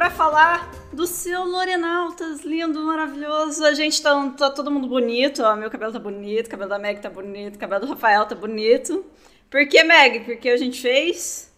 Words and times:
para 0.00 0.08
falar 0.08 0.70
do 0.94 1.06
seu 1.06 1.44
Lorenautas, 1.44 2.40
lindo, 2.40 2.82
maravilhoso. 2.86 3.62
A 3.62 3.74
gente 3.74 4.00
tá, 4.00 4.30
tá 4.30 4.48
todo 4.48 4.70
mundo 4.70 4.88
bonito, 4.88 5.42
ó. 5.42 5.54
Meu 5.54 5.70
cabelo 5.70 5.92
tá 5.92 5.98
bonito, 5.98 6.46
o 6.46 6.50
cabelo 6.50 6.70
da 6.70 6.78
Meg 6.78 7.02
tá 7.02 7.10
bonito, 7.10 7.56
o 7.56 7.58
cabelo 7.58 7.82
do 7.82 7.86
Rafael 7.86 8.24
tá 8.24 8.34
bonito. 8.34 9.04
Por 9.50 9.68
que, 9.68 9.84
Meg? 9.84 10.20
Porque 10.20 10.48
a 10.48 10.56
gente 10.56 10.80
fez. 10.80 11.54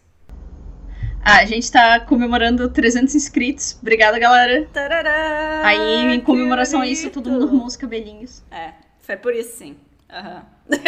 Ah, 1.25 1.37
a 1.37 1.45
gente 1.45 1.71
tá 1.71 2.01
comemorando 2.01 2.69
300 2.69 3.15
inscritos. 3.15 3.79
Obrigada, 3.81 4.19
galera. 4.19 4.69
Tarará, 4.73 5.63
Aí, 5.65 6.13
em 6.13 6.21
comemoração 6.21 6.81
a 6.81 6.87
isso, 6.89 7.11
todo 7.11 7.31
mundo 7.31 7.45
arrumou 7.45 7.67
os 7.67 7.77
cabelinhos. 7.77 8.43
É, 8.51 8.73
foi 9.03 9.17
por 9.17 9.33
isso 9.33 9.57
sim. 9.57 9.77
Aham. 10.11 10.45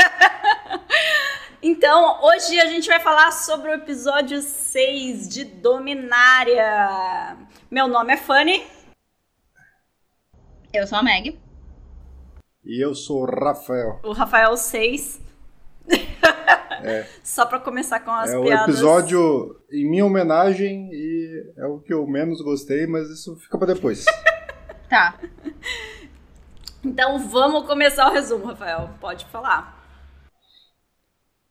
então, 1.63 2.19
hoje 2.21 2.59
a 2.59 2.67
gente 2.67 2.89
vai 2.89 2.99
falar 2.99 3.31
sobre 3.31 3.71
o 3.71 3.75
episódio 3.75 4.43
6 4.43 5.29
de 5.29 5.45
Dominária. 5.45 7.44
Meu 7.75 7.89
nome 7.89 8.13
é 8.13 8.17
Fanny. 8.17 8.65
Eu 10.73 10.87
sou 10.87 10.97
a 10.97 11.03
Meg. 11.03 11.37
E 12.65 12.81
eu 12.81 12.95
sou 12.95 13.23
o 13.23 13.25
Rafael. 13.25 13.99
O 14.05 14.13
Rafael 14.13 14.57
6. 14.57 15.21
Só 17.25 17.45
pra 17.47 17.59
começar 17.59 17.99
com 17.99 18.13
as 18.13 18.31
é 18.31 18.39
o 18.39 18.45
piadas. 18.45 18.69
episódio 18.69 19.61
em 19.73 19.91
minha 19.91 20.07
homenagem 20.07 20.89
e 20.93 21.53
é 21.57 21.67
o 21.67 21.81
que 21.81 21.93
eu 21.93 22.07
menos 22.07 22.41
gostei, 22.43 22.87
mas 22.87 23.11
isso 23.11 23.35
fica 23.39 23.59
pra 23.59 23.67
depois. 23.67 24.05
Tá. 24.89 25.19
Então 26.85 27.19
vamos 27.19 27.67
começar 27.67 28.09
o 28.09 28.13
resumo, 28.13 28.45
Rafael. 28.45 28.91
Pode 29.01 29.25
falar. 29.25 29.74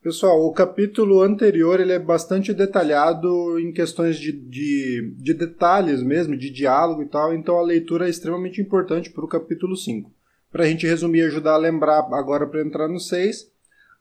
Pessoal, 0.04 0.46
o 0.46 0.52
capítulo 0.52 1.22
anterior 1.22 1.80
ele 1.80 1.94
é 1.94 1.98
bastante 1.98 2.54
detalhado 2.54 3.58
em 3.58 3.72
questões 3.72 4.18
de, 4.18 4.34
de, 4.34 5.16
de 5.16 5.34
detalhes 5.34 6.04
mesmo, 6.04 6.36
de 6.36 6.50
diálogo 6.50 7.04
e 7.04 7.06
tal, 7.06 7.34
então 7.34 7.58
a 7.58 7.64
leitura 7.64 8.06
é 8.06 8.10
extremamente 8.10 8.60
importante 8.60 9.10
para 9.10 9.23
o 9.23 9.30
capítulo 9.30 9.78
5. 9.78 10.12
Para 10.52 10.66
a 10.66 10.68
gente 10.68 10.86
resumir 10.86 11.20
e 11.20 11.28
ajudar 11.28 11.54
a 11.54 11.58
lembrar 11.58 12.00
agora 12.12 12.45
para 12.45 12.62
entrar 12.62 12.90
no 12.90 13.00
6, 13.00 13.50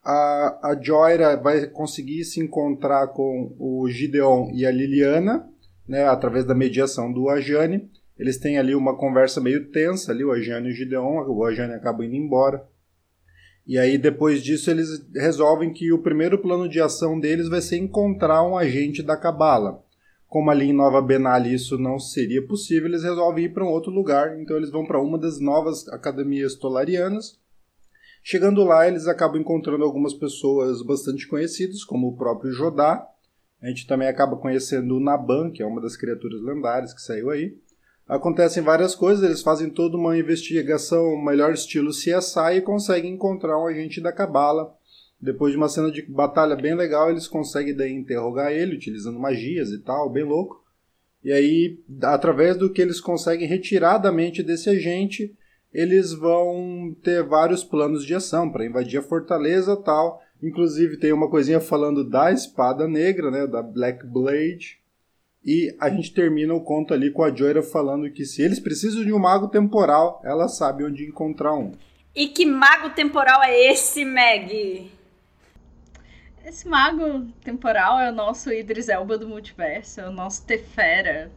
a, 0.03 0.70
a 0.70 0.81
Joyra 0.83 1.36
vai 1.36 1.69
conseguir 1.69 2.25
se 2.25 2.41
encontrar 2.41 3.06
com 3.06 3.55
o 3.56 3.89
Gideon 3.89 4.50
e 4.53 4.66
a 4.66 4.72
Liliana, 4.72 5.48
né, 5.87 6.05
através 6.09 6.44
da 6.44 6.53
mediação 6.53 7.12
do 7.12 7.28
Ajane. 7.28 7.89
Eles 8.19 8.39
têm 8.39 8.59
ali 8.59 8.75
uma 8.75 8.97
conversa 8.97 9.41
meio 9.41 9.70
tensa 9.70 10.11
ali, 10.11 10.25
o 10.25 10.33
Ajane 10.33 10.69
e 10.69 10.72
o 10.72 10.75
Gideon, 10.75 11.25
o 11.28 11.44
Ajane 11.44 11.75
acaba 11.75 12.05
indo 12.05 12.16
embora. 12.16 12.72
E 13.66 13.78
aí, 13.78 13.96
depois 13.96 14.42
disso, 14.42 14.70
eles 14.70 15.05
resolvem 15.14 15.72
que 15.72 15.92
o 15.92 16.02
primeiro 16.02 16.38
plano 16.38 16.68
de 16.68 16.80
ação 16.80 17.18
deles 17.18 17.48
vai 17.48 17.60
ser 17.60 17.78
encontrar 17.78 18.42
um 18.42 18.56
agente 18.56 19.02
da 19.02 19.16
Cabala. 19.16 19.82
Como 20.27 20.50
ali 20.50 20.70
em 20.70 20.72
Nova 20.72 21.00
Benali 21.00 21.54
isso 21.54 21.78
não 21.78 21.98
seria 21.98 22.44
possível, 22.44 22.88
eles 22.88 23.02
resolvem 23.02 23.44
ir 23.44 23.52
para 23.52 23.64
um 23.64 23.69
outro 23.69 23.92
lugar. 23.92 24.41
Então, 24.41 24.56
eles 24.56 24.70
vão 24.70 24.84
para 24.84 25.00
uma 25.00 25.19
das 25.19 25.38
novas 25.38 25.86
academias 25.88 26.56
tolarianas. 26.56 27.38
Chegando 28.24 28.64
lá, 28.64 28.86
eles 28.86 29.06
acabam 29.06 29.41
encontrando 29.41 29.84
algumas 29.84 30.14
pessoas 30.14 30.80
bastante 30.82 31.26
conhecidas, 31.28 31.84
como 31.84 32.08
o 32.08 32.16
próprio 32.16 32.52
Jodá. 32.52 33.06
A 33.60 33.69
gente 33.69 33.86
também 33.86 34.08
acaba 34.08 34.36
conhecendo 34.36 34.97
o 34.97 35.00
Naban, 35.00 35.50
que 35.50 35.62
é 35.62 35.66
uma 35.66 35.80
das 35.80 35.97
criaturas 35.97 36.41
lendárias 36.42 36.92
que 36.92 37.00
saiu 37.00 37.30
aí. 37.30 37.56
Acontecem 38.08 38.62
várias 38.62 38.95
coisas, 38.95 39.25
eles 39.25 39.42
fazem 39.42 39.70
toda 39.70 39.97
uma 39.97 40.19
investigação, 40.19 41.17
melhor 41.17 41.53
estilo 41.53 41.91
CSI, 41.91 42.56
e 42.56 42.61
conseguem 42.61 43.14
encontrar 43.14 43.59
um 43.59 43.67
agente 43.67 44.00
da 44.00 44.12
Cabala. 44.12 44.75
Depois 45.20 45.53
de 45.53 45.56
uma 45.56 45.69
cena 45.69 45.91
de 45.91 46.03
batalha 46.03 46.56
bem 46.56 46.75
legal, 46.75 47.09
eles 47.09 47.28
conseguem 47.28 47.75
daí 47.75 47.93
interrogar 47.93 48.53
ele, 48.53 48.75
utilizando 48.75 49.21
magias 49.21 49.71
e 49.71 49.78
tal, 49.78 50.10
bem 50.10 50.25
louco. 50.25 50.62
E 51.22 51.32
aí, 51.32 51.78
através 52.03 52.56
do 52.56 52.72
que 52.72 52.82
eles 52.82 53.00
conseguem 53.00 53.47
retirar 53.47 53.99
da 53.99 54.10
mente 54.10 54.43
desse 54.43 54.69
agente, 54.69 55.32
eles 55.72 56.12
vão 56.12 56.94
ter 57.03 57.22
vários 57.22 57.62
planos 57.62 58.05
de 58.05 58.15
ação 58.15 58.50
para 58.50 58.66
invadir 58.66 58.99
a 58.99 59.03
fortaleza 59.03 59.76
tal. 59.76 60.21
Inclusive 60.43 60.97
tem 60.97 61.12
uma 61.12 61.31
coisinha 61.31 61.60
falando 61.60 62.03
da 62.03 62.32
espada 62.32 62.88
negra, 62.88 63.31
né, 63.31 63.47
da 63.47 63.62
Black 63.62 64.05
Blade. 64.05 64.81
E 65.44 65.75
a 65.80 65.91
gente 65.91 66.12
termina 66.14 66.54
o 66.54 66.60
conto 66.62 66.94
ali 66.94 67.10
com 67.10 67.22
a 67.25 67.34
Joyra 67.34 67.62
falando 67.62 68.10
que 68.10 68.25
se 68.25 68.42
eles 68.42 68.60
precisam 68.60 69.04
de 69.04 69.12
um 69.12 69.19
mago 69.19 69.48
temporal, 69.48 70.20
ela 70.25 70.47
sabe 70.48 70.84
onde 70.84 71.04
encontrar 71.04 71.53
um. 71.54 71.72
E 72.14 72.28
que 72.28 72.47
mago 72.47 72.91
temporal 72.91 73.42
é 73.42 73.72
esse, 73.72 74.04
Meg? 74.04 74.91
Esse 76.44 76.69
mago 76.69 77.26
temporal 77.42 77.98
é 77.98 78.10
o 78.10 78.14
nosso 78.14 78.52
Idris 78.52 78.88
Elba 78.88 79.16
do 79.19 79.28
multiverso, 79.28 80.00
é 80.00 80.08
o 80.08 80.12
nosso 80.12 80.44
Tefera. 80.47 81.31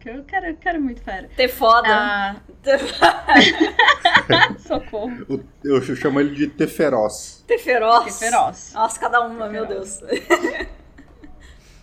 Que 0.00 0.10
eu 0.10 0.22
quero, 0.24 0.46
eu 0.46 0.56
quero 0.56 0.80
muito 0.80 1.02
fera. 1.02 1.28
Ter 1.36 1.48
foda. 1.48 1.88
Ah, 1.88 2.36
socorro. 4.58 5.12
O- 5.28 5.40
Eu 5.64 5.80
chamo 5.82 6.20
ele 6.20 6.34
de 6.34 6.46
Teferoz. 6.46 7.44
Ter 7.46 7.58
feroz. 7.58 8.04
Que 8.04 8.12
feroz. 8.12 8.72
Nossa, 8.74 9.00
cada 9.00 9.20
uma, 9.26 9.46
Ter 9.46 9.52
meu. 9.52 9.66
Deus. 9.66 10.00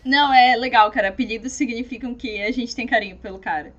Não, 0.05 0.31
é 0.33 0.55
legal, 0.55 0.89
cara. 0.91 1.09
Apelidos 1.09 1.51
significam 1.53 2.13
que 2.13 2.41
a 2.43 2.51
gente 2.51 2.75
tem 2.75 2.85
carinho 2.88 3.17
pelo 3.17 3.39
cara. 3.39 3.73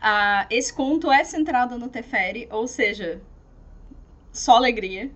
Ah, 0.00 0.46
esse 0.50 0.72
conto 0.72 1.10
é 1.10 1.24
centrado 1.24 1.78
no 1.78 1.88
Teferi, 1.88 2.46
ou 2.50 2.68
seja, 2.68 3.20
só 4.32 4.56
alegria. 4.56 5.10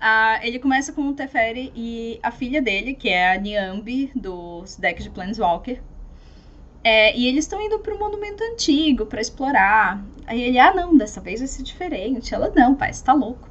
Ah, 0.00 0.40
ele 0.42 0.58
começa 0.58 0.92
com 0.92 1.02
o 1.08 1.12
Teferi 1.14 1.70
e 1.76 2.18
a 2.22 2.30
filha 2.30 2.62
dele, 2.62 2.94
que 2.94 3.08
é 3.10 3.32
a 3.34 3.38
Niambi, 3.38 4.10
dos 4.14 4.76
decks 4.76 5.04
de 5.04 5.10
Planeswalker. 5.10 5.82
É, 6.82 7.14
e 7.14 7.26
eles 7.26 7.44
estão 7.44 7.60
indo 7.60 7.78
para 7.80 7.94
um 7.94 7.98
monumento 7.98 8.42
antigo 8.42 9.04
para 9.04 9.20
explorar. 9.20 10.02
Aí 10.26 10.40
ele, 10.40 10.58
ah, 10.58 10.72
não, 10.72 10.96
dessa 10.96 11.20
vez 11.20 11.40
vai 11.40 11.46
ser 11.48 11.62
diferente. 11.62 12.34
Ela, 12.34 12.50
não, 12.56 12.74
pai, 12.74 12.90
você 12.92 13.04
tá 13.04 13.12
louco. 13.12 13.46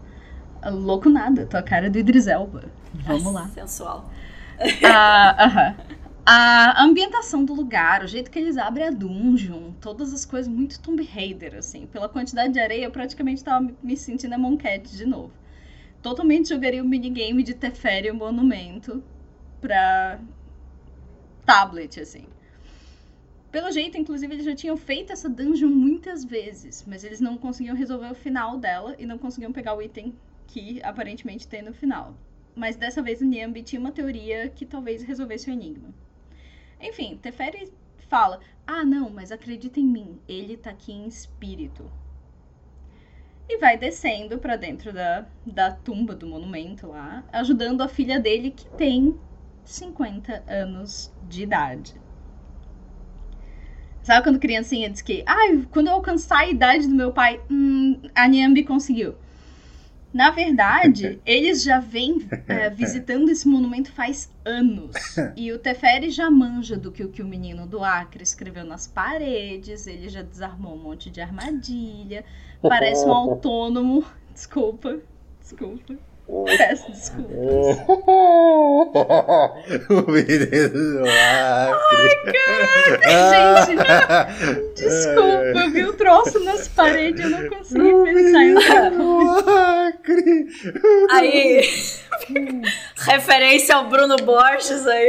"Ah, 0.62 0.70
Louco 0.72 1.10
nada, 1.10 1.46
tua 1.46 1.62
cara 1.62 1.86
é 1.86 1.90
do 1.90 2.00
Idris 2.00 2.26
Elba. 2.26 2.64
Vamos 3.06 3.32
lá. 3.34 3.48
Sensual. 3.50 4.10
Ah, 4.84 5.46
aham. 5.46 5.76
A 6.32 6.84
ambientação 6.84 7.44
do 7.44 7.56
lugar, 7.56 8.04
o 8.04 8.08
jeito 8.08 8.30
que 8.30 8.38
eles 8.38 8.56
abrem 8.56 8.86
a 8.86 8.92
dungeon, 8.92 9.74
todas 9.82 10.14
as 10.14 10.26
coisas 10.26 10.48
muito 10.48 10.80
Tomb 10.80 11.04
Raider, 11.04 11.56
assim. 11.56 11.88
Pela 11.88 12.08
quantidade 12.08 12.54
de 12.54 12.60
areia, 12.60 12.86
eu 12.86 12.92
praticamente 12.92 13.44
tava 13.44 13.68
me- 13.82 13.98
sentindo 13.98 14.34
a 14.34 14.38
Moncat 14.38 14.96
de 14.96 15.08
novo. 15.08 15.34
Totalmente 16.04 16.50
jogaria 16.50 16.84
o 16.84 16.88
minigame 16.88 17.42
de 17.42 17.56
Teferi 17.56 18.12
Monumento 18.12 19.04
pra 19.60 20.20
tablet, 21.46 22.00
assim. 22.00 22.26
Pelo 23.52 23.72
jeito, 23.72 23.98
inclusive, 23.98 24.34
eles 24.34 24.46
já 24.46 24.56
tinham 24.56 24.76
feito 24.78 25.12
essa 25.14 25.30
dungeon 25.30 25.70
muitas 25.70 26.24
vezes, 26.24 26.84
mas 26.86 27.04
eles 27.04 27.20
não 27.20 27.38
conseguiam 27.38 27.76
resolver 27.76 28.10
o 28.12 28.16
final 28.16 28.58
dela 28.58 28.96
e 29.00 29.06
não 29.06 29.18
conseguiam 29.18 29.52
pegar 29.52 29.76
o 29.76 29.82
item 29.82 30.16
que 30.48 30.82
aparentemente 30.84 31.48
tem 31.48 31.62
no 31.62 31.74
final. 31.74 32.16
Mas 32.56 32.76
dessa 32.76 33.02
vez 33.02 33.22
o 33.22 33.26
Niambi 33.26 33.64
tinha 33.64 33.80
uma 33.80 33.92
teoria 33.92 34.50
que 34.50 34.66
talvez 34.66 35.04
resolvesse 35.04 35.50
o 35.50 35.54
enigma. 35.54 35.94
Enfim, 36.80 37.18
Teferi 37.22 37.72
fala: 38.08 38.40
Ah, 38.66 38.84
não, 38.84 39.10
mas 39.10 39.32
acredita 39.32 39.80
em 39.80 39.86
mim, 39.86 40.20
ele 40.28 40.58
tá 40.58 40.72
aqui 40.72 40.92
em 40.92 41.08
espírito. 41.08 41.90
E 43.48 43.58
vai 43.58 43.78
descendo 43.78 44.38
pra 44.38 44.56
dentro 44.56 44.94
da, 44.94 45.26
da 45.46 45.72
tumba 45.72 46.16
do 46.16 46.28
monumento 46.28 46.88
lá, 46.88 47.24
ajudando 47.32 47.82
a 47.82 47.88
filha 47.88 48.20
dele 48.20 48.52
que 48.52 48.70
tem 48.78 49.18
50 49.66 50.44
anos 50.48 51.12
de 51.28 51.44
idade. 51.44 52.00
Sabe 54.04 54.24
quando 54.24 54.40
criancinha 54.40 54.90
diz 54.90 55.02
que, 55.02 55.24
ai, 55.26 55.66
quando 55.72 55.88
eu 55.88 55.94
alcançar 55.94 56.40
a 56.40 56.48
idade 56.48 56.88
do 56.88 56.96
meu 56.96 57.12
pai, 57.12 57.42
hum, 57.50 58.00
a 58.16 58.28
Niambi 58.28 58.64
conseguiu. 58.64 59.16
Na 60.14 60.32
verdade, 60.32 61.22
eles 61.26 61.64
já 61.64 61.80
vêm 61.80 62.28
é, 62.48 62.70
visitando 62.72 63.30
esse 63.30 63.48
monumento 63.48 63.92
faz 63.92 64.30
anos. 64.44 64.96
E 65.36 65.52
o 65.52 65.60
Teferi 65.60 66.10
já 66.10 66.30
manja 66.30 66.76
do 66.76 66.92
que 66.92 67.04
o 67.04 67.10
que 67.10 67.22
o 67.22 67.28
menino 67.28 67.66
do 67.66 67.84
Acre 67.84 68.24
escreveu 68.24 68.66
nas 68.66 68.88
paredes. 68.88 69.88
Ele 69.88 70.10
já 70.10 70.22
desarmou 70.22 70.76
um 70.76 70.84
monte 70.84 71.10
de 71.10 71.22
armadilha. 71.22 72.26
Parece 72.62 73.06
um 73.06 73.14
autônomo. 73.14 74.06
Desculpa, 74.34 75.00
desculpa. 75.40 75.96
Peço 76.46 76.92
desculpa. 76.92 77.34
o 79.90 80.12
menino 80.12 80.46
do 80.70 81.04
Acre. 81.10 82.10
Gente, 83.10 83.76
desculpa, 84.78 85.60
eu 85.60 85.72
vi 85.72 85.86
o 85.86 85.94
troço 85.94 86.40
nas 86.44 86.68
paredes, 86.68 87.24
eu 87.24 87.30
não 87.32 87.50
consegui 87.50 87.92
pensar 88.14 88.44
em 88.44 88.56
Acre. 89.88 90.48
Aí, 91.10 91.68
referência 93.08 93.76
ao 93.76 93.90
Bruno 93.90 94.18
Borges 94.18 94.86
aí. 94.86 95.08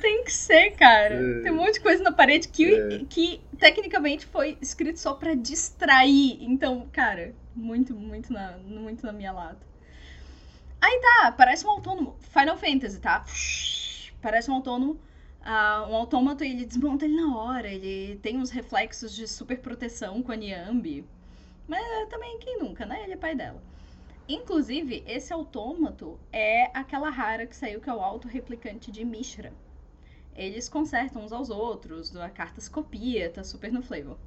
Tem 0.00 0.22
que 0.22 0.32
ser, 0.32 0.72
cara. 0.72 1.14
É. 1.14 1.42
Tem 1.42 1.50
um 1.50 1.56
monte 1.56 1.74
de 1.74 1.80
coisa 1.80 2.02
na 2.04 2.12
parede 2.12 2.46
que, 2.48 3.04
que 3.08 3.40
tecnicamente 3.62 4.26
foi 4.26 4.58
escrito 4.60 4.98
só 4.98 5.14
pra 5.14 5.34
distrair. 5.34 6.42
Então, 6.42 6.88
cara, 6.92 7.32
muito, 7.54 7.94
muito 7.94 8.32
na, 8.32 8.58
muito 8.58 9.06
na 9.06 9.12
minha 9.12 9.30
lata. 9.30 9.64
Aí 10.80 11.00
tá, 11.00 11.30
parece 11.30 11.64
um 11.64 11.70
autônomo. 11.70 12.16
Final 12.32 12.58
Fantasy, 12.58 13.00
tá? 13.00 13.24
Parece 14.20 14.50
um 14.50 14.54
autônomo. 14.54 14.94
Uh, 15.42 15.90
um 15.90 15.94
autômato, 15.94 16.42
ele 16.42 16.64
desmonta 16.64 17.04
ele 17.04 17.14
na 17.14 17.36
hora, 17.36 17.68
ele 17.68 18.16
tem 18.20 18.36
uns 18.36 18.50
reflexos 18.50 19.14
de 19.14 19.28
super 19.28 19.58
proteção 19.60 20.22
com 20.22 20.32
a 20.32 20.36
Niambi. 20.36 21.04
Mas 21.68 21.80
é, 21.84 22.06
também, 22.06 22.38
quem 22.40 22.58
nunca, 22.58 22.84
né? 22.84 23.04
Ele 23.04 23.12
é 23.12 23.16
pai 23.16 23.36
dela. 23.36 23.62
Inclusive, 24.28 25.04
esse 25.06 25.32
autômato 25.32 26.18
é 26.32 26.64
aquela 26.76 27.10
rara 27.10 27.46
que 27.46 27.54
saiu, 27.54 27.80
que 27.80 27.88
é 27.88 27.94
o 27.94 28.00
auto-replicante 28.00 28.90
de 28.90 29.04
Mishra. 29.04 29.52
Eles 30.34 30.68
consertam 30.68 31.22
uns 31.24 31.32
aos 31.32 31.50
outros, 31.50 32.14
a 32.16 32.28
carta 32.30 32.60
se 32.60 32.70
copia, 32.70 33.30
tá 33.30 33.44
super 33.44 33.72
no 33.72 33.82
flavor. 33.82 34.18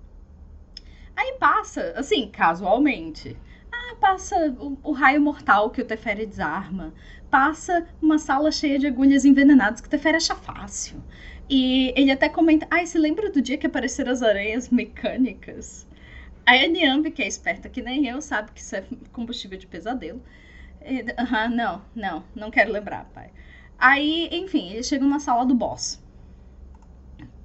Aí 1.15 1.37
passa, 1.39 1.93
assim, 1.95 2.29
casualmente. 2.29 3.37
Ah, 3.71 3.95
passa 3.99 4.35
o, 4.59 4.77
o 4.83 4.91
raio 4.91 5.21
mortal 5.21 5.69
que 5.69 5.81
o 5.81 5.85
Teferi 5.85 6.25
desarma 6.25 6.93
passa 7.29 7.85
uma 8.01 8.17
sala 8.17 8.51
cheia 8.51 8.79
de 8.79 8.87
agulhas 8.87 9.25
envenenadas 9.25 9.81
que 9.81 9.89
Teferi 9.89 10.17
acha 10.17 10.35
fácil. 10.35 11.03
E 11.49 11.93
ele 11.95 12.11
até 12.11 12.29
comenta: 12.29 12.67
Ai, 12.69 12.85
se 12.85 12.97
lembra 12.97 13.31
do 13.31 13.41
dia 13.41 13.57
que 13.57 13.67
apareceram 13.67 14.11
as 14.11 14.21
aranhas 14.21 14.69
mecânicas? 14.69 15.87
A 16.45 16.55
Niambi, 16.67 17.11
que 17.11 17.23
é 17.23 17.27
esperta 17.27 17.69
que 17.69 17.81
nem 17.81 18.07
eu, 18.07 18.21
sabe 18.21 18.51
que 18.51 18.61
isso 18.61 18.75
é 18.75 18.83
combustível 19.11 19.57
de 19.57 19.67
pesadelo. 19.67 20.21
Aham, 21.17 21.49
uhum, 21.49 21.55
não, 21.55 21.85
não, 21.95 22.23
não 22.35 22.51
quero 22.51 22.71
lembrar, 22.71 23.05
pai. 23.05 23.31
Aí, 23.77 24.29
enfim, 24.31 24.71
eles 24.71 24.87
chegam 24.87 25.07
na 25.07 25.19
sala 25.19 25.45
do 25.45 25.55
boss. 25.55 25.99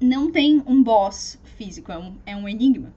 Não 0.00 0.30
tem 0.30 0.62
um 0.66 0.82
boss 0.82 1.38
físico, 1.44 1.92
é 1.92 1.98
um, 1.98 2.16
é 2.26 2.36
um 2.36 2.48
enigma. 2.48 2.92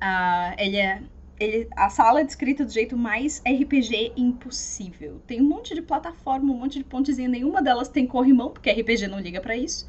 Uh, 0.00 0.54
ele 0.58 0.76
é 0.76 1.02
ele, 1.40 1.68
a 1.76 1.88
sala 1.88 2.20
é 2.20 2.24
descrita 2.24 2.64
do 2.64 2.72
jeito 2.72 2.96
mais 2.96 3.40
RPG 3.46 4.12
impossível. 4.16 5.20
Tem 5.26 5.40
um 5.40 5.48
monte 5.48 5.74
de 5.74 5.82
plataforma, 5.82 6.52
um 6.52 6.58
monte 6.58 6.78
de 6.78 6.84
pontezinha, 6.84 7.28
nenhuma 7.28 7.62
delas 7.62 7.88
tem 7.88 8.06
corrimão, 8.06 8.50
porque 8.50 8.70
RPG 8.70 9.06
não 9.06 9.20
liga 9.20 9.40
para 9.40 9.56
isso. 9.56 9.86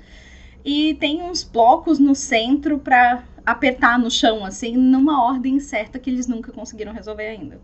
E 0.64 0.96
tem 0.96 1.24
uns 1.24 1.44
blocos 1.44 2.00
no 2.00 2.14
centro 2.14 2.80
para 2.80 3.24
apertar 3.46 3.98
no 3.98 4.12
chão, 4.12 4.46
assim, 4.46 4.76
numa 4.78 5.24
ordem 5.24 5.60
certa 5.60 5.98
que 5.98 6.10
eles 6.10 6.28
nunca 6.28 6.52
conseguiram 6.52 6.94
resolver 6.94 7.28
ainda. 7.28 7.60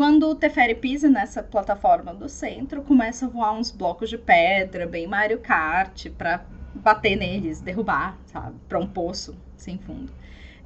Quando 0.00 0.30
o 0.30 0.34
Teferi 0.34 0.74
pisa 0.74 1.10
nessa 1.10 1.42
plataforma 1.42 2.14
do 2.14 2.26
centro, 2.26 2.80
começa 2.80 3.26
a 3.26 3.28
voar 3.28 3.52
uns 3.52 3.70
blocos 3.70 4.08
de 4.08 4.16
pedra, 4.16 4.86
bem 4.86 5.06
Mario 5.06 5.40
Kart, 5.40 6.08
pra 6.16 6.42
bater 6.74 7.16
neles, 7.16 7.60
derrubar, 7.60 8.16
sabe? 8.24 8.56
Pra 8.66 8.78
um 8.78 8.86
poço 8.86 9.36
sem 9.58 9.76
fundo. 9.76 10.10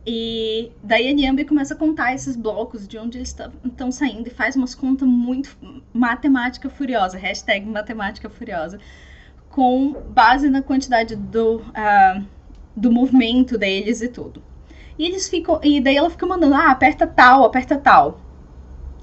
E 0.06 0.70
daí 0.80 1.10
a 1.10 1.12
Niambi 1.12 1.44
começa 1.44 1.74
a 1.74 1.76
contar 1.76 2.14
esses 2.14 2.36
blocos 2.36 2.86
de 2.86 2.96
onde 2.96 3.18
eles 3.18 3.36
estão 3.64 3.90
saindo 3.90 4.28
e 4.28 4.30
faz 4.30 4.54
umas 4.54 4.72
contas 4.72 5.08
muito 5.08 5.58
matemática 5.92 6.70
furiosa, 6.70 7.18
hashtag 7.18 7.66
matemática 7.66 8.30
furiosa, 8.30 8.78
com 9.50 9.94
base 10.10 10.48
na 10.48 10.62
quantidade 10.62 11.16
do, 11.16 11.56
uh, 11.56 12.24
do 12.76 12.92
movimento 12.92 13.58
deles 13.58 14.00
e 14.00 14.06
tudo. 14.06 14.40
E 14.96 15.04
eles 15.04 15.28
ficam. 15.28 15.58
E 15.60 15.80
daí 15.80 15.96
ela 15.96 16.08
fica 16.08 16.24
mandando, 16.24 16.54
ah, 16.54 16.70
aperta 16.70 17.04
tal, 17.04 17.42
aperta 17.42 17.76
tal. 17.76 18.20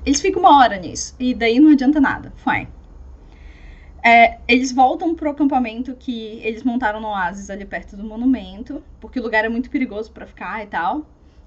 Eles 0.05 0.21
ficam 0.21 0.41
uma 0.41 0.57
hora 0.57 0.77
nisso. 0.77 1.15
E 1.19 1.33
daí 1.33 1.59
não 1.59 1.71
adianta 1.71 1.99
nada. 1.99 2.33
Fine. 2.37 2.67
É, 4.03 4.39
eles 4.47 4.71
voltam 4.71 5.13
pro 5.13 5.29
acampamento 5.29 5.95
que 5.95 6.39
eles 6.43 6.63
montaram 6.63 6.99
no 6.99 7.09
oásis 7.09 7.49
ali 7.49 7.65
perto 7.65 7.95
do 7.95 8.03
monumento, 8.03 8.83
porque 8.99 9.19
o 9.19 9.23
lugar 9.23 9.45
é 9.45 9.49
muito 9.49 9.69
perigoso 9.69 10.11
para 10.11 10.25
ficar 10.25 10.63
e 10.63 10.67
tal. 10.67 11.05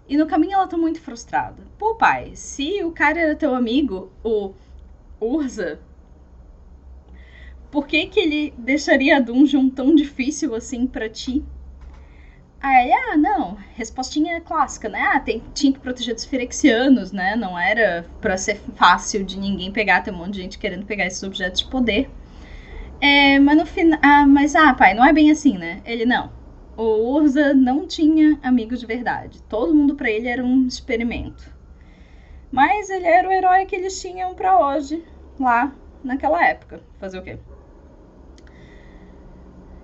E 0.08 0.16
no 0.16 0.26
caminho 0.26 0.54
ela 0.54 0.68
tá 0.68 0.76
muito 0.76 1.00
frustrada. 1.00 1.66
Pô, 1.78 1.94
pai, 1.96 2.32
se 2.36 2.82
o 2.84 2.92
cara 2.92 3.18
era 3.18 3.34
teu 3.34 3.54
amigo, 3.54 4.12
o 4.22 4.54
Urza, 5.20 5.80
por 7.70 7.86
que 7.86 8.06
que 8.06 8.20
ele 8.20 8.54
deixaria 8.56 9.16
a 9.16 9.20
dungeon 9.20 9.68
tão 9.68 9.94
difícil 9.94 10.54
assim 10.54 10.86
para 10.86 11.08
ti? 11.08 11.44
Aí, 12.66 12.90
ah, 12.90 13.16
não, 13.18 13.58
respostinha 13.74 14.40
clássica, 14.40 14.88
né? 14.88 14.98
Ah, 14.98 15.20
tem, 15.20 15.42
tinha 15.52 15.70
que 15.70 15.78
proteger 15.78 16.14
dos 16.14 16.24
firexianos, 16.24 17.12
né? 17.12 17.36
Não 17.36 17.58
era 17.58 18.06
para 18.22 18.38
ser 18.38 18.54
fácil 18.74 19.22
de 19.22 19.38
ninguém 19.38 19.70
pegar, 19.70 20.00
tem 20.00 20.14
um 20.14 20.16
monte 20.16 20.32
de 20.32 20.40
gente 20.40 20.58
querendo 20.58 20.86
pegar 20.86 21.04
esses 21.04 21.22
objetos 21.22 21.60
de 21.60 21.66
poder. 21.66 22.08
É, 23.02 23.38
mas 23.38 23.58
no 23.58 23.66
final. 23.66 24.00
Ah, 24.02 24.26
mas 24.26 24.54
ah, 24.54 24.72
pai, 24.72 24.94
não 24.94 25.04
é 25.04 25.12
bem 25.12 25.30
assim, 25.30 25.58
né? 25.58 25.82
Ele 25.84 26.06
não. 26.06 26.32
O 26.74 26.84
Urza 27.12 27.52
não 27.52 27.86
tinha 27.86 28.38
amigos 28.42 28.80
de 28.80 28.86
verdade. 28.86 29.42
Todo 29.42 29.74
mundo 29.74 29.94
para 29.94 30.10
ele 30.10 30.26
era 30.26 30.42
um 30.42 30.66
experimento. 30.66 31.52
Mas 32.50 32.88
ele 32.88 33.06
era 33.06 33.28
o 33.28 33.32
herói 33.32 33.66
que 33.66 33.76
eles 33.76 34.00
tinham 34.00 34.32
para 34.32 34.58
hoje, 34.58 35.04
lá 35.38 35.70
naquela 36.02 36.42
época. 36.42 36.80
Fazer 36.98 37.18
o 37.18 37.22
quê? 37.22 37.36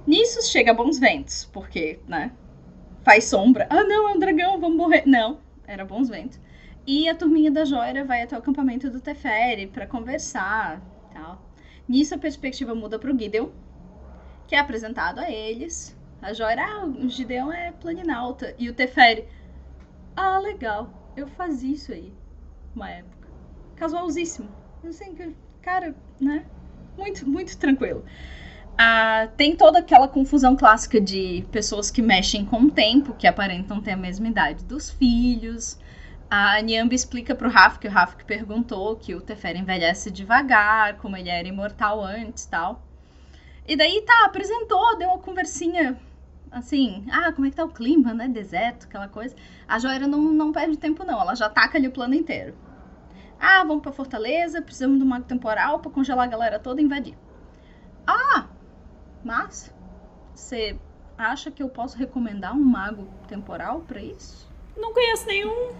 Nisso 0.06 0.50
chega 0.50 0.72
bons 0.72 0.98
ventos, 0.98 1.46
porque, 1.52 1.98
né? 2.08 2.30
Faz 3.02 3.24
sombra. 3.24 3.66
Ah, 3.70 3.82
não, 3.84 4.08
é 4.08 4.12
um 4.12 4.18
dragão, 4.18 4.60
vamos 4.60 4.76
morrer. 4.76 5.02
Não, 5.06 5.38
era 5.66 5.84
bons 5.84 6.08
ventos. 6.08 6.38
E 6.86 7.08
a 7.08 7.14
turminha 7.14 7.50
da 7.50 7.64
Joira 7.64 8.04
vai 8.04 8.22
até 8.22 8.34
o 8.36 8.38
acampamento 8.38 8.90
do 8.90 9.00
Teferi 9.00 9.66
para 9.66 9.86
conversar, 9.86 10.82
tal. 11.10 11.42
Nisso 11.88 12.14
a 12.14 12.18
perspectiva 12.18 12.74
muda 12.74 12.98
para 12.98 13.12
o 13.12 13.18
Gideon, 13.18 13.48
que 14.46 14.54
é 14.54 14.58
apresentado 14.58 15.18
a 15.18 15.30
eles. 15.30 15.96
A 16.20 16.32
Joia, 16.32 16.56
ah, 16.60 16.84
o 16.86 17.08
Gideon 17.08 17.52
é 17.52 17.72
planinalta. 17.72 18.54
E 18.58 18.68
o 18.68 18.74
Teferi, 18.74 19.26
ah, 20.16 20.38
legal, 20.38 20.90
eu 21.16 21.26
fazia 21.26 21.72
isso 21.72 21.92
aí, 21.92 22.12
uma 22.74 22.90
época. 22.90 23.28
Casualzíssimo. 23.76 24.48
Assim, 24.84 25.16
cara, 25.62 25.94
né? 26.20 26.44
Muito, 26.96 27.28
muito 27.28 27.56
tranquilo. 27.56 28.04
Ah, 28.82 29.28
tem 29.36 29.54
toda 29.54 29.80
aquela 29.80 30.08
confusão 30.08 30.56
clássica 30.56 30.98
de 30.98 31.46
pessoas 31.52 31.90
que 31.90 32.00
mexem 32.00 32.46
com 32.46 32.62
o 32.62 32.70
tempo, 32.70 33.12
que 33.12 33.26
aparentam 33.26 33.78
ter 33.78 33.90
a 33.90 33.96
mesma 33.96 34.26
idade 34.26 34.64
dos 34.64 34.88
filhos. 34.88 35.78
A 36.30 36.62
Niambi 36.62 36.96
explica 36.96 37.34
pro 37.34 37.50
Raf, 37.50 37.78
que 37.78 37.86
o 37.86 37.90
Raf 37.90 38.16
que 38.16 38.24
perguntou 38.24 38.96
que 38.96 39.14
o 39.14 39.20
Teferi 39.20 39.58
envelhece 39.58 40.10
devagar, 40.10 40.96
como 40.96 41.14
ele 41.14 41.28
era 41.28 41.46
imortal 41.46 42.02
antes 42.02 42.46
tal. 42.46 42.82
E 43.68 43.76
daí 43.76 44.00
tá, 44.00 44.24
apresentou, 44.24 44.96
deu 44.96 45.10
uma 45.10 45.18
conversinha 45.18 46.00
assim, 46.50 47.04
ah, 47.12 47.32
como 47.32 47.46
é 47.48 47.50
que 47.50 47.56
tá 47.56 47.64
o 47.66 47.68
clima, 47.68 48.14
né? 48.14 48.28
Deserto, 48.28 48.86
aquela 48.86 49.08
coisa. 49.08 49.36
A 49.68 49.78
Joera 49.78 50.06
não, 50.06 50.22
não 50.22 50.52
perde 50.52 50.78
tempo, 50.78 51.04
não. 51.04 51.20
Ela 51.20 51.34
já 51.34 51.50
taca 51.50 51.76
ali 51.76 51.86
o 51.86 51.92
plano 51.92 52.14
inteiro. 52.14 52.54
Ah, 53.38 53.62
vamos 53.62 53.82
pra 53.82 53.92
Fortaleza, 53.92 54.62
precisamos 54.62 55.02
um 55.02 55.06
mago 55.06 55.26
temporal 55.26 55.80
pra 55.80 55.90
congelar 55.90 56.24
a 56.26 56.30
galera 56.30 56.58
toda 56.58 56.80
e 56.80 56.84
invadir. 56.84 57.14
Ah, 58.06 58.46
mas 59.24 59.72
você 60.34 60.76
acha 61.16 61.50
que 61.50 61.62
eu 61.62 61.68
posso 61.68 61.98
recomendar 61.98 62.54
um 62.54 62.64
mago 62.64 63.08
temporal 63.28 63.80
para 63.80 64.00
isso? 64.00 64.48
Não 64.76 64.92
conheço 64.92 65.26
nenhum. 65.26 65.72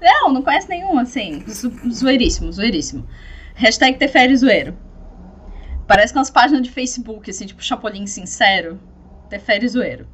Não, 0.00 0.32
não 0.32 0.42
conhece 0.42 0.68
nenhum, 0.68 0.98
assim. 0.98 1.44
Zoeiríssimo, 1.90 2.52
zoeiríssimo. 2.52 3.06
Hashtag 3.54 3.98
Teferi 3.98 4.36
Zoeiro. 4.36 4.76
Parece 5.86 6.12
que 6.12 6.18
umas 6.18 6.30
páginas 6.30 6.62
de 6.62 6.70
Facebook, 6.70 7.30
assim, 7.30 7.46
tipo 7.46 7.62
Chapolin 7.62 8.06
Sincero. 8.06 8.80
Teferi 9.28 9.68
Zoeiro. 9.68 10.08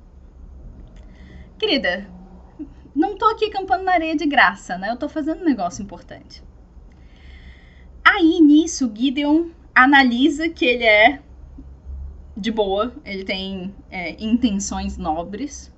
Querida, 1.58 2.06
não 2.94 3.16
tô 3.16 3.26
aqui 3.26 3.50
campando 3.50 3.84
na 3.84 3.92
areia 3.92 4.16
de 4.16 4.26
graça, 4.26 4.76
né? 4.76 4.90
Eu 4.90 4.96
tô 4.96 5.08
fazendo 5.08 5.42
um 5.42 5.44
negócio 5.44 5.82
importante. 5.82 6.42
Aí, 8.04 8.40
nisso, 8.40 8.90
Gideon 8.94 9.50
analisa 9.74 10.48
que 10.48 10.64
ele 10.64 10.84
é 10.84 11.20
de 12.36 12.50
boa, 12.50 12.92
ele 13.04 13.24
tem 13.24 13.74
é, 13.90 14.22
intenções 14.22 14.98
nobres, 14.98 15.72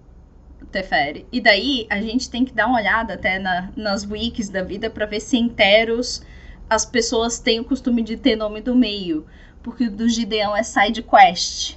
Teferi. 0.72 1.26
E 1.32 1.40
daí 1.40 1.86
a 1.88 2.00
gente 2.00 2.28
tem 2.28 2.44
que 2.44 2.52
dar 2.52 2.66
uma 2.66 2.78
olhada 2.78 3.14
até 3.14 3.38
na, 3.38 3.70
nas 3.76 4.04
wikis 4.04 4.48
da 4.48 4.62
vida 4.62 4.90
para 4.90 5.06
ver 5.06 5.20
se 5.20 5.36
em 5.36 5.48
Teros 5.48 6.22
as 6.68 6.84
pessoas 6.84 7.38
têm 7.38 7.60
o 7.60 7.64
costume 7.64 8.02
de 8.02 8.16
ter 8.16 8.36
nome 8.36 8.60
do 8.60 8.74
meio. 8.74 9.26
Porque 9.62 9.84
o 9.84 9.90
do 9.90 10.08
Gideão 10.08 10.54
é 10.56 10.62
side 10.62 11.02
quest. 11.02 11.76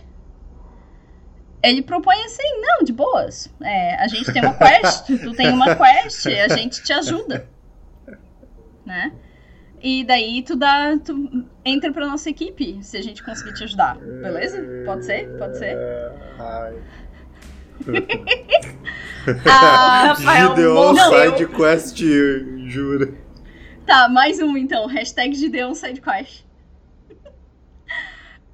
Ele 1.63 1.81
propõe 1.81 2.17
assim, 2.23 2.59
não, 2.59 2.83
de 2.83 2.91
boas. 2.91 3.47
É, 3.61 3.95
a 3.95 4.07
gente 4.07 4.33
tem 4.33 4.41
uma 4.41 4.55
quest, 4.55 5.05
tu 5.05 5.31
tem 5.33 5.49
uma 5.51 5.75
quest, 5.75 6.25
a 6.25 6.57
gente 6.57 6.83
te 6.83 6.91
ajuda. 6.91 7.47
Né? 8.83 9.13
E 9.81 10.03
daí 10.03 10.41
tu 10.41 10.55
dá. 10.55 10.97
Tu 10.97 11.45
entra 11.63 11.91
pra 11.91 12.07
nossa 12.07 12.29
equipe 12.29 12.83
se 12.83 12.97
a 12.97 13.01
gente 13.01 13.23
conseguir 13.23 13.53
te 13.53 13.63
ajudar. 13.63 13.97
Beleza? 13.97 14.61
Pode 14.85 15.05
ser? 15.05 15.37
Pode 15.37 15.57
ser? 15.57 15.77
Ai. 16.39 16.81
ah, 19.49 20.13
Rafael, 20.13 20.55
Gideon 20.55 20.95
Side 20.95 21.47
Quest, 21.47 21.97
jura. 22.67 23.13
Tá, 23.85 24.07
mais 24.09 24.39
um 24.39 24.55
então. 24.57 24.87
Hashtag 24.87 25.35
Gideon 25.35 25.73
Side 25.73 26.01
Quest. 26.01 26.45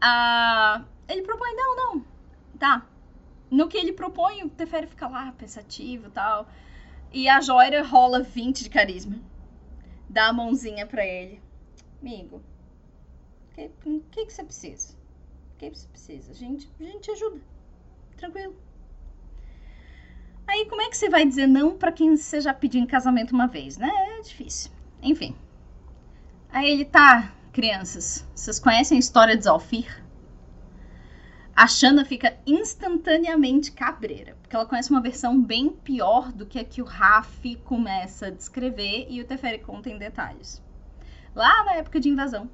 ah, 0.02 0.84
ele 1.08 1.22
propõe, 1.22 1.54
não, 1.56 1.76
não. 1.76 2.06
Tá. 2.58 2.86
No 3.50 3.68
que 3.68 3.78
ele 3.78 3.94
propõe, 3.94 4.44
o 4.44 4.50
Teferi 4.50 4.88
fica 4.88 5.08
lá, 5.08 5.34
pensativo 5.38 6.08
e 6.08 6.12
tal. 6.12 6.50
E 7.14 7.30
a 7.30 7.40
Joira 7.40 7.82
rola 7.84 8.22
20 8.22 8.64
de 8.64 8.70
carisma. 8.70 9.16
Dá 10.10 10.28
a 10.28 10.34
mãozinha 10.34 10.86
pra 10.86 11.06
ele. 11.06 11.42
Amigo, 12.02 12.42
que, 13.58 14.00
que, 14.12 14.26
que 14.26 14.34
você 14.34 14.44
precisa? 14.44 14.94
O 15.54 15.58
que 15.58 15.70
você 15.70 15.88
precisa? 15.88 16.32
A 16.32 16.36
gente, 16.36 16.70
a 16.80 16.84
gente 16.84 17.12
ajuda. 17.12 17.42
Tranquilo. 18.16 18.56
Aí, 20.48 20.66
como 20.68 20.82
é 20.82 20.90
que 20.90 20.98
você 20.98 21.10
vai 21.10 21.26
dizer 21.26 21.48
não 21.48 21.78
para 21.78 21.92
quem 21.92 22.16
você 22.16 22.40
já 22.40 22.54
pediu 22.54 22.82
em 22.82 22.86
casamento 22.86 23.34
uma 23.34 23.48
vez, 23.48 23.78
né? 23.78 23.90
É 24.18 24.22
difícil. 24.22 24.72
Enfim. 25.02 25.36
Aí 26.50 26.70
ele 26.70 26.86
tá, 26.86 27.34
crianças, 27.52 28.26
vocês 28.34 28.60
conhecem 28.60 28.96
a 28.96 29.00
história 29.00 29.36
de 29.36 29.44
Zalfir? 29.44 30.04
A 31.54 31.68
Shanna 31.68 32.06
fica 32.06 32.38
instantaneamente 32.46 33.72
cabreira, 33.72 34.38
porque 34.42 34.56
ela 34.56 34.66
conhece 34.66 34.92
uma 34.92 35.02
versão 35.02 35.42
bem 35.42 35.70
pior 35.70 36.32
do 36.32 36.46
que 36.46 36.60
a 36.60 36.64
que 36.64 36.82
o 36.82 36.86
Raf 36.86 37.56
começa 37.66 38.28
a 38.28 38.32
descrever 38.32 39.08
e 39.10 39.20
o 39.20 39.26
Teferi 39.26 39.58
conta 39.60 39.90
em 39.90 39.98
detalhes. 39.98 40.64
Lá 41.36 41.64
na 41.66 41.74
época 41.74 42.00
de 42.00 42.10
invasão, 42.10 42.50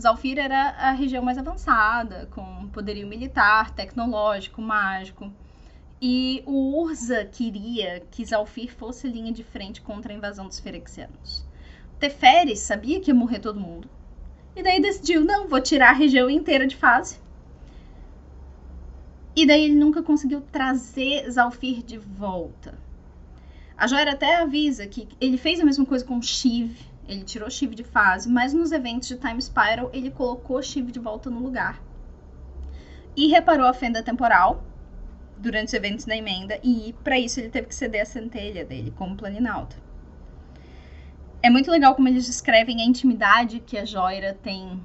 Zalfir 0.00 0.38
era 0.38 0.70
a 0.70 0.92
região 0.92 1.22
mais 1.22 1.38
avançada, 1.38 2.28
com 2.32 2.68
poderio 2.68 3.06
militar, 3.06 3.70
tecnológico, 3.70 4.62
mágico. 4.62 5.30
E 6.00 6.42
o 6.46 6.80
Urza 6.80 7.24
queria 7.24 8.00
que 8.10 8.24
Zalfir 8.24 8.74
fosse 8.74 9.06
linha 9.06 9.32
de 9.32 9.44
frente 9.44 9.80
contra 9.80 10.12
a 10.12 10.16
invasão 10.16 10.48
dos 10.48 10.58
Ferexianos. 10.58 11.46
Teferi 12.00 12.56
sabia 12.56 13.00
que 13.00 13.10
ia 13.10 13.14
morrer 13.14 13.38
todo 13.38 13.60
mundo. 13.60 13.88
E 14.56 14.62
daí 14.62 14.80
decidiu, 14.82 15.24
não, 15.24 15.46
vou 15.46 15.60
tirar 15.60 15.90
a 15.90 15.94
região 15.94 16.28
inteira 16.28 16.66
de 16.66 16.74
fase. 16.74 17.20
E 19.36 19.46
daí 19.46 19.64
ele 19.64 19.74
nunca 19.74 20.02
conseguiu 20.02 20.40
trazer 20.40 21.30
Zalfir 21.30 21.82
de 21.82 21.98
volta. 21.98 22.78
A 23.76 23.86
Joera 23.86 24.12
até 24.12 24.36
avisa 24.36 24.86
que 24.86 25.08
ele 25.20 25.38
fez 25.38 25.60
a 25.60 25.64
mesma 25.64 25.86
coisa 25.86 26.04
com 26.04 26.20
Shiv. 26.20 26.76
Ele 27.06 27.24
tirou 27.24 27.50
Shiv 27.50 27.74
de 27.74 27.84
fase, 27.84 28.28
mas 28.28 28.54
nos 28.54 28.72
eventos 28.72 29.08
de 29.08 29.16
Time 29.16 29.40
Spiral 29.40 29.90
ele 29.92 30.10
colocou 30.10 30.62
Shiv 30.62 30.90
de 30.90 30.98
volta 30.98 31.28
no 31.28 31.40
lugar. 31.40 31.82
E 33.16 33.26
reparou 33.28 33.66
a 33.66 33.74
fenda 33.74 34.02
temporal, 34.02 34.64
durante 35.36 35.68
os 35.68 35.74
eventos 35.74 36.04
da 36.04 36.16
emenda, 36.16 36.58
e 36.62 36.94
para 37.02 37.18
isso 37.18 37.40
ele 37.40 37.50
teve 37.50 37.66
que 37.66 37.74
ceder 37.74 38.02
a 38.02 38.06
centelha 38.06 38.64
dele 38.64 38.92
como 38.96 39.16
planinauta. 39.16 39.76
É 41.42 41.50
muito 41.50 41.70
legal 41.70 41.94
como 41.96 42.08
eles 42.08 42.26
descrevem 42.26 42.80
a 42.80 42.84
intimidade 42.84 43.58
que 43.58 43.76
a 43.76 43.84
Joira 43.84 44.32
tem 44.32 44.80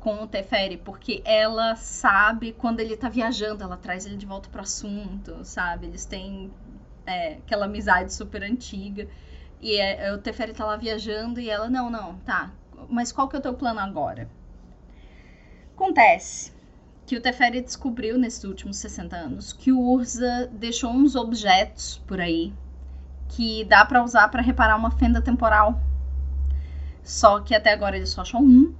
com 0.00 0.22
o 0.22 0.26
Teferi, 0.26 0.76
porque 0.76 1.22
ela 1.24 1.76
sabe 1.76 2.52
quando 2.52 2.80
ele 2.80 2.96
tá 2.96 3.08
viajando, 3.08 3.62
ela 3.62 3.76
traz 3.76 4.04
ele 4.04 4.16
de 4.16 4.26
volta 4.26 4.48
pro 4.48 4.62
assunto, 4.62 5.44
sabe? 5.44 5.86
Eles 5.86 6.04
têm 6.04 6.50
é, 7.06 7.34
aquela 7.34 7.66
amizade 7.66 8.12
super 8.12 8.42
antiga. 8.42 9.08
E 9.60 9.76
é, 9.76 10.12
o 10.12 10.18
Teferi 10.18 10.52
tá 10.52 10.64
lá 10.64 10.76
viajando 10.76 11.40
e 11.40 11.48
ela, 11.48 11.68
não, 11.68 11.90
não, 11.90 12.16
tá. 12.18 12.52
Mas 12.88 13.10
qual 13.10 13.28
que 13.28 13.36
é 13.36 13.38
o 13.38 13.42
teu 13.42 13.54
plano 13.54 13.80
agora? 13.80 14.28
Acontece 15.74 16.52
que 17.06 17.16
o 17.16 17.20
Teferi 17.20 17.60
descobriu 17.60 18.18
nesses 18.18 18.44
últimos 18.44 18.76
60 18.78 19.16
anos 19.16 19.52
que 19.52 19.70
o 19.70 19.80
Urza 19.80 20.48
deixou 20.52 20.90
uns 20.90 21.14
objetos 21.14 22.02
por 22.06 22.20
aí 22.20 22.52
que 23.28 23.64
dá 23.64 23.84
para 23.84 24.02
usar 24.02 24.28
para 24.28 24.42
reparar 24.42 24.76
uma 24.76 24.90
fenda 24.90 25.20
temporal. 25.20 25.80
Só 27.02 27.40
que 27.40 27.54
até 27.54 27.72
agora 27.72 27.96
ele 27.96 28.06
só 28.06 28.22
achou 28.22 28.40
um 28.40 28.74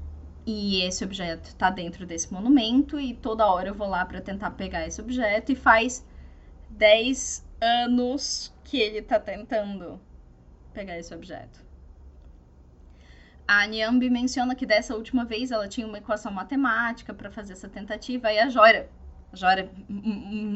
e 0.45 0.83
esse 0.83 1.05
objeto 1.05 1.49
está 1.49 1.71
dentro 1.71 2.07
desse 2.07 2.33
monumento 2.33 2.99
e 2.99 3.15
toda 3.15 3.47
hora 3.47 3.69
eu 3.69 3.75
vou 3.75 3.89
lá 3.89 4.05
para 4.05 4.21
tentar 4.21 4.53
pegar 4.53 4.87
esse 4.87 5.01
objeto 5.01 5.53
e 5.53 5.57
faz 5.57 6.05
10 6.71 7.45
anos 7.61 8.53
que 8.65 8.79
ele 8.79 8.99
está 8.99 9.19
tentando 9.19 10.01
pegar 10.77 10.99
esse 10.99 11.15
objeto. 11.15 11.65
A 13.49 13.67
Nyambi 13.67 14.11
menciona 14.11 14.55
que 14.55 14.67
dessa 14.67 14.95
última 14.95 15.25
vez 15.25 15.51
ela 15.51 15.67
tinha 15.67 15.87
uma 15.87 15.99
equação 15.99 16.31
matemática 16.31 17.15
para 17.15 17.31
fazer 17.31 17.55
essa 17.55 17.69
tentativa 17.69 18.31
e 18.31 18.39
a 18.39 18.51
Jora, 18.51 18.91
a 19.33 19.37
Jora 19.37 19.71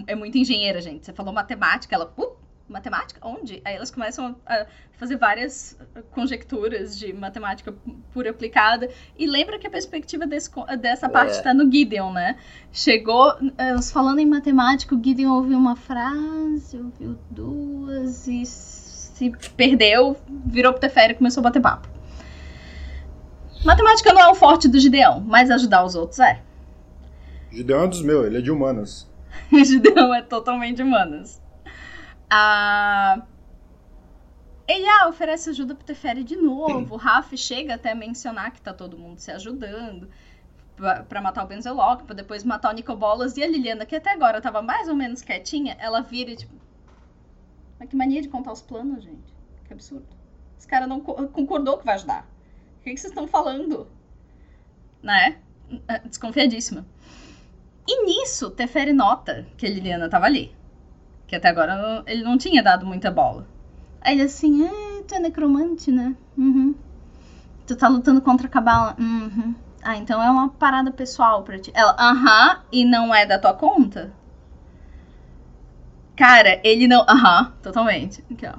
é 0.07 0.15
muito 0.15 0.37
engenheira, 0.37 0.81
gente. 0.83 1.07
Você 1.07 1.13
falou 1.13 1.33
matemática, 1.33 1.95
ela, 1.95 2.13
uh, 2.19 2.37
matemática? 2.69 3.21
Onde? 3.27 3.63
Aí 3.65 3.77
elas 3.77 3.91
começam 3.93 4.37
a 4.45 4.67
fazer 4.99 5.17
várias 5.17 5.79
conjecturas 6.11 6.99
de 6.99 7.13
matemática 7.13 7.73
pura 8.13 8.31
aplicada. 8.31 8.91
E 9.17 9.27
lembra 9.27 9.59
que 9.59 9.69
a 9.69 9.71
perspectiva 9.71 10.27
desse, 10.27 10.51
dessa 10.81 11.09
parte 11.09 11.31
está 11.31 11.51
é. 11.51 11.55
no 11.55 11.71
Gideon, 11.71 12.13
né? 12.13 12.37
Chegou, 12.73 13.33
falando 13.93 14.19
em 14.19 14.27
matemática, 14.27 14.95
o 14.95 15.03
Gideon 15.03 15.33
ouviu 15.33 15.57
uma 15.57 15.77
frase, 15.77 16.77
ouviu 16.77 17.17
duas 17.31 18.27
e 18.27 18.45
se 19.21 19.51
perdeu, 19.51 20.17
virou 20.47 20.73
pro 20.73 20.81
Teferi 20.81 21.13
e 21.13 21.17
começou 21.17 21.43
a 21.43 21.45
bater 21.45 21.61
papo. 21.61 21.89
Matemática 23.65 24.13
não 24.15 24.23
é 24.23 24.29
o 24.29 24.35
forte 24.35 24.67
do 24.67 24.79
Gideão, 24.79 25.21
mas 25.21 25.51
ajudar 25.51 25.85
os 25.85 25.95
outros 25.95 26.19
é. 26.19 26.41
Gideão 27.53 27.85
é 27.85 27.89
dos 27.89 28.03
meus, 28.03 28.27
ele 28.27 28.39
é 28.39 28.41
de 28.41 28.51
humanas. 28.51 29.07
Gideão 29.53 30.15
é 30.15 30.23
totalmente 30.23 30.83
humanas. 30.83 31.43
Ah, 32.31 33.21
ele 34.67 34.87
ah, 34.87 35.09
oferece 35.09 35.51
ajuda 35.51 35.75
pro 35.75 35.85
Teferi 35.85 36.25
de 36.25 36.37
novo. 36.37 36.95
O 36.95 36.97
Raf 36.97 37.37
chega 37.37 37.75
até 37.75 37.93
a 37.93 37.95
mencionar 37.95 38.53
que 38.53 38.63
tá 38.63 38.73
todo 38.73 38.97
mundo 38.97 39.19
se 39.19 39.31
ajudando 39.31 40.09
para 41.09 41.21
matar 41.21 41.45
o 41.45 41.47
Benzeloc, 41.47 42.05
pra 42.05 42.15
depois 42.15 42.43
matar 42.43 42.71
o 42.71 42.75
Nicobolas. 42.75 43.37
E 43.37 43.43
a 43.43 43.47
Liliana, 43.47 43.85
que 43.85 43.97
até 43.97 44.13
agora 44.13 44.41
tava 44.41 44.63
mais 44.63 44.89
ou 44.89 44.95
menos 44.95 45.21
quietinha, 45.21 45.77
ela 45.79 46.01
vira 46.01 46.31
e 46.31 46.37
tipo, 46.37 46.55
mas 47.81 47.89
que 47.89 47.97
mania 47.97 48.21
de 48.21 48.29
contar 48.29 48.53
os 48.53 48.61
planos, 48.61 49.03
gente. 49.03 49.35
Que 49.67 49.73
absurdo. 49.73 50.07
Esse 50.59 50.69
cara 50.69 50.87
não 50.87 51.01
co 51.01 51.15
concordou 51.29 51.79
que 51.79 51.87
vai 51.87 51.95
ajudar. 51.95 52.29
O 52.79 52.85
que, 52.85 52.93
que 52.93 53.01
vocês 53.01 53.11
estão 53.11 53.27
falando? 53.27 53.89
Né? 55.03 55.39
É, 55.89 55.99
desconfiadíssima. 56.01 56.85
E 57.89 58.05
nisso, 58.05 58.51
Teferi 58.51 58.93
nota 58.93 59.47
que 59.57 59.65
a 59.67 59.71
Liliana 59.71 60.11
tava 60.11 60.27
ali. 60.27 60.55
Que 61.27 61.37
até 61.37 61.49
agora 61.49 62.03
ele 62.07 62.23
não 62.23 62.37
tinha 62.37 62.63
dado 62.63 62.85
muita 62.85 63.11
bola. 63.11 63.47
Aí 64.03 64.15
ele 64.15 64.23
assim, 64.23 64.65
é, 64.65 65.03
tu 65.03 65.15
é 65.15 65.19
necromante, 65.19 65.91
né? 65.91 66.15
Uhum. 66.37 66.75
Tu 67.67 67.77
tá 67.77 67.89
lutando 67.89 68.21
contra 68.21 68.47
a 68.47 68.51
cabala. 68.51 68.95
Uhum. 68.99 69.55
Ah, 69.83 69.97
então 69.97 70.23
é 70.23 70.31
uma 70.31 70.51
parada 70.51 70.91
pessoal 70.91 71.43
pra 71.43 71.59
ti. 71.59 71.71
Ela, 71.75 71.97
aham, 71.99 72.61
e 72.71 72.85
não 72.85 73.15
é 73.15 73.25
da 73.25 73.39
tua 73.39 73.55
conta? 73.55 74.13
Cara, 76.21 76.61
ele 76.63 76.87
não. 76.87 77.01
Aham, 77.09 77.47
uhum, 77.47 77.53
totalmente. 77.63 78.23
Aqui, 78.31 78.47
ó. 78.47 78.53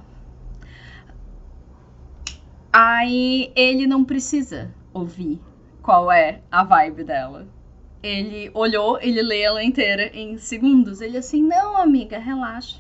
Aí 2.73 3.53
ele 3.55 3.85
não 3.85 4.03
precisa 4.03 4.73
ouvir 4.91 5.39
qual 5.79 6.11
é 6.11 6.41
a 6.49 6.63
vibe 6.63 7.03
dela. 7.03 7.45
Ele 8.01 8.49
olhou, 8.55 8.97
ele 8.99 9.21
lê 9.21 9.41
ela 9.41 9.63
inteira 9.63 10.09
em 10.11 10.39
segundos. 10.39 11.01
Ele 11.01 11.19
assim, 11.19 11.43
não, 11.43 11.77
amiga, 11.77 12.17
relaxa. 12.17 12.79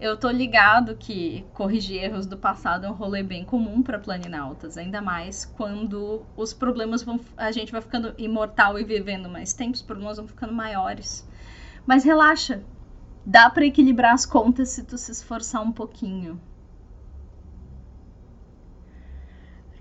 Eu 0.00 0.16
tô 0.16 0.28
ligado 0.30 0.96
que 0.96 1.44
corrigir 1.54 2.02
erros 2.02 2.26
do 2.26 2.36
passado 2.36 2.86
é 2.86 2.90
um 2.90 2.94
rolê 2.94 3.22
bem 3.22 3.44
comum 3.44 3.82
para 3.82 4.00
planinautas, 4.00 4.76
ainda 4.76 5.00
mais 5.00 5.44
quando 5.44 6.26
os 6.36 6.52
problemas 6.52 7.04
vão. 7.04 7.20
A 7.36 7.52
gente 7.52 7.70
vai 7.70 7.80
ficando 7.80 8.12
imortal 8.18 8.80
e 8.80 8.82
vivendo 8.82 9.28
mais 9.28 9.52
tempo, 9.52 9.76
os 9.76 9.82
problemas 9.82 10.16
vão 10.16 10.26
ficando 10.26 10.52
maiores. 10.52 11.24
Mas 11.86 12.02
relaxa, 12.02 12.64
dá 13.28 13.50
para 13.50 13.66
equilibrar 13.66 14.14
as 14.14 14.24
contas 14.24 14.70
se 14.70 14.82
tu 14.82 14.96
se 14.96 15.12
esforçar 15.12 15.60
um 15.60 15.70
pouquinho. 15.70 16.40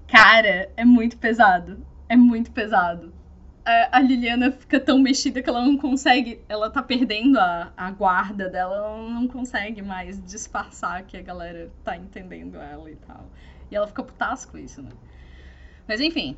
Cara, 0.05 0.69
é 0.75 0.83
muito 0.83 1.17
pesado. 1.17 1.85
É 2.09 2.17
muito 2.17 2.51
pesado. 2.51 3.13
A, 3.65 3.99
Liliana 4.01 4.51
fica 4.51 4.79
tão 4.79 4.99
mexida 4.99 5.41
que 5.41 5.49
ela 5.49 5.61
não 5.61 5.77
consegue. 5.77 6.41
Ela 6.49 6.69
tá 6.69 6.83
perdendo 6.83 7.39
a, 7.39 7.71
a 7.75 7.89
guarda 7.91 8.49
dela, 8.49 8.75
ela 8.75 9.09
não 9.09 9.27
consegue 9.27 9.81
mais 9.81 10.21
disfarçar 10.25 11.03
que 11.03 11.15
a 11.17 11.21
galera 11.21 11.71
tá 11.85 11.95
entendendo 11.95 12.57
ela 12.57 12.91
e 12.91 12.95
tal. 12.97 13.29
E 13.71 13.75
ela 13.75 13.87
fica 13.87 14.03
putasco 14.03 14.57
isso, 14.57 14.81
né? 14.81 14.91
Mas 15.87 16.01
enfim, 16.01 16.37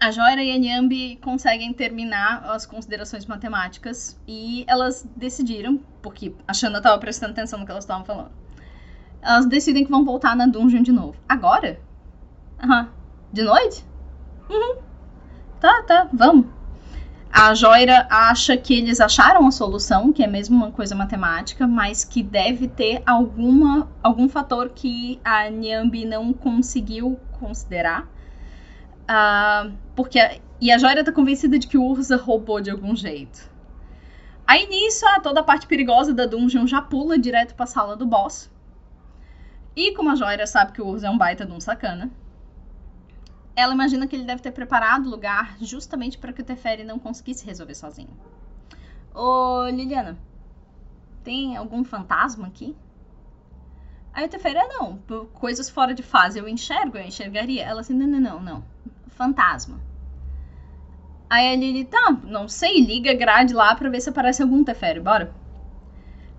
a 0.00 0.10
Joira 0.10 0.42
e 0.42 0.52
a 0.52 0.58
Nyambi 0.58 1.16
conseguem 1.16 1.72
terminar 1.72 2.44
as 2.50 2.64
considerações 2.64 3.26
matemáticas 3.26 4.18
e 4.26 4.64
elas 4.68 5.06
decidiram, 5.16 5.80
porque 6.00 6.34
a 6.46 6.54
Shana 6.54 6.78
estava 6.78 6.98
prestando 6.98 7.32
atenção 7.32 7.58
no 7.58 7.64
que 7.64 7.70
elas 7.70 7.84
estavam 7.84 8.04
falando, 8.04 8.30
elas 9.20 9.46
decidem 9.46 9.84
que 9.84 9.90
vão 9.90 10.04
voltar 10.04 10.36
na 10.36 10.46
dungeon 10.46 10.82
de 10.82 10.92
novo. 10.92 11.16
Agora? 11.28 11.80
Aham. 12.62 12.82
Uhum. 12.82 12.88
De 13.32 13.42
noite? 13.42 13.84
Uhum. 14.48 14.76
Tá, 15.60 15.82
tá, 15.82 16.08
vamos. 16.12 16.46
A 17.30 17.52
Joira 17.54 18.06
acha 18.08 18.56
que 18.56 18.72
eles 18.72 19.00
acharam 19.00 19.46
a 19.46 19.50
solução, 19.50 20.12
que 20.12 20.22
é 20.22 20.26
mesmo 20.26 20.56
uma 20.56 20.70
coisa 20.70 20.94
matemática, 20.94 21.66
mas 21.66 22.04
que 22.04 22.22
deve 22.22 22.68
ter 22.68 23.02
alguma, 23.04 23.88
algum 24.02 24.28
fator 24.28 24.70
que 24.70 25.20
a 25.22 25.50
Nyambi 25.50 26.06
não 26.06 26.32
conseguiu 26.32 27.18
considerar. 27.38 28.08
Uh, 29.08 29.74
porque 29.96 30.18
a, 30.18 30.38
e 30.60 30.70
a 30.70 30.78
Joia 30.78 31.04
tá 31.04 31.12
convencida 31.12 31.58
de 31.58 31.66
que 31.66 31.78
o 31.78 31.84
Urza 31.84 32.16
roubou 32.16 32.60
de 32.60 32.70
algum 32.70 32.94
jeito. 32.94 33.50
Aí 34.46 34.66
nisso, 34.66 35.04
ah, 35.06 35.20
toda 35.20 35.40
a 35.40 35.44
parte 35.44 35.66
perigosa 35.66 36.12
da 36.12 36.26
dungeon 36.26 36.66
já 36.66 36.82
pula 36.82 37.18
direto 37.18 37.54
pra 37.54 37.66
sala 37.66 37.96
do 37.96 38.06
boss. 38.06 38.50
E 39.76 39.94
como 39.94 40.10
a 40.10 40.14
Joia 40.14 40.46
sabe 40.46 40.72
que 40.72 40.82
o 40.82 40.86
Urza 40.86 41.06
é 41.06 41.10
um 41.10 41.16
baita 41.16 41.46
de 41.46 41.52
um 41.52 41.60
sacana, 41.60 42.10
ela 43.54 43.72
imagina 43.72 44.06
que 44.06 44.16
ele 44.16 44.24
deve 44.24 44.42
ter 44.42 44.52
preparado 44.52 45.06
o 45.06 45.10
lugar 45.10 45.56
justamente 45.60 46.18
para 46.18 46.32
que 46.32 46.42
o 46.42 46.44
Teferi 46.44 46.84
não 46.84 46.98
conseguisse 46.98 47.46
resolver 47.46 47.74
sozinho. 47.74 48.16
Ô, 49.14 49.68
Liliana, 49.68 50.18
tem 51.22 51.56
algum 51.56 51.84
fantasma 51.84 52.46
aqui? 52.46 52.76
Aí 54.12 54.26
o 54.26 54.28
Teferi, 54.28 54.58
ah, 54.58 54.68
não, 54.68 54.98
coisas 55.34 55.70
fora 55.70 55.94
de 55.94 56.02
fase, 56.02 56.38
eu 56.38 56.48
enxergo, 56.48 56.98
eu 56.98 57.04
enxergaria. 57.04 57.64
Ela 57.64 57.80
assim, 57.80 57.94
não, 57.94 58.06
não, 58.06 58.20
não, 58.20 58.40
não, 58.40 58.64
fantasma. 59.18 59.80
Aí 61.28 61.52
a 61.52 61.56
Lili, 61.56 61.84
tá, 61.84 62.16
não 62.22 62.48
sei, 62.48 62.80
liga 62.80 63.10
a 63.10 63.14
grade 63.14 63.52
lá 63.52 63.74
pra 63.74 63.90
ver 63.90 64.00
se 64.00 64.08
aparece 64.08 64.40
algum 64.40 64.62
Teferi, 64.62 65.00
bora. 65.00 65.34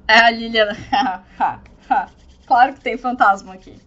Aí 0.07 0.17
a 0.17 0.31
Liliana, 0.31 0.75
claro 2.48 2.74
que 2.74 2.79
tem 2.79 2.98
fantasma 2.98 3.53
aqui. 3.53 3.77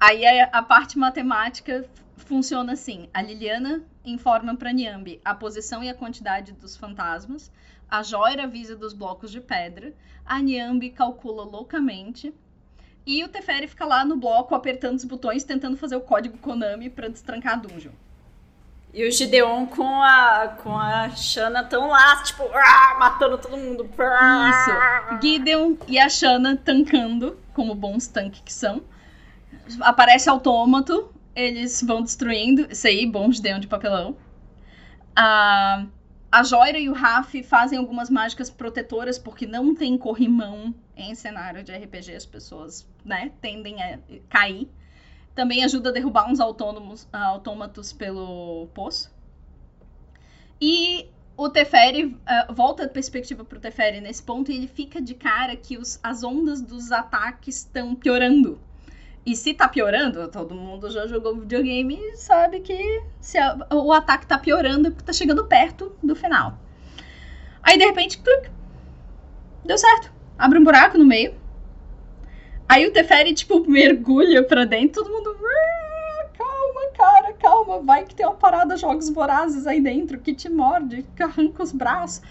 Aí 0.00 0.26
a, 0.26 0.44
a 0.46 0.62
parte 0.62 0.98
matemática 0.98 1.84
funciona 2.16 2.72
assim: 2.72 3.08
a 3.12 3.20
Liliana 3.20 3.84
informa 4.04 4.56
para 4.56 4.72
Niambi 4.72 5.20
a 5.22 5.34
posição 5.34 5.84
e 5.84 5.90
a 5.90 5.94
quantidade 5.94 6.52
dos 6.52 6.76
fantasmas, 6.76 7.52
a 7.88 8.02
Joira 8.02 8.44
avisa 8.44 8.74
dos 8.74 8.94
blocos 8.94 9.30
de 9.30 9.40
pedra, 9.40 9.94
a 10.24 10.40
Niambi 10.40 10.90
calcula 10.90 11.44
loucamente 11.44 12.34
e 13.10 13.24
o 13.24 13.28
Teferi 13.28 13.66
fica 13.66 13.84
lá 13.84 14.04
no 14.04 14.14
bloco 14.14 14.54
apertando 14.54 14.96
os 14.96 15.04
botões 15.04 15.42
tentando 15.42 15.76
fazer 15.76 15.96
o 15.96 16.00
código 16.00 16.38
Konami 16.38 16.88
para 16.88 17.08
destrancar 17.08 17.54
a 17.54 17.56
dungeon. 17.56 17.90
E 18.94 19.06
o 19.06 19.10
Gideon 19.10 19.66
com 19.66 20.00
a, 20.00 20.56
com 20.62 20.76
a 20.76 21.10
Shanna 21.10 21.64
tão 21.64 21.88
lá, 21.88 22.22
tipo, 22.22 22.44
ah, 22.52 22.96
matando 23.00 23.38
todo 23.38 23.56
mundo. 23.56 23.84
Isso. 23.84 25.20
Gideon 25.20 25.76
e 25.88 25.98
a 25.98 26.08
Shanna 26.08 26.56
tancando, 26.56 27.36
como 27.52 27.74
bons 27.74 28.06
tanques 28.06 28.42
que 28.44 28.52
são. 28.52 28.82
Aparece 29.80 30.28
autômato, 30.28 31.12
eles 31.34 31.82
vão 31.82 32.02
destruindo. 32.02 32.66
Isso 32.70 32.86
aí, 32.86 33.06
bom 33.06 33.30
Gideon 33.30 33.58
de 33.58 33.66
papelão. 33.66 34.16
A, 35.16 35.84
a 36.30 36.42
Joira 36.44 36.78
e 36.78 36.88
o 36.88 36.92
Raf 36.92 37.42
fazem 37.42 37.78
algumas 37.78 38.08
mágicas 38.08 38.48
protetoras, 38.48 39.18
porque 39.18 39.46
não 39.46 39.74
tem 39.74 39.98
corrimão 39.98 40.74
em 40.96 41.14
cenário 41.14 41.62
de 41.62 41.72
RPG. 41.72 42.14
As 42.14 42.26
pessoas, 42.26 42.88
né, 43.04 43.32
tendem 43.40 43.82
a 43.82 43.98
cair. 44.28 44.68
Também 45.34 45.64
ajuda 45.64 45.90
a 45.90 45.92
derrubar 45.92 46.30
uns 46.30 46.38
autônomos, 46.38 47.08
autômatos 47.12 47.92
pelo 47.92 48.68
poço. 48.74 49.10
E 50.60 51.08
o 51.36 51.48
Teferi 51.48 52.04
uh, 52.04 52.52
volta 52.52 52.84
a 52.84 52.88
perspectiva 52.88 53.44
pro 53.44 53.58
Teferi 53.58 54.00
nesse 54.00 54.22
ponto 54.22 54.52
e 54.52 54.56
ele 54.56 54.66
fica 54.68 55.00
de 55.00 55.14
cara 55.14 55.56
que 55.56 55.78
os, 55.78 55.98
as 56.02 56.22
ondas 56.22 56.60
dos 56.60 56.92
ataques 56.92 57.58
estão 57.58 57.94
piorando. 57.94 58.60
E 59.24 59.36
se 59.36 59.52
tá 59.52 59.68
piorando, 59.68 60.28
todo 60.28 60.54
mundo 60.54 60.90
já 60.90 61.06
jogou 61.06 61.36
videogame 61.36 61.94
e 61.94 62.16
sabe 62.16 62.60
que 62.60 63.02
se 63.20 63.36
a, 63.36 63.66
o 63.70 63.92
ataque 63.92 64.26
tá 64.26 64.38
piorando 64.38 64.88
é 64.88 64.90
porque 64.90 65.04
tá 65.04 65.12
chegando 65.12 65.44
perto 65.44 65.94
do 66.02 66.16
final. 66.16 66.58
Aí 67.62 67.76
de 67.76 67.84
repente, 67.84 68.18
clic, 68.18 68.50
deu 69.64 69.76
certo. 69.76 70.10
Abre 70.38 70.58
um 70.58 70.64
buraco 70.64 70.96
no 70.96 71.04
meio. 71.04 71.34
Aí 72.66 72.86
o 72.86 72.92
Teferi, 72.92 73.34
tipo, 73.34 73.60
mergulha 73.68 74.42
pra 74.42 74.64
dentro, 74.64 75.04
todo 75.04 75.12
mundo. 75.12 75.36
Calma, 76.38 76.92
cara, 76.96 77.32
calma. 77.34 77.80
Vai 77.80 78.04
que 78.04 78.14
tem 78.14 78.24
uma 78.24 78.34
parada 78.34 78.76
jogos 78.78 79.10
vorazes 79.10 79.66
aí 79.66 79.82
dentro 79.82 80.18
que 80.18 80.32
te 80.32 80.48
morde, 80.48 81.02
que 81.14 81.22
arranca 81.22 81.62
os 81.62 81.72
braços. 81.72 82.22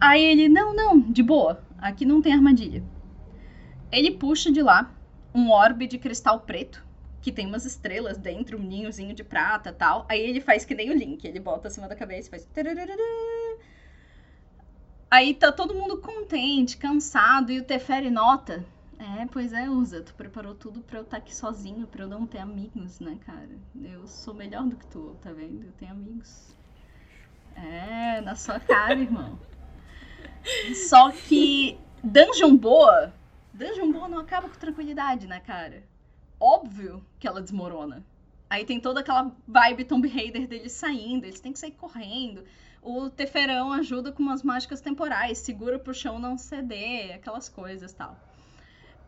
Aí 0.00 0.22
ele, 0.22 0.48
não, 0.48 0.72
não, 0.72 1.00
de 1.00 1.22
boa. 1.22 1.60
Aqui 1.78 2.04
não 2.04 2.22
tem 2.22 2.32
armadilha. 2.32 2.84
Ele 3.90 4.12
puxa 4.12 4.52
de 4.52 4.62
lá 4.62 4.88
um 5.34 5.50
orbe 5.50 5.86
de 5.86 5.98
cristal 5.98 6.40
preto, 6.40 6.84
que 7.20 7.32
tem 7.32 7.46
umas 7.46 7.64
estrelas 7.64 8.18
dentro, 8.18 8.58
um 8.58 8.62
ninhozinho 8.62 9.14
de 9.14 9.22
prata 9.22 9.72
tal. 9.72 10.04
Aí 10.08 10.20
ele 10.20 10.40
faz 10.40 10.64
que 10.64 10.74
nem 10.74 10.90
o 10.90 10.94
Link, 10.94 11.24
ele 11.24 11.40
bota 11.40 11.68
acima 11.68 11.88
da 11.88 11.94
cabeça 11.94 12.28
e 12.28 12.30
faz. 12.30 12.48
Aí 15.10 15.34
tá 15.34 15.52
todo 15.52 15.74
mundo 15.74 15.98
contente, 15.98 16.76
cansado, 16.76 17.52
e 17.52 17.60
o 17.60 17.64
Teferi 17.64 18.10
nota. 18.10 18.64
É, 18.98 19.26
pois 19.26 19.52
é, 19.52 19.68
Usa, 19.68 20.00
tu 20.00 20.14
preparou 20.14 20.54
tudo 20.54 20.80
pra 20.80 20.98
eu 20.98 21.02
estar 21.02 21.16
tá 21.16 21.22
aqui 21.22 21.34
sozinho, 21.34 21.86
pra 21.86 22.04
eu 22.04 22.08
não 22.08 22.26
ter 22.26 22.38
amigos, 22.38 23.00
né, 23.00 23.18
cara? 23.26 23.50
Eu 23.82 24.06
sou 24.06 24.32
melhor 24.32 24.64
do 24.64 24.76
que 24.76 24.86
tu, 24.86 25.16
tá 25.20 25.32
vendo? 25.32 25.66
Eu 25.66 25.72
tenho 25.72 25.90
amigos. 25.92 26.56
É, 27.56 28.20
na 28.20 28.34
sua 28.36 28.60
cara, 28.60 28.98
irmão. 28.98 29.38
Só 30.88 31.10
que 31.10 31.78
Dungeon 32.02 32.56
boa 32.56 33.12
Dungeon 33.52 33.86
não 34.08 34.18
acaba 34.18 34.48
com 34.48 34.58
tranquilidade, 34.58 35.26
né, 35.26 35.40
cara? 35.40 35.84
Óbvio 36.40 37.04
que 37.18 37.28
ela 37.28 37.42
desmorona. 37.42 38.04
Aí 38.48 38.64
tem 38.64 38.80
toda 38.80 39.00
aquela 39.00 39.34
vibe 39.46 39.84
Tomb 39.84 40.08
Raider 40.08 40.46
deles 40.46 40.72
saindo, 40.72 41.24
eles 41.24 41.40
têm 41.40 41.52
que 41.52 41.58
sair 41.58 41.72
correndo. 41.72 42.44
O 42.82 43.08
Teferão 43.08 43.72
ajuda 43.72 44.10
com 44.10 44.22
umas 44.22 44.42
mágicas 44.42 44.80
temporais, 44.80 45.38
segura 45.38 45.78
pro 45.78 45.94
chão 45.94 46.18
não 46.18 46.36
ceder, 46.36 47.14
aquelas 47.14 47.48
coisas 47.48 47.92
tal. 47.92 48.16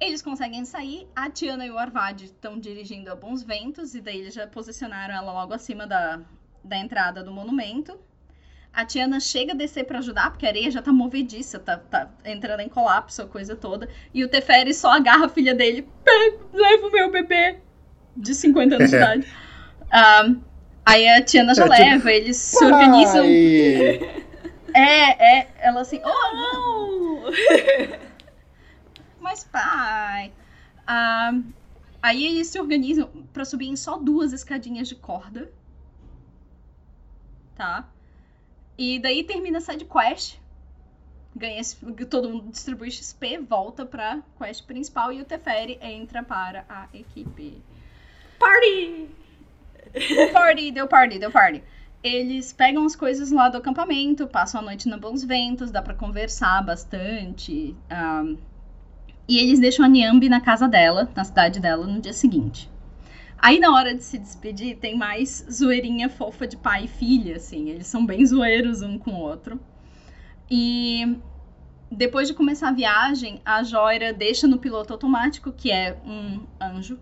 Eles 0.00 0.22
conseguem 0.22 0.64
sair, 0.64 1.08
a 1.14 1.30
Tiana 1.30 1.66
e 1.66 1.70
o 1.70 1.78
Arvad 1.78 2.24
estão 2.24 2.58
dirigindo 2.58 3.10
a 3.10 3.16
bons 3.16 3.42
ventos, 3.42 3.94
e 3.94 4.00
daí 4.00 4.18
eles 4.18 4.34
já 4.34 4.46
posicionaram 4.46 5.14
ela 5.14 5.32
logo 5.32 5.52
acima 5.52 5.86
da, 5.86 6.20
da 6.62 6.78
entrada 6.78 7.22
do 7.22 7.32
monumento. 7.32 7.98
A 8.74 8.84
Tiana 8.84 9.20
chega 9.20 9.52
a 9.52 9.56
descer 9.56 9.84
para 9.84 10.00
ajudar, 10.00 10.30
porque 10.30 10.44
a 10.44 10.48
areia 10.48 10.68
já 10.68 10.82
tá 10.82 10.92
movediça, 10.92 11.60
tá, 11.60 11.76
tá 11.76 12.10
entrando 12.24 12.58
em 12.58 12.68
colapso, 12.68 13.22
a 13.22 13.26
coisa 13.26 13.54
toda. 13.54 13.88
E 14.12 14.24
o 14.24 14.28
Teferi 14.28 14.74
só 14.74 14.90
agarra 14.90 15.26
a 15.26 15.28
filha 15.28 15.54
dele, 15.54 15.86
leva 16.52 16.86
o 16.88 16.90
meu 16.90 17.08
bebê 17.08 17.60
de 18.16 18.34
50 18.34 18.74
anos 18.74 18.90
de 18.90 18.96
idade. 18.96 19.26
Um, 20.26 20.40
aí 20.84 21.08
a 21.08 21.22
Tiana 21.22 21.54
já 21.54 21.66
é, 21.66 21.68
leva, 21.68 21.96
tipo, 21.98 22.08
eles 22.08 22.36
se 22.36 22.64
organizam. 22.64 23.24
É, 24.74 25.38
é, 25.38 25.48
ela 25.60 25.82
assim, 25.82 26.00
oh 26.04 26.34
não! 26.34 27.32
Mas 29.20 29.44
pai. 29.44 30.32
Um, 30.88 31.44
aí 32.02 32.26
eles 32.26 32.48
se 32.48 32.58
organizam 32.58 33.08
para 33.32 33.44
subir 33.44 33.68
em 33.68 33.76
só 33.76 33.96
duas 33.98 34.32
escadinhas 34.32 34.88
de 34.88 34.96
corda. 34.96 35.48
Tá? 37.54 37.88
E 38.76 38.98
daí 38.98 39.24
termina 39.24 39.58
a 39.58 39.60
side 39.60 39.84
quest. 39.84 40.38
Ganha, 41.36 41.60
todo 42.08 42.28
mundo 42.28 42.50
distribui 42.50 42.90
XP, 42.90 43.38
volta 43.38 43.84
pra 43.84 44.22
quest 44.38 44.64
principal 44.64 45.12
e 45.12 45.20
o 45.20 45.24
Teferi 45.24 45.78
entra 45.80 46.22
para 46.22 46.64
a 46.68 46.86
equipe. 46.94 47.60
Party! 48.38 49.08
Party, 50.32 50.70
deu 50.70 50.86
party, 50.86 51.18
deu 51.18 51.30
party. 51.30 51.62
Eles 52.02 52.52
pegam 52.52 52.84
as 52.84 52.94
coisas 52.94 53.30
lá 53.30 53.48
do 53.48 53.56
acampamento, 53.56 54.26
passam 54.26 54.60
a 54.60 54.64
noite 54.64 54.88
no 54.88 54.98
Bons 54.98 55.24
Ventos, 55.24 55.70
dá 55.70 55.80
para 55.80 55.94
conversar 55.94 56.62
bastante. 56.62 57.74
Um, 57.90 58.36
e 59.26 59.38
eles 59.38 59.58
deixam 59.58 59.84
a 59.84 59.88
Niambi 59.88 60.28
na 60.28 60.40
casa 60.40 60.68
dela, 60.68 61.10
na 61.16 61.24
cidade 61.24 61.60
dela, 61.60 61.86
no 61.86 62.00
dia 62.00 62.12
seguinte. 62.12 62.70
Aí 63.44 63.60
na 63.60 63.74
hora 63.74 63.94
de 63.94 64.02
se 64.02 64.16
despedir, 64.16 64.78
tem 64.78 64.96
mais 64.96 65.46
zoeirinha 65.52 66.08
fofa 66.08 66.46
de 66.46 66.56
pai 66.56 66.84
e 66.84 66.88
filha, 66.88 67.36
assim. 67.36 67.68
Eles 67.68 67.86
são 67.86 68.06
bem 68.06 68.24
zoeiros 68.24 68.80
um 68.80 68.98
com 68.98 69.10
o 69.10 69.20
outro. 69.20 69.60
E 70.50 71.20
depois 71.92 72.26
de 72.26 72.32
começar 72.32 72.70
a 72.70 72.72
viagem, 72.72 73.42
a 73.44 73.62
Joira 73.62 74.14
deixa 74.14 74.48
no 74.48 74.56
piloto 74.56 74.94
automático, 74.94 75.52
que 75.52 75.70
é 75.70 75.94
um 76.06 76.40
anjo. 76.58 76.98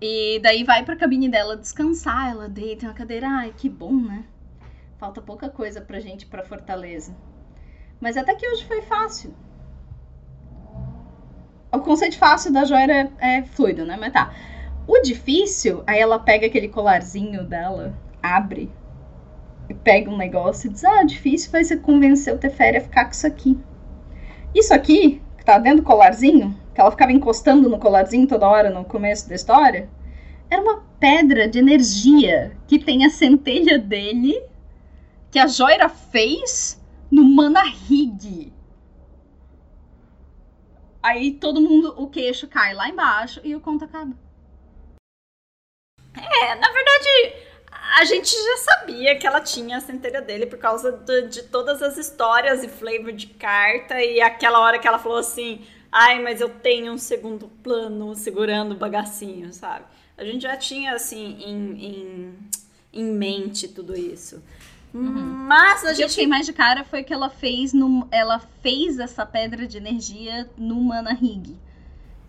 E 0.00 0.38
daí 0.38 0.62
vai 0.62 0.84
pra 0.84 0.94
cabine 0.94 1.28
dela 1.28 1.56
descansar, 1.56 2.30
ela 2.30 2.48
deita 2.48 2.86
na 2.86 2.94
cadeira. 2.94 3.26
Ai, 3.28 3.52
que 3.52 3.68
bom, 3.68 4.00
né? 4.00 4.24
Falta 4.96 5.20
pouca 5.20 5.48
coisa 5.48 5.80
pra 5.80 5.98
gente 5.98 6.24
pra 6.24 6.44
Fortaleza. 6.44 7.16
Mas 8.00 8.16
até 8.16 8.32
que 8.36 8.48
hoje 8.48 8.64
foi 8.64 8.80
fácil. 8.82 9.34
O 11.72 11.80
conceito 11.80 12.16
fácil 12.16 12.52
da 12.52 12.64
Joira 12.64 13.10
é, 13.18 13.38
é 13.38 13.42
fluido, 13.42 13.84
né? 13.84 13.96
Mas 13.96 14.12
tá. 14.12 14.32
O 14.86 15.00
difícil, 15.00 15.82
aí 15.86 15.98
ela 15.98 16.18
pega 16.18 16.46
aquele 16.46 16.68
colarzinho 16.68 17.44
dela, 17.44 17.94
abre 18.22 18.70
e 19.68 19.74
pega 19.74 20.10
um 20.10 20.16
negócio 20.16 20.68
e 20.68 20.72
diz: 20.72 20.84
Ah, 20.84 21.02
difícil 21.04 21.50
vai 21.50 21.64
ser 21.64 21.78
convencer 21.78 22.34
o 22.34 22.38
Teferi 22.38 22.76
a 22.76 22.80
ficar 22.82 23.06
com 23.06 23.12
isso 23.12 23.26
aqui. 23.26 23.58
Isso 24.54 24.74
aqui, 24.74 25.22
que 25.38 25.44
tá 25.44 25.58
dentro 25.58 25.78
do 25.78 25.86
colarzinho, 25.86 26.56
que 26.74 26.80
ela 26.80 26.90
ficava 26.90 27.12
encostando 27.12 27.68
no 27.68 27.78
colarzinho 27.78 28.26
toda 28.26 28.48
hora 28.48 28.70
no 28.70 28.84
começo 28.84 29.28
da 29.28 29.34
história, 29.34 29.88
era 30.50 30.62
uma 30.62 30.84
pedra 31.00 31.48
de 31.48 31.58
energia 31.58 32.56
que 32.66 32.78
tem 32.78 33.04
a 33.04 33.10
centelha 33.10 33.78
dele 33.78 34.40
que 35.30 35.38
a 35.38 35.46
Joira 35.46 35.88
fez 35.88 36.80
no 37.10 37.24
Mana 37.24 37.64
Rig. 37.64 38.52
Aí 41.02 41.32
todo 41.32 41.60
mundo, 41.60 41.94
o 41.96 42.06
queixo 42.06 42.46
cai 42.46 42.72
lá 42.72 42.88
embaixo 42.88 43.40
e 43.42 43.54
o 43.54 43.60
conto 43.60 43.84
acaba. 43.84 44.23
É, 46.16 46.54
na 46.54 46.70
verdade, 46.70 47.34
a 47.98 48.04
gente 48.04 48.30
já 48.30 48.56
sabia 48.58 49.16
que 49.16 49.26
ela 49.26 49.40
tinha 49.40 49.78
a 49.78 49.80
centelha 49.80 50.22
dele 50.22 50.46
por 50.46 50.58
causa 50.58 50.92
de, 50.92 51.28
de 51.28 51.42
todas 51.44 51.82
as 51.82 51.96
histórias 51.96 52.62
e 52.62 52.68
flavor 52.68 53.12
de 53.12 53.26
carta 53.26 54.00
e 54.02 54.20
aquela 54.20 54.60
hora 54.60 54.78
que 54.78 54.86
ela 54.86 54.98
falou 54.98 55.18
assim, 55.18 55.64
ai, 55.90 56.20
mas 56.22 56.40
eu 56.40 56.48
tenho 56.48 56.92
um 56.92 56.98
segundo 56.98 57.48
plano 57.62 58.14
segurando 58.14 58.72
o 58.72 58.76
bagacinho, 58.76 59.52
sabe? 59.52 59.84
A 60.16 60.24
gente 60.24 60.42
já 60.42 60.56
tinha, 60.56 60.94
assim, 60.94 61.36
em, 61.44 61.84
em, 61.84 62.34
em 62.92 63.04
mente 63.04 63.66
tudo 63.66 63.96
isso. 63.96 64.42
Uhum. 64.94 65.10
Mas 65.10 65.84
a 65.84 65.90
o 65.90 65.94
gente. 65.94 66.12
O 66.12 66.14
que 66.14 66.26
mais 66.26 66.46
de 66.46 66.52
cara 66.52 66.84
foi 66.84 67.02
que 67.02 67.12
ela 67.12 67.28
fez 67.28 67.72
no, 67.72 68.06
ela 68.12 68.40
fez 68.62 68.98
essa 69.00 69.26
pedra 69.26 69.66
de 69.66 69.76
energia 69.76 70.48
no 70.56 70.76
Mana 70.76 71.12
Rig. 71.12 71.56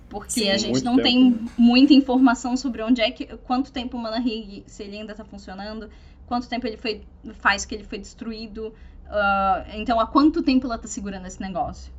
Porque 0.10 0.32
Sim, 0.32 0.50
a 0.50 0.58
gente 0.58 0.84
não 0.84 0.98
tempo. 0.98 1.04
tem 1.04 1.50
muita 1.58 1.94
informação 1.94 2.56
sobre 2.56 2.82
onde 2.82 3.02
é 3.02 3.12
que. 3.12 3.26
quanto 3.38 3.72
tempo 3.72 3.98
o 3.98 4.00
Mana 4.00 4.20
Rig, 4.20 4.64
se 4.68 4.84
ele 4.84 4.98
ainda 4.98 5.16
tá 5.16 5.26
funcionando, 5.26 5.90
quanto 6.28 6.48
tempo 6.48 6.68
ele 6.68 6.78
foi. 6.78 7.04
faz 7.34 7.66
que 7.66 7.76
ele 7.76 7.84
foi 7.84 7.98
destruído. 7.98 8.68
Uh, 9.06 9.76
então, 9.76 10.00
há 10.00 10.08
quanto 10.08 10.42
tempo 10.42 10.68
ela 10.68 10.78
tá 10.78 10.88
segurando 10.88 11.26
esse 11.28 11.42
negócio? 11.42 11.94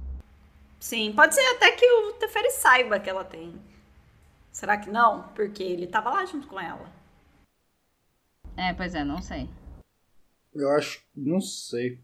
Sim, 0.78 1.12
pode 1.12 1.34
ser 1.34 1.44
até 1.54 1.72
que 1.72 1.84
o 1.84 2.12
Teferi 2.14 2.50
saiba 2.50 3.00
que 3.00 3.10
ela 3.10 3.24
tem. 3.24 3.54
Será 4.52 4.76
que 4.76 4.90
não? 4.90 5.24
Porque 5.34 5.62
ele 5.62 5.86
tava 5.86 6.10
lá 6.10 6.24
junto 6.24 6.46
com 6.46 6.60
ela. 6.60 6.90
É, 8.56 8.72
pois 8.72 8.94
é, 8.94 9.04
não 9.04 9.20
sei. 9.20 9.48
Eu 10.54 10.70
acho. 10.70 11.02
Não 11.14 11.40
sei. 11.40 12.00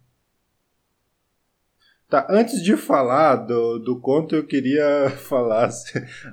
Tá, 2.12 2.26
antes 2.28 2.62
de 2.62 2.76
falar 2.76 3.36
do, 3.36 3.78
do 3.78 3.98
conto, 3.98 4.36
eu 4.36 4.44
queria 4.44 5.10
falar. 5.16 5.70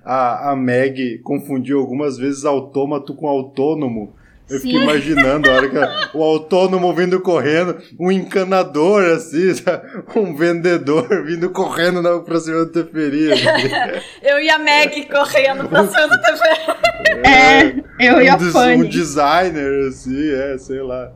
A, 0.03 0.51
a 0.51 0.55
Meg 0.55 1.19
confundiu 1.19 1.79
algumas 1.79 2.17
vezes 2.17 2.43
autômato 2.43 3.15
com 3.15 3.29
autônomo. 3.29 4.13
Eu 4.49 4.59
Sim. 4.59 4.71
fiquei 4.71 4.83
imaginando 4.83 5.49
a 5.49 5.53
hora 5.53 5.69
que 5.69 6.17
o 6.17 6.21
autônomo 6.21 6.93
vindo 6.93 7.21
correndo, 7.21 7.77
um 7.97 8.11
encanador 8.11 9.05
assim, 9.05 9.53
um 10.17 10.35
vendedor 10.35 11.07
vindo 11.23 11.49
correndo 11.49 12.01
na, 12.01 12.19
pra 12.19 12.41
cima 12.41 12.65
do 12.65 12.71
Teferi. 12.73 13.31
Assim. 13.31 13.45
eu 14.21 14.37
e 14.37 14.49
a 14.49 14.59
Meg 14.59 15.05
correndo 15.05 15.69
pra 15.69 15.87
cima 15.87 16.07
do 16.09 16.21
Teferi. 16.21 17.23
É, 17.23 18.05
eu 18.05 18.17
um 18.17 18.21
e 18.21 18.27
a 18.27 18.37
Fanny. 18.37 18.83
Um 18.83 18.89
designer, 18.89 19.87
assim, 19.87 20.29
é, 20.29 20.57
sei 20.57 20.81
lá. 20.81 21.13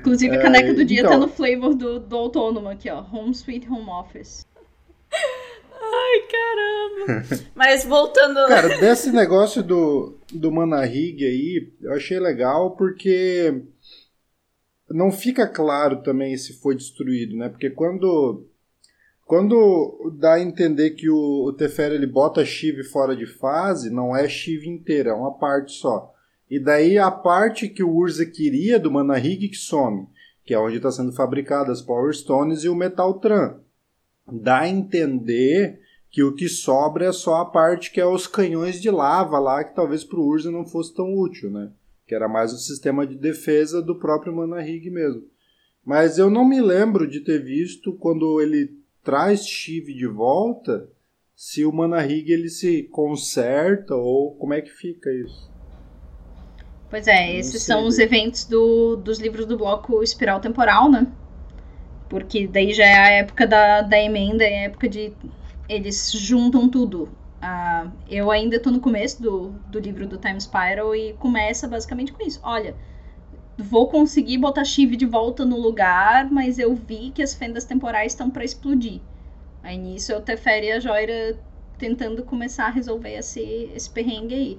Inclusive, 0.00 0.36
a 0.36 0.42
caneca 0.42 0.74
do 0.74 0.84
dia 0.84 1.02
tá 1.02 1.08
então... 1.08 1.20
tá 1.20 1.26
no 1.26 1.32
flavor 1.32 1.74
do, 1.74 2.00
do 2.00 2.16
autônomo 2.16 2.68
aqui, 2.68 2.90
ó. 2.90 3.04
Home 3.12 3.32
Sweet 3.32 3.68
Home 3.68 3.90
Office. 3.90 4.46
Ai, 5.12 6.20
caramba! 6.30 7.44
Mas 7.54 7.84
voltando. 7.84 8.46
Cara, 8.48 8.80
desse 8.80 9.12
negócio 9.12 9.62
do, 9.62 10.18
do 10.32 10.50
Manarig 10.50 11.24
aí, 11.24 11.72
eu 11.82 11.92
achei 11.92 12.18
legal 12.18 12.76
porque 12.76 13.62
não 14.88 15.12
fica 15.12 15.46
claro 15.46 16.02
também 16.02 16.36
se 16.36 16.60
foi 16.60 16.74
destruído, 16.74 17.36
né? 17.36 17.48
Porque 17.48 17.70
quando 17.70 18.46
quando 19.24 20.12
dá 20.18 20.34
a 20.34 20.40
entender 20.40 20.90
que 20.90 21.08
o, 21.08 21.44
o 21.44 21.52
Teferi 21.52 21.94
ele 21.94 22.06
bota 22.06 22.44
Shiv 22.44 22.82
fora 22.82 23.14
de 23.14 23.26
fase, 23.26 23.88
não 23.88 24.16
é 24.16 24.28
Shiv 24.28 24.66
inteira, 24.66 25.10
é 25.10 25.14
uma 25.14 25.38
parte 25.38 25.72
só. 25.72 26.12
E 26.50 26.58
daí 26.58 26.98
a 26.98 27.10
parte 27.10 27.68
que 27.68 27.82
o 27.82 27.94
Urza 27.94 28.26
queria 28.26 28.78
do 28.78 28.90
Manarig 28.90 29.48
que 29.48 29.56
some, 29.56 30.08
que 30.44 30.52
é 30.52 30.58
onde 30.58 30.78
está 30.78 30.90
sendo 30.90 31.12
fabricadas 31.12 31.78
as 31.78 31.84
Power 31.84 32.12
Stones 32.12 32.64
e 32.64 32.68
o 32.68 32.74
Metal 32.74 33.14
Tran. 33.20 33.60
Dá 34.30 34.60
a 34.60 34.68
entender 34.68 35.80
que 36.10 36.24
o 36.24 36.34
que 36.34 36.48
sobra 36.48 37.06
é 37.06 37.12
só 37.12 37.36
a 37.36 37.44
parte 37.44 37.92
que 37.92 38.00
é 38.00 38.06
os 38.06 38.26
canhões 38.26 38.82
de 38.82 38.90
lava 38.90 39.38
lá, 39.38 39.62
que 39.62 39.76
talvez 39.76 40.02
para 40.02 40.18
o 40.18 40.26
Urza 40.26 40.50
não 40.50 40.66
fosse 40.66 40.92
tão 40.92 41.16
útil, 41.16 41.50
né? 41.50 41.70
Que 42.04 42.16
era 42.16 42.28
mais 42.28 42.52
o 42.52 42.58
sistema 42.58 43.06
de 43.06 43.14
defesa 43.14 43.80
do 43.80 43.94
próprio 43.94 44.34
Manarig 44.34 44.90
mesmo. 44.90 45.22
Mas 45.84 46.18
eu 46.18 46.28
não 46.28 46.44
me 46.44 46.60
lembro 46.60 47.08
de 47.08 47.20
ter 47.20 47.38
visto 47.38 47.92
quando 47.92 48.40
ele 48.40 48.76
traz 49.04 49.46
Chive 49.46 49.94
de 49.94 50.06
volta, 50.08 50.88
se 51.36 51.64
o 51.64 51.72
Manarig 51.72 52.30
ele 52.30 52.50
se 52.50 52.82
conserta 52.84 53.94
ou 53.94 54.34
como 54.34 54.52
é 54.52 54.60
que 54.60 54.70
fica 54.70 55.12
isso. 55.12 55.48
Pois 56.90 57.06
é, 57.06 57.36
esses 57.36 57.62
são 57.62 57.86
os 57.86 58.00
eventos 58.00 58.44
do, 58.44 58.96
dos 58.96 59.20
livros 59.20 59.46
do 59.46 59.56
bloco 59.56 60.02
Espiral 60.02 60.40
Temporal, 60.40 60.90
né? 60.90 61.06
Porque 62.08 62.48
daí 62.48 62.74
já 62.74 62.84
é 62.84 62.98
a 62.98 63.10
época 63.10 63.46
da, 63.46 63.82
da 63.82 63.96
emenda, 63.96 64.42
é 64.42 64.58
a 64.58 64.62
época 64.62 64.88
de. 64.88 65.12
Eles 65.68 66.10
juntam 66.10 66.68
tudo. 66.68 67.04
Uh, 67.40 67.90
eu 68.08 68.28
ainda 68.28 68.58
tô 68.58 68.72
no 68.72 68.80
começo 68.80 69.22
do, 69.22 69.50
do 69.68 69.78
livro 69.78 70.04
do 70.04 70.18
Time 70.18 70.40
Spiral 70.40 70.94
e 70.96 71.12
começa 71.14 71.68
basicamente 71.68 72.12
com 72.12 72.26
isso. 72.26 72.40
Olha, 72.42 72.74
vou 73.56 73.88
conseguir 73.88 74.38
botar 74.38 74.64
Shiv 74.64 74.96
de 74.96 75.06
volta 75.06 75.44
no 75.44 75.58
lugar, 75.58 76.28
mas 76.28 76.58
eu 76.58 76.74
vi 76.74 77.12
que 77.12 77.22
as 77.22 77.34
fendas 77.34 77.64
temporais 77.64 78.12
estão 78.12 78.28
para 78.28 78.44
explodir. 78.44 79.00
Aí 79.62 79.78
nisso 79.78 80.10
eu 80.10 80.20
Teferi 80.20 80.66
e 80.66 80.72
a 80.72 80.80
Joira 80.80 81.38
tentando 81.78 82.24
começar 82.24 82.66
a 82.66 82.70
resolver 82.70 83.14
esse, 83.14 83.40
esse 83.74 83.88
perrengue 83.88 84.34
aí. 84.34 84.58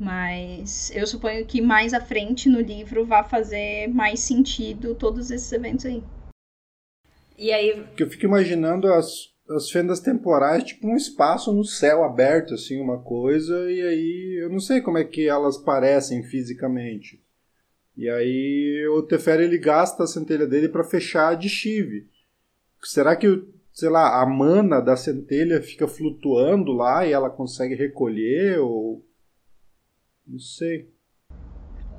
Mas 0.00 0.90
eu 0.94 1.06
suponho 1.06 1.44
que 1.44 1.60
mais 1.60 1.92
à 1.92 2.00
frente 2.00 2.48
no 2.48 2.58
livro 2.58 3.04
vai 3.04 3.22
fazer 3.22 3.86
mais 3.88 4.20
sentido 4.20 4.94
todos 4.94 5.30
esses 5.30 5.52
eventos 5.52 5.84
aí. 5.84 6.02
E 7.36 7.52
aí. 7.52 7.84
Que 7.94 8.04
eu 8.04 8.08
fico 8.08 8.24
imaginando 8.24 8.90
as, 8.90 9.28
as 9.50 9.70
fendas 9.70 10.00
temporais, 10.00 10.64
tipo 10.64 10.88
um 10.88 10.96
espaço 10.96 11.52
no 11.52 11.62
céu 11.64 12.02
aberto, 12.02 12.54
assim, 12.54 12.80
uma 12.80 12.98
coisa, 13.02 13.70
e 13.70 13.82
aí 13.82 14.38
eu 14.42 14.48
não 14.48 14.58
sei 14.58 14.80
como 14.80 14.96
é 14.96 15.04
que 15.04 15.28
elas 15.28 15.58
parecem 15.58 16.22
fisicamente. 16.22 17.22
E 17.94 18.08
aí 18.08 18.88
o 18.88 19.02
Teferi 19.02 19.44
ele 19.44 19.58
gasta 19.58 20.04
a 20.04 20.06
centelha 20.06 20.46
dele 20.46 20.70
para 20.70 20.82
fechar 20.82 21.36
de 21.36 21.50
chive. 21.50 22.08
Será 22.82 23.14
que, 23.14 23.44
sei 23.70 23.90
lá, 23.90 24.22
a 24.22 24.24
mana 24.24 24.80
da 24.80 24.96
centelha 24.96 25.60
fica 25.60 25.86
flutuando 25.86 26.72
lá 26.72 27.06
e 27.06 27.12
ela 27.12 27.28
consegue 27.28 27.74
recolher? 27.74 28.58
Ou 28.60 29.04
não 30.30 30.38
sei. 30.38 30.88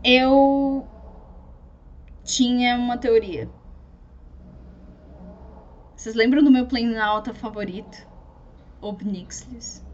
Eu 0.04 0.88
tinha 2.24 2.78
uma 2.78 2.98
teoria. 2.98 3.50
Vocês 5.96 6.16
lembram 6.16 6.42
do 6.42 6.50
meu 6.50 6.66
Planalta 6.66 7.34
favorito? 7.34 8.08
Obnixlis. 8.82 9.86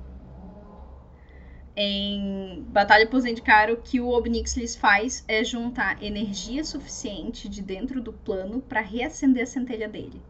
Em 1.75 2.63
Batalha 2.69 3.07
por 3.07 3.19
Zendikar, 3.19 3.71
o 3.71 3.77
que 3.77 3.99
o 3.99 4.09
Obnixlis 4.09 4.75
faz 4.75 5.25
é 5.27 5.43
juntar 5.43 6.01
energia 6.01 6.63
suficiente 6.63 7.49
de 7.49 7.61
dentro 7.61 8.01
do 8.01 8.13
plano 8.13 8.61
para 8.61 8.81
reacender 8.81 9.43
a 9.43 9.47
centelha 9.47 9.89
dele. 9.89 10.21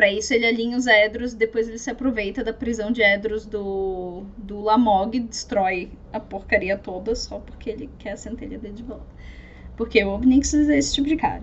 Para 0.00 0.10
isso, 0.10 0.32
ele 0.32 0.46
alinha 0.46 0.78
os 0.78 0.86
Edros, 0.86 1.34
depois 1.34 1.68
ele 1.68 1.76
se 1.76 1.90
aproveita 1.90 2.42
da 2.42 2.54
prisão 2.54 2.90
de 2.90 3.02
Edros 3.02 3.44
do, 3.44 4.24
do 4.38 4.58
Lamog, 4.62 5.20
destrói 5.20 5.90
a 6.10 6.18
porcaria 6.18 6.78
toda 6.78 7.14
só 7.14 7.38
porque 7.38 7.68
ele 7.68 7.90
quer 7.98 8.12
a 8.12 8.16
centelha 8.16 8.56
dele 8.56 8.72
de 8.72 8.82
volta. 8.82 9.04
Porque 9.76 10.02
o 10.02 10.08
Obnix 10.08 10.54
é 10.54 10.78
esse 10.78 10.94
tipo 10.94 11.06
de 11.06 11.16
cara. 11.16 11.42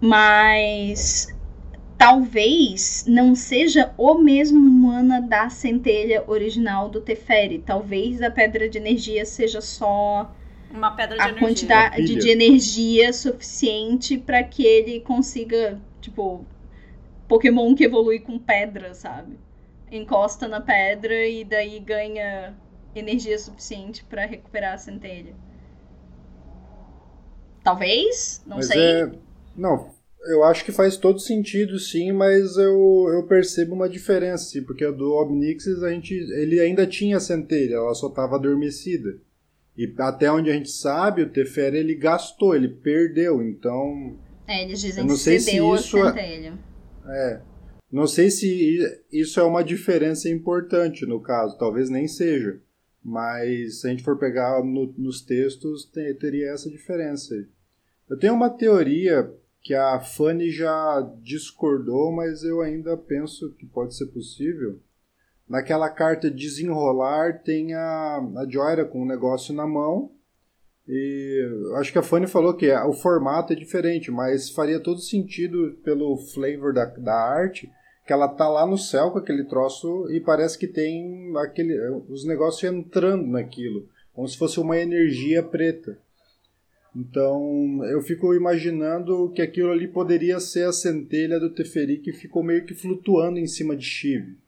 Mas 0.00 1.28
talvez 1.96 3.04
não 3.06 3.36
seja 3.36 3.94
o 3.96 4.14
mesmo 4.14 4.58
mana 4.58 5.20
da 5.20 5.48
centelha 5.48 6.24
original 6.26 6.88
do 6.88 7.00
Teferi. 7.00 7.60
Talvez 7.60 8.20
a 8.20 8.28
pedra 8.28 8.68
de 8.68 8.76
energia 8.76 9.24
seja 9.24 9.60
só 9.60 10.34
uma 10.68 10.90
pedra 10.96 11.14
de 11.14 11.22
a 11.22 11.28
energia. 11.28 11.46
quantidade 11.46 12.16
de 12.16 12.28
energia 12.28 13.12
suficiente 13.12 14.18
para 14.18 14.42
que 14.42 14.66
ele 14.66 14.98
consiga, 14.98 15.80
tipo, 16.00 16.44
Pokémon 17.28 17.74
que 17.74 17.84
evolui 17.84 18.18
com 18.20 18.38
pedra, 18.38 18.94
sabe? 18.94 19.38
Encosta 19.92 20.48
na 20.48 20.60
pedra 20.60 21.26
e 21.26 21.44
daí 21.44 21.78
ganha 21.78 22.56
energia 22.94 23.38
suficiente 23.38 24.02
para 24.04 24.26
recuperar 24.26 24.74
a 24.74 24.78
centelha. 24.78 25.34
Talvez, 27.62 28.42
não 28.46 28.56
mas 28.56 28.66
sei. 28.68 28.80
É... 28.80 29.12
Não, 29.54 29.90
eu 30.26 30.42
acho 30.44 30.64
que 30.64 30.72
faz 30.72 30.96
todo 30.96 31.18
sentido, 31.18 31.78
sim, 31.78 32.12
mas 32.12 32.56
eu, 32.56 33.06
eu 33.12 33.26
percebo 33.26 33.74
uma 33.74 33.88
diferença, 33.88 34.44
sim, 34.44 34.62
porque 34.62 34.84
a 34.84 34.90
do 34.90 35.12
Obnixis 35.12 35.82
a 35.82 35.90
gente, 35.90 36.14
ele 36.14 36.60
ainda 36.60 36.86
tinha 36.86 37.20
centelha, 37.20 37.76
ela 37.76 37.94
só 37.94 38.08
estava 38.08 38.36
adormecida. 38.36 39.18
E 39.76 39.92
até 39.98 40.30
onde 40.30 40.50
a 40.50 40.54
gente 40.54 40.70
sabe, 40.70 41.22
o 41.22 41.28
Teferi 41.28 41.78
ele 41.78 41.94
gastou, 41.94 42.54
ele 42.54 42.68
perdeu, 42.68 43.40
então. 43.42 44.16
É, 44.46 44.64
eles 44.64 44.80
dizem 44.80 45.06
que 45.06 45.16
cedeu 45.16 45.76
se 45.76 45.84
isso 45.84 45.96
a 45.98 46.00
é 46.00 46.12
centelha. 46.12 46.48
É. 46.48 46.77
Não 47.90 48.06
sei 48.06 48.30
se 48.30 48.78
isso 49.10 49.40
é 49.40 49.42
uma 49.42 49.64
diferença 49.64 50.28
importante 50.28 51.06
no 51.06 51.20
caso, 51.20 51.56
talvez 51.58 51.88
nem 51.88 52.06
seja. 52.06 52.60
Mas 53.02 53.80
se 53.80 53.86
a 53.86 53.90
gente 53.90 54.02
for 54.02 54.18
pegar 54.18 54.62
no, 54.62 54.92
nos 54.98 55.22
textos, 55.22 55.90
teria 56.20 56.50
essa 56.50 56.68
diferença. 56.68 57.34
Eu 58.08 58.18
tenho 58.18 58.34
uma 58.34 58.50
teoria 58.50 59.32
que 59.62 59.74
a 59.74 60.00
Fanny 60.00 60.50
já 60.50 61.00
discordou, 61.22 62.12
mas 62.12 62.42
eu 62.42 62.60
ainda 62.60 62.96
penso 62.96 63.52
que 63.54 63.66
pode 63.66 63.96
ser 63.96 64.06
possível. 64.06 64.80
Naquela 65.48 65.88
carta 65.88 66.30
desenrolar 66.30 67.42
tem 67.42 67.74
a, 67.74 68.18
a 68.36 68.46
Joyra 68.48 68.84
com 68.84 69.02
o 69.02 69.06
negócio 69.06 69.54
na 69.54 69.66
mão 69.66 70.12
e 70.88 71.46
acho 71.76 71.92
que 71.92 71.98
a 71.98 72.02
Fanny 72.02 72.26
falou 72.26 72.54
que 72.54 72.72
o 72.72 72.94
formato 72.94 73.52
é 73.52 73.56
diferente, 73.56 74.10
mas 74.10 74.48
faria 74.48 74.80
todo 74.80 75.00
sentido 75.00 75.78
pelo 75.84 76.16
flavor 76.16 76.72
da, 76.72 76.86
da 76.86 77.14
arte 77.14 77.70
que 78.06 78.12
ela 78.12 78.26
tá 78.26 78.48
lá 78.48 78.66
no 78.66 78.78
céu 78.78 79.10
com 79.10 79.18
aquele 79.18 79.44
troço 79.44 80.10
e 80.10 80.18
parece 80.18 80.58
que 80.58 80.66
tem 80.66 81.30
aquele, 81.36 81.78
os 82.08 82.24
negócios 82.24 82.64
entrando 82.64 83.26
naquilo, 83.26 83.86
como 84.14 84.26
se 84.26 84.38
fosse 84.38 84.58
uma 84.58 84.78
energia 84.78 85.42
preta. 85.42 85.98
Então 86.96 87.84
eu 87.84 88.00
fico 88.00 88.32
imaginando 88.32 89.30
que 89.32 89.42
aquilo 89.42 89.70
ali 89.70 89.86
poderia 89.86 90.40
ser 90.40 90.66
a 90.66 90.72
centelha 90.72 91.38
do 91.38 91.50
Teferi 91.50 91.98
que 91.98 92.14
ficou 92.14 92.42
meio 92.42 92.64
que 92.64 92.72
flutuando 92.72 93.38
em 93.38 93.46
cima 93.46 93.76
de 93.76 93.84
Shiv. 93.84 94.38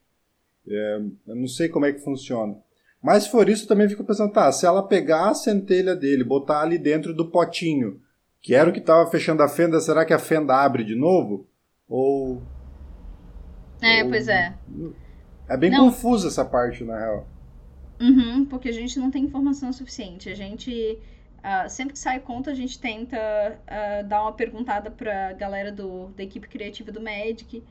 É, 0.67 1.03
eu 1.29 1.37
não 1.37 1.47
sei 1.47 1.69
como 1.69 1.85
é 1.85 1.93
que 1.93 2.01
funciona. 2.01 2.57
Mas 3.03 3.25
se 3.25 3.31
for 3.31 3.49
isso, 3.49 3.67
também 3.67 3.89
fico 3.89 4.05
pensando, 4.05 4.33
tá, 4.33 4.53
se 4.53 4.67
ela 4.67 4.87
pegar 4.87 5.31
a 5.31 5.35
centelha 5.35 5.97
dele, 5.97 6.23
botar 6.23 6.61
ali 6.61 6.79
dentro 6.79 7.15
do 7.15 7.31
potinho, 7.31 8.01
que 8.43 8.55
era 8.55 8.69
o 8.69 8.73
que 8.73 8.79
estava 8.79 9.11
fechando 9.11 9.43
a 9.43 9.49
fenda, 9.49 9.81
será 9.81 10.05
que 10.05 10.13
a 10.13 10.19
fenda 10.19 10.55
abre 10.55 10.85
de 10.85 10.95
novo? 10.95 11.49
Ou. 11.89 12.43
É, 13.81 14.05
ou... 14.05 14.11
pois 14.11 14.29
é. 14.29 14.55
É 15.49 15.57
bem 15.57 15.71
não. 15.71 15.87
confusa 15.87 16.29
essa 16.29 16.45
parte, 16.45 16.85
na 16.85 16.99
real. 16.99 17.27
Uhum, 18.01 18.45
porque 18.47 18.69
a 18.69 18.73
gente 18.73 18.99
não 18.99 19.11
tem 19.11 19.25
informação 19.25 19.73
suficiente. 19.73 20.29
A 20.29 20.35
gente. 20.35 20.99
Uh, 21.39 21.69
sempre 21.71 21.95
que 21.95 21.99
sai 21.99 22.21
conta, 22.21 22.51
a 22.51 22.55
gente 22.55 22.79
tenta 22.79 23.17
uh, 23.17 24.07
dar 24.07 24.23
uma 24.23 24.33
perguntada 24.33 24.91
pra 24.91 25.33
galera 25.33 25.73
do, 25.73 26.09
da 26.09 26.23
equipe 26.23 26.47
criativa 26.47 26.93
do 26.93 27.01
Magic 27.01 27.63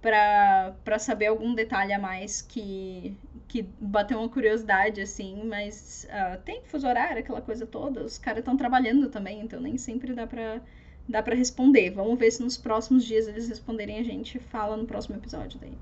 para 0.00 0.98
saber 0.98 1.26
algum 1.26 1.54
detalhe 1.54 1.92
a 1.92 1.98
mais 1.98 2.40
que, 2.40 3.14
que 3.46 3.62
bateu 3.80 4.18
uma 4.18 4.28
curiosidade, 4.28 5.00
assim, 5.00 5.44
mas 5.44 6.08
uh, 6.10 6.40
tem 6.42 6.62
fuso 6.64 6.86
horário, 6.86 7.18
aquela 7.18 7.42
coisa 7.42 7.66
toda, 7.66 8.02
os 8.02 8.16
caras 8.18 8.40
estão 8.40 8.56
trabalhando 8.56 9.08
também, 9.10 9.40
então 9.40 9.60
nem 9.60 9.76
sempre 9.76 10.14
dá 10.14 10.26
pra, 10.26 10.60
dá 11.08 11.22
pra 11.22 11.34
responder. 11.34 11.90
Vamos 11.90 12.18
ver 12.18 12.30
se 12.30 12.42
nos 12.42 12.56
próximos 12.56 13.04
dias 13.04 13.28
eles 13.28 13.48
responderem 13.48 13.98
a 13.98 14.02
gente 14.02 14.38
fala 14.38 14.76
no 14.76 14.86
próximo 14.86 15.16
episódio 15.16 15.58
daí. 15.60 15.76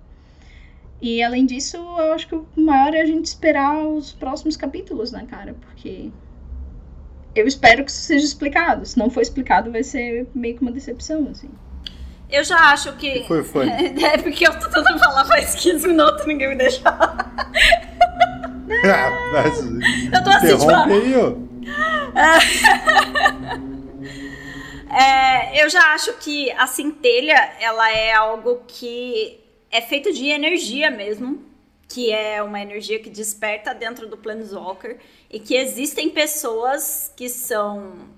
E 1.01 1.23
além 1.23 1.47
disso, 1.47 1.77
eu 1.77 2.13
acho 2.13 2.27
que 2.27 2.35
o 2.35 2.47
maior 2.57 2.93
é 2.93 3.01
a 3.01 3.07
gente 3.07 3.27
esperar 3.27 3.87
os 3.87 4.13
próximos 4.13 4.57
capítulos, 4.57 5.13
né, 5.13 5.25
cara? 5.31 5.55
Porque 5.55 6.11
eu 7.37 7.47
espero 7.47 7.85
que 7.85 7.91
isso 7.93 8.01
seja 8.01 8.25
explicado. 8.25 8.85
Se 8.85 8.99
não 8.99 9.09
for 9.09 9.21
explicado, 9.21 9.71
vai 9.71 9.85
ser 9.85 10.27
meio 10.35 10.57
que 10.57 10.63
uma 10.63 10.73
decepção, 10.73 11.29
assim. 11.29 11.51
Eu 12.31 12.45
já 12.45 12.73
acho 12.73 12.93
que. 12.95 13.25
Foi, 13.27 13.43
foi. 13.43 13.67
É 14.05 14.19
porque 14.19 14.47
eu 14.47 14.53
tô 14.59 14.67
tentando 14.69 14.99
falar 14.99 15.25
faz 15.25 15.55
15 15.55 15.89
minutos 15.89 16.25
e 16.25 16.29
ninguém 16.29 16.49
me 16.51 16.57
deixa 16.57 16.81
falar. 16.81 17.33
Ah, 18.85 19.11
mas... 19.33 19.61
Eu 19.65 20.23
tô 20.23 20.29
assim, 20.29 20.59
tipo. 20.59 20.69
É, 24.91 25.63
eu 25.63 25.69
já 25.69 25.93
acho 25.93 26.15
que 26.15 26.51
a 26.53 26.67
centelha, 26.67 27.37
ela 27.61 27.93
é 27.93 28.15
algo 28.15 28.63
que 28.67 29.39
é 29.71 29.83
feito 29.83 30.13
de 30.13 30.29
energia 30.29 30.91
mesmo, 30.91 31.45
que 31.87 32.11
é 32.11 32.43
uma 32.43 32.61
energia 32.61 32.99
que 32.99 33.11
desperta 33.11 33.75
dentro 33.75 34.09
do 34.09 34.17
Planeswalker 34.17 34.99
e 35.31 35.39
que 35.39 35.55
existem 35.55 36.09
pessoas 36.09 37.13
que 37.15 37.29
são 37.29 38.09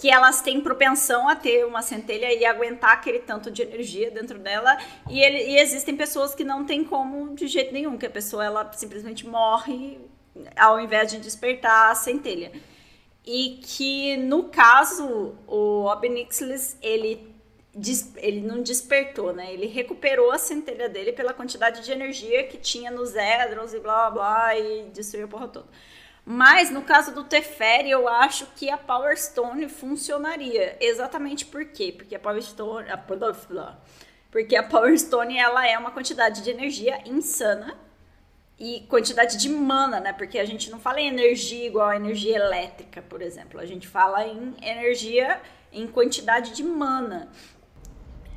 que 0.00 0.10
elas 0.10 0.40
têm 0.40 0.62
propensão 0.62 1.28
a 1.28 1.36
ter 1.36 1.66
uma 1.66 1.82
centelha 1.82 2.32
e 2.32 2.42
aguentar 2.46 2.92
aquele 2.92 3.18
tanto 3.18 3.50
de 3.50 3.60
energia 3.60 4.10
dentro 4.10 4.38
dela. 4.38 4.78
E, 5.10 5.20
ele, 5.20 5.52
e 5.52 5.58
existem 5.58 5.94
pessoas 5.94 6.34
que 6.34 6.42
não 6.42 6.64
tem 6.64 6.82
como 6.82 7.34
de 7.34 7.46
jeito 7.46 7.70
nenhum, 7.70 7.98
que 7.98 8.06
a 8.06 8.10
pessoa 8.10 8.42
ela 8.42 8.72
simplesmente 8.72 9.26
morre 9.26 9.98
ao 10.56 10.80
invés 10.80 11.10
de 11.10 11.18
despertar 11.18 11.90
a 11.90 11.94
centelha. 11.94 12.50
E 13.26 13.60
que 13.62 14.16
no 14.16 14.44
caso 14.44 15.34
o 15.46 15.84
Obnixilis 15.84 16.78
ele 16.80 17.28
ele 18.16 18.40
não 18.40 18.62
despertou, 18.62 19.32
né? 19.32 19.52
Ele 19.52 19.66
recuperou 19.66 20.32
a 20.32 20.38
centelha 20.38 20.88
dele 20.88 21.12
pela 21.12 21.32
quantidade 21.32 21.84
de 21.84 21.92
energia 21.92 22.42
que 22.44 22.56
tinha 22.56 22.90
nos 22.90 23.14
Edrons 23.14 23.74
e 23.74 23.78
blá 23.78 24.10
blá 24.10 24.10
blá 24.10 24.58
e 24.58 24.90
destruiu 24.92 25.26
a 25.26 25.28
porra 25.28 25.48
toda. 25.48 25.68
Mas 26.32 26.70
no 26.70 26.82
caso 26.82 27.12
do 27.12 27.24
Teferi, 27.24 27.90
eu 27.90 28.06
acho 28.06 28.46
que 28.54 28.70
a 28.70 28.78
Power 28.78 29.20
Stone 29.20 29.68
funcionaria. 29.68 30.76
Exatamente 30.80 31.44
por 31.44 31.64
quê? 31.64 31.90
Porque 31.90 32.14
a 32.14 32.20
Power 32.20 32.40
Stone. 32.40 32.88
A, 32.88 32.96
porque 34.30 34.54
a 34.54 34.62
Power 34.62 34.96
Stone 34.96 35.36
ela 35.36 35.66
é 35.66 35.76
uma 35.76 35.90
quantidade 35.90 36.44
de 36.44 36.48
energia 36.48 37.02
insana 37.04 37.76
e 38.56 38.82
quantidade 38.88 39.38
de 39.38 39.48
mana, 39.48 39.98
né? 39.98 40.12
Porque 40.12 40.38
a 40.38 40.44
gente 40.44 40.70
não 40.70 40.78
fala 40.78 41.00
em 41.00 41.08
energia 41.08 41.66
igual 41.66 41.88
a 41.88 41.96
energia 41.96 42.36
elétrica, 42.36 43.02
por 43.02 43.20
exemplo. 43.22 43.58
A 43.58 43.66
gente 43.66 43.88
fala 43.88 44.24
em 44.24 44.54
energia 44.62 45.40
em 45.72 45.88
quantidade 45.88 46.54
de 46.54 46.62
mana. 46.62 47.28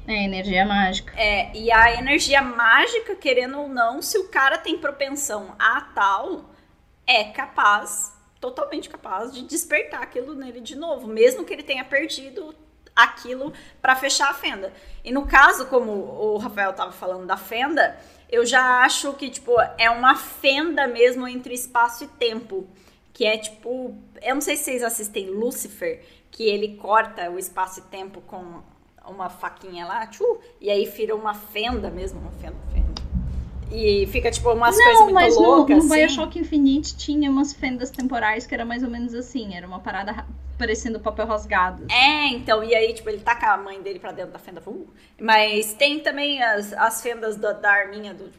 É, 0.07 0.23
energia 0.23 0.65
mágica. 0.65 1.13
É, 1.15 1.55
e 1.55 1.71
a 1.71 1.93
energia 1.93 2.41
mágica, 2.41 3.15
querendo 3.15 3.59
ou 3.59 3.69
não, 3.69 4.01
se 4.01 4.17
o 4.17 4.29
cara 4.29 4.57
tem 4.57 4.79
propensão 4.79 5.55
a 5.59 5.79
tal, 5.93 6.52
é 7.05 7.25
capaz, 7.25 8.13
totalmente 8.39 8.89
capaz, 8.89 9.33
de 9.33 9.43
despertar 9.43 10.01
aquilo 10.01 10.33
nele 10.33 10.61
de 10.61 10.75
novo, 10.75 11.07
mesmo 11.07 11.43
que 11.43 11.53
ele 11.53 11.63
tenha 11.63 11.83
perdido 11.83 12.55
aquilo 12.95 13.53
para 13.81 13.95
fechar 13.95 14.29
a 14.29 14.33
fenda. 14.33 14.71
E 15.03 15.11
no 15.11 15.25
caso, 15.25 15.65
como 15.67 15.91
o 15.91 16.37
Rafael 16.37 16.71
estava 16.71 16.91
falando 16.91 17.25
da 17.25 17.37
fenda, 17.37 17.97
eu 18.29 18.45
já 18.45 18.83
acho 18.83 19.13
que 19.13 19.29
tipo 19.29 19.53
é 19.77 19.89
uma 19.89 20.15
fenda 20.15 20.87
mesmo 20.87 21.27
entre 21.27 21.53
espaço 21.53 22.03
e 22.03 22.07
tempo, 22.07 22.67
que 23.13 23.25
é 23.25 23.37
tipo, 23.37 23.95
eu 24.21 24.35
não 24.35 24.41
sei 24.41 24.57
se 24.57 24.63
vocês 24.63 24.83
assistem 24.83 25.29
Lucifer, 25.29 26.03
que 26.31 26.43
ele 26.43 26.77
corta 26.77 27.29
o 27.29 27.37
espaço 27.37 27.79
e 27.79 27.83
tempo 27.83 28.21
com 28.21 28.63
uma 29.07 29.29
faquinha 29.29 29.85
lá, 29.85 30.07
tchu, 30.07 30.39
e 30.59 30.69
aí 30.69 30.85
vira 30.85 31.15
uma 31.15 31.33
fenda 31.33 31.89
mesmo, 31.89 32.19
uma 32.19 32.31
fenda, 32.31 32.57
fenda. 32.73 32.82
E 33.73 34.05
fica, 34.07 34.29
tipo, 34.29 34.51
umas 34.51 34.77
não, 34.77 34.83
coisas 34.83 35.01
muito 35.01 35.13
mas 35.15 35.35
loucas. 35.35 35.77
No, 35.77 35.83
no 35.83 35.93
assim. 35.93 36.05
Bioshock 36.05 36.39
Infinite 36.39 36.95
tinha 36.95 37.29
umas 37.29 37.53
fendas 37.53 37.89
temporais 37.89 38.45
que 38.45 38.53
era 38.53 38.63
mais 38.63 38.83
ou 38.83 38.89
menos 38.89 39.13
assim. 39.15 39.55
Era 39.55 39.65
uma 39.65 39.79
parada 39.79 40.25
parecendo 40.57 40.99
papel 40.99 41.25
rasgado. 41.25 41.85
É, 41.91 42.27
então, 42.27 42.63
e 42.63 42.75
aí, 42.75 42.93
tipo, 42.93 43.09
ele 43.09 43.19
taca 43.19 43.51
a 43.51 43.57
mãe 43.57 43.81
dele 43.81 43.99
pra 43.99 44.11
dentro 44.11 44.31
da 44.31 44.39
fenda. 44.39 44.61
Uh, 44.65 44.87
mas 45.19 45.73
tem 45.73 45.99
também 45.99 46.41
as, 46.41 46.71
as 46.73 47.01
fendas 47.01 47.35
da, 47.35 47.51
da 47.53 47.71
arminha 47.71 48.13
do. 48.13 48.31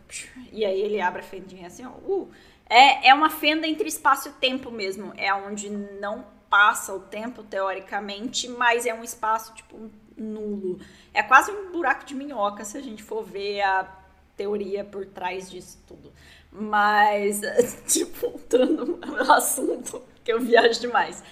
E 0.53 0.65
aí 0.65 0.81
ele 0.81 1.01
abre 1.01 1.21
a 1.21 1.25
fendinha 1.25 1.67
assim, 1.67 1.85
ó. 1.85 1.91
Uh, 1.91 2.31
é, 2.71 3.09
é 3.09 3.15
uma 3.15 3.29
fenda 3.29 3.67
entre 3.67 3.89
espaço 3.89 4.29
e 4.29 4.33
tempo 4.33 4.71
mesmo. 4.71 5.13
É 5.17 5.35
onde 5.35 5.69
não 5.69 6.25
passa 6.49 6.95
o 6.95 7.01
tempo, 7.01 7.43
teoricamente, 7.43 8.49
mas 8.49 8.87
é 8.87 8.95
um 8.95 9.03
espaço, 9.03 9.53
tipo, 9.55 9.91
nulo. 10.17 10.79
É 11.13 11.23
quase 11.23 11.51
um 11.51 11.73
buraco 11.73 12.05
de 12.05 12.15
minhoca, 12.15 12.65
se 12.65 12.79
a 12.79 12.81
gente 12.81 13.03
for 13.03 13.25
ver 13.25 13.61
a 13.63 14.04
teoria 14.37 14.85
por 14.85 15.07
trás 15.07 15.51
disso 15.51 15.79
tudo. 15.87 16.13
Mas, 16.51 17.41
tipo, 17.87 18.31
voltando 18.31 18.99
ao 19.03 19.37
assunto, 19.37 20.03
que 20.23 20.33
eu 20.33 20.41
viajo 20.41 20.81
demais. 20.81 21.23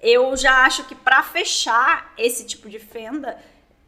Eu 0.00 0.36
já 0.36 0.64
acho 0.64 0.84
que 0.84 0.94
para 0.94 1.22
fechar 1.22 2.12
esse 2.18 2.44
tipo 2.44 2.68
de 2.68 2.78
fenda, 2.78 3.38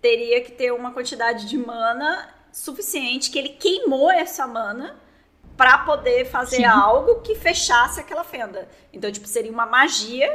teria 0.01 0.41
que 0.41 0.53
ter 0.53 0.73
uma 0.73 0.93
quantidade 0.93 1.47
de 1.47 1.59
mana 1.59 2.33
suficiente 2.53 3.31
que 3.31 3.39
ele 3.39 3.51
queimou 3.51 4.11
essa 4.11 4.47
mana 4.47 4.97
para 5.57 5.79
poder 5.79 6.27
fazer 6.27 6.57
Sim. 6.57 6.65
algo 6.65 7.21
que 7.23 7.35
fechasse 7.35 8.01
aquela 8.01 8.25
fenda. 8.25 8.69
Então, 8.93 9.11
tipo, 9.11 9.27
seria 9.27 9.51
uma 9.51 9.67
magia 9.67 10.31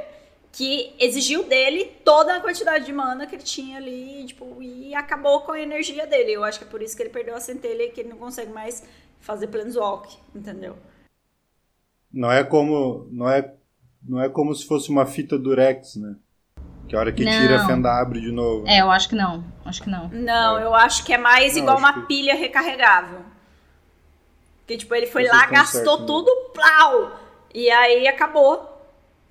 que 0.51 0.93
exigiu 0.99 1.43
dele 1.43 1.85
toda 2.03 2.35
a 2.35 2.41
quantidade 2.41 2.85
de 2.85 2.91
mana 2.91 3.25
que 3.25 3.35
ele 3.35 3.43
tinha 3.43 3.77
ali, 3.77 4.25
tipo, 4.25 4.61
e 4.61 4.93
acabou 4.93 5.41
com 5.41 5.53
a 5.53 5.59
energia 5.59 6.05
dele. 6.05 6.33
Eu 6.33 6.43
acho 6.43 6.59
que 6.59 6.65
é 6.65 6.67
por 6.67 6.81
isso 6.81 6.95
que 6.95 7.03
ele 7.03 7.09
perdeu 7.09 7.35
a 7.35 7.39
centelha 7.39 7.83
e 7.83 7.89
que 7.89 8.01
ele 8.01 8.09
não 8.09 8.17
consegue 8.17 8.51
mais 8.51 8.83
fazer 9.19 9.47
Planeswalk, 9.47 10.17
entendeu? 10.35 10.77
Não 12.11 12.29
é 12.31 12.43
como 12.43 13.07
não 13.11 13.29
é 13.29 13.53
não 14.05 14.21
é 14.21 14.27
como 14.27 14.53
se 14.53 14.67
fosse 14.67 14.89
uma 14.89 15.05
fita 15.05 15.37
durex, 15.37 15.95
né? 15.95 16.15
Que 16.89 16.95
a 16.95 16.99
hora 16.99 17.13
que 17.13 17.23
não. 17.23 17.31
tira 17.31 17.61
a 17.61 17.67
fenda 17.67 17.89
abre 18.01 18.19
de 18.19 18.31
novo. 18.31 18.67
É, 18.67 18.81
eu 18.81 18.91
acho 18.91 19.07
que 19.07 19.15
não. 19.15 19.45
Acho 19.63 19.83
que 19.83 19.89
não. 19.89 20.09
Não, 20.09 20.59
é. 20.59 20.63
eu 20.63 20.75
acho 20.75 21.05
que 21.05 21.13
é 21.13 21.17
mais 21.17 21.55
não, 21.55 21.61
igual 21.61 21.77
uma 21.77 21.93
que... 21.93 22.01
pilha 22.07 22.35
recarregável. 22.35 23.19
Que 24.67 24.75
tipo, 24.75 24.93
ele 24.93 25.07
foi 25.07 25.25
lá, 25.25 25.45
gastou 25.45 25.97
certo, 25.97 26.05
tudo, 26.05 26.31
plau! 26.53 27.17
E 27.53 27.69
aí 27.69 28.07
acabou 28.07 28.70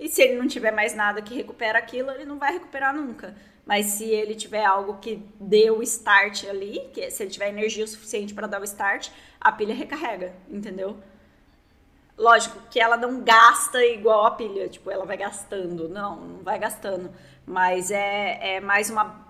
e 0.00 0.08
se 0.08 0.22
ele 0.22 0.38
não 0.38 0.48
tiver 0.48 0.70
mais 0.70 0.94
nada 0.94 1.20
que 1.20 1.34
recupera 1.34 1.78
aquilo, 1.78 2.10
ele 2.10 2.24
não 2.24 2.38
vai 2.38 2.54
recuperar 2.54 2.96
nunca. 2.96 3.36
Mas 3.66 3.86
se 3.86 4.04
ele 4.04 4.34
tiver 4.34 4.64
algo 4.64 4.98
que 4.98 5.22
dê 5.38 5.70
o 5.70 5.82
start 5.82 6.44
ali, 6.48 6.88
que 6.94 7.10
se 7.10 7.22
ele 7.22 7.30
tiver 7.30 7.50
energia 7.50 7.86
suficiente 7.86 8.32
para 8.32 8.46
dar 8.46 8.62
o 8.62 8.64
start, 8.64 9.10
a 9.38 9.52
pilha 9.52 9.74
recarrega, 9.74 10.32
entendeu? 10.48 10.96
Lógico 12.16 12.58
que 12.70 12.80
ela 12.80 12.96
não 12.96 13.20
gasta 13.22 13.84
igual 13.84 14.24
a 14.24 14.30
pilha, 14.30 14.68
tipo, 14.68 14.90
ela 14.90 15.04
vai 15.04 15.18
gastando. 15.18 15.88
Não, 15.88 16.16
não 16.16 16.42
vai 16.42 16.58
gastando. 16.58 17.10
Mas 17.46 17.90
é, 17.90 18.56
é 18.56 18.60
mais 18.60 18.88
uma. 18.88 19.26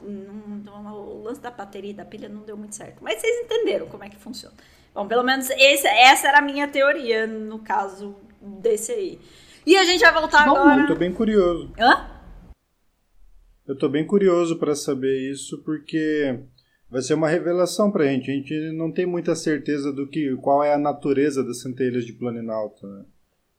Não, 0.00 0.94
o 0.94 1.22
lance 1.22 1.40
da 1.40 1.50
bateria 1.50 1.94
da 1.94 2.04
pilha 2.04 2.28
não 2.28 2.42
deu 2.42 2.56
muito 2.56 2.74
certo. 2.74 3.02
Mas 3.02 3.20
vocês 3.20 3.44
entenderam 3.44 3.86
como 3.86 4.04
é 4.04 4.10
que 4.10 4.16
funciona. 4.16 4.54
Bom, 4.94 5.08
pelo 5.08 5.22
menos 5.22 5.48
esse, 5.50 5.86
essa 5.86 6.28
era 6.28 6.38
a 6.38 6.42
minha 6.42 6.68
teoria 6.68 7.26
no 7.26 7.58
caso 7.58 8.14
desse 8.40 8.92
aí. 8.92 9.20
E 9.64 9.76
a 9.76 9.84
gente 9.84 10.00
vai 10.00 10.12
voltar 10.12 10.44
Bom, 10.46 10.56
agora. 10.56 10.82
Eu 10.82 10.86
tô 10.88 10.94
bem 10.96 11.12
curioso. 11.12 11.72
Hã? 11.78 12.10
Eu 13.66 13.78
tô 13.78 13.88
bem 13.88 14.04
curioso 14.04 14.58
para 14.58 14.74
saber 14.74 15.30
isso, 15.30 15.62
porque 15.64 16.40
vai 16.90 17.00
ser 17.00 17.14
uma 17.14 17.28
revelação 17.28 17.90
pra 17.90 18.06
gente. 18.06 18.30
A 18.30 18.34
gente 18.34 18.72
não 18.72 18.90
tem 18.90 19.06
muita 19.06 19.34
certeza 19.34 19.92
do 19.92 20.06
que 20.06 20.36
qual 20.36 20.64
é 20.64 20.74
a 20.74 20.78
natureza 20.78 21.44
das 21.44 21.62
centelhas 21.62 22.04
de 22.04 22.12
Planinalta. 22.12 22.86
Né? 22.86 23.04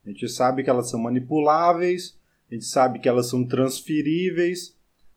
A 0.06 0.10
gente 0.10 0.28
sabe 0.28 0.64
que 0.64 0.70
elas 0.70 0.90
são 0.90 1.00
manipuláveis, 1.00 2.18
a 2.52 2.54
gente 2.54 2.66
sabe 2.66 3.00
que 3.00 3.08
elas 3.08 3.30
são 3.30 3.48
transferíveis, 3.48 4.76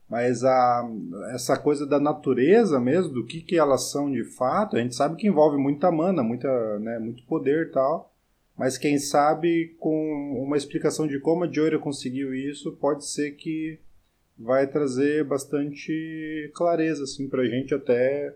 mas 0.09 0.43
a, 0.45 0.89
essa 1.33 1.57
coisa 1.57 1.85
da 1.85 1.99
natureza 1.99 2.79
mesmo, 2.79 3.13
do 3.13 3.25
que, 3.25 3.41
que 3.41 3.57
elas 3.57 3.91
são 3.91 4.09
de 4.09 4.23
fato, 4.23 4.77
a 4.77 4.79
gente 4.79 4.95
sabe 4.95 5.17
que 5.17 5.27
envolve 5.27 5.57
muita 5.57 5.91
mana, 5.91 6.23
muita, 6.23 6.79
né, 6.79 6.97
muito 6.97 7.23
poder 7.23 7.67
e 7.67 7.71
tal. 7.71 8.13
Mas 8.57 8.77
quem 8.77 8.97
sabe 8.97 9.75
com 9.79 10.43
uma 10.43 10.57
explicação 10.57 11.07
de 11.07 11.19
como 11.19 11.43
a 11.43 11.51
Joira 11.51 11.77
conseguiu 11.77 12.33
isso, 12.33 12.71
pode 12.73 13.05
ser 13.05 13.31
que 13.31 13.79
vai 14.37 14.67
trazer 14.67 15.23
bastante 15.23 16.51
clareza 16.53 17.03
assim 17.03 17.27
pra 17.27 17.45
gente 17.45 17.73
até 17.73 18.35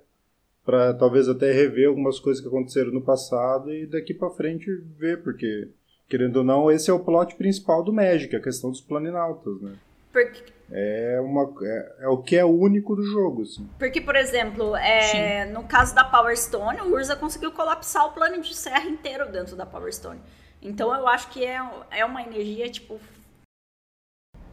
para 0.63 0.93
talvez 0.93 1.27
até 1.27 1.51
rever 1.51 1.87
algumas 1.87 2.19
coisas 2.19 2.41
que 2.41 2.47
aconteceram 2.47 2.91
no 2.91 3.01
passado 3.01 3.73
e 3.73 3.85
daqui 3.85 4.13
para 4.13 4.29
frente 4.31 4.65
ver 4.97 5.21
porque 5.21 5.69
querendo 6.09 6.37
ou 6.37 6.43
não 6.43 6.71
esse 6.71 6.89
é 6.89 6.93
o 6.93 6.99
plot 6.99 7.35
principal 7.35 7.83
do 7.83 7.93
Magic 7.93 8.35
a 8.35 8.41
questão 8.41 8.71
dos 8.71 8.81
planinautas 8.81 9.61
né 9.61 9.75
porque... 10.11 10.51
é 10.71 11.19
uma 11.21 11.53
é, 11.63 11.95
é, 12.01 12.07
o 12.07 12.17
que 12.17 12.35
é 12.35 12.45
único 12.45 12.95
do 12.95 13.03
jogo 13.03 13.43
assim. 13.43 13.67
porque 13.77 14.01
por 14.01 14.15
exemplo 14.15 14.75
é, 14.75 15.45
no 15.45 15.63
caso 15.63 15.93
da 15.95 16.03
Power 16.03 16.37
Stone 16.37 16.81
o 16.81 16.93
Urza 16.93 17.15
conseguiu 17.15 17.51
colapsar 17.51 18.05
o 18.05 18.11
plano 18.11 18.41
de 18.41 18.55
serra 18.55 18.85
inteiro 18.85 19.31
dentro 19.31 19.55
da 19.55 19.65
Power 19.65 19.93
Stone 19.93 20.19
então 20.61 20.93
eu 20.95 21.07
acho 21.07 21.29
que 21.29 21.43
é, 21.45 21.59
é 21.91 22.05
uma 22.05 22.21
energia 22.21 22.69
tipo 22.69 22.99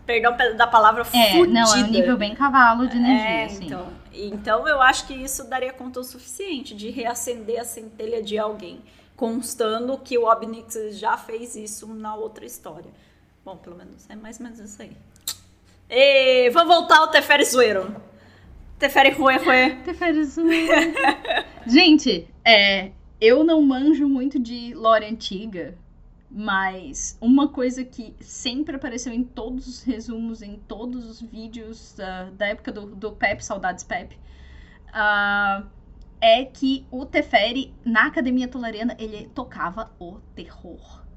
perdão 0.08 0.34
da 0.56 0.66
palavra, 0.66 1.02
é, 1.02 1.04
fudida. 1.04 1.46
Não, 1.52 1.76
é 1.76 1.84
um 1.84 1.90
nível 1.90 2.16
bem 2.16 2.34
cavalo 2.34 2.88
de 2.88 2.96
energia, 2.96 3.28
é, 3.28 3.44
assim. 3.44 3.66
Então, 3.66 3.92
então 4.10 4.66
eu 4.66 4.80
acho 4.80 5.06
que 5.06 5.12
isso 5.12 5.44
daria 5.44 5.70
conta 5.70 6.00
o 6.00 6.04
suficiente 6.04 6.74
de 6.74 6.88
reacender 6.88 7.60
a 7.60 7.64
centelha 7.64 8.22
de 8.22 8.38
alguém, 8.38 8.80
constando 9.14 9.98
que 9.98 10.16
o 10.16 10.24
Obnix 10.24 10.78
já 10.92 11.18
fez 11.18 11.54
isso 11.54 11.86
na 11.94 12.14
outra 12.14 12.46
história. 12.46 12.90
Bom, 13.44 13.58
pelo 13.58 13.76
menos 13.76 14.08
é 14.08 14.16
mais 14.16 14.38
ou 14.40 14.44
menos 14.44 14.58
isso 14.58 14.80
aí. 14.80 14.96
E 15.90 16.50
vamos 16.50 16.74
voltar 16.74 16.98
ao 16.98 17.08
Teferi 17.08 17.44
Zoeiro. 17.44 17.96
Teferi 18.78 19.10
Rue 19.10 19.36
Rue. 19.38 19.76
Teferi 19.84 20.22
Zoeiro. 20.22 20.94
Gente, 21.66 22.28
é, 22.44 22.92
eu 23.18 23.42
não 23.42 23.62
manjo 23.62 24.06
muito 24.06 24.38
de 24.38 24.74
lore 24.74 25.06
antiga, 25.06 25.78
mas 26.30 27.16
uma 27.22 27.48
coisa 27.48 27.84
que 27.84 28.14
sempre 28.20 28.76
apareceu 28.76 29.14
em 29.14 29.24
todos 29.24 29.66
os 29.66 29.82
resumos, 29.82 30.42
em 30.42 30.56
todos 30.68 31.08
os 31.08 31.22
vídeos 31.22 31.94
uh, 31.94 32.30
da 32.32 32.48
época 32.48 32.70
do, 32.70 32.94
do 32.94 33.12
Pep, 33.12 33.42
Saudades 33.42 33.82
Pep, 33.82 34.14
uh, 34.88 35.66
é 36.20 36.44
que 36.44 36.86
o 36.90 37.06
Teferi, 37.06 37.72
na 37.82 38.08
Academia 38.08 38.46
Tolariana, 38.46 38.94
ele 38.98 39.30
tocava 39.34 39.90
o 39.98 40.18
terror. 40.34 41.07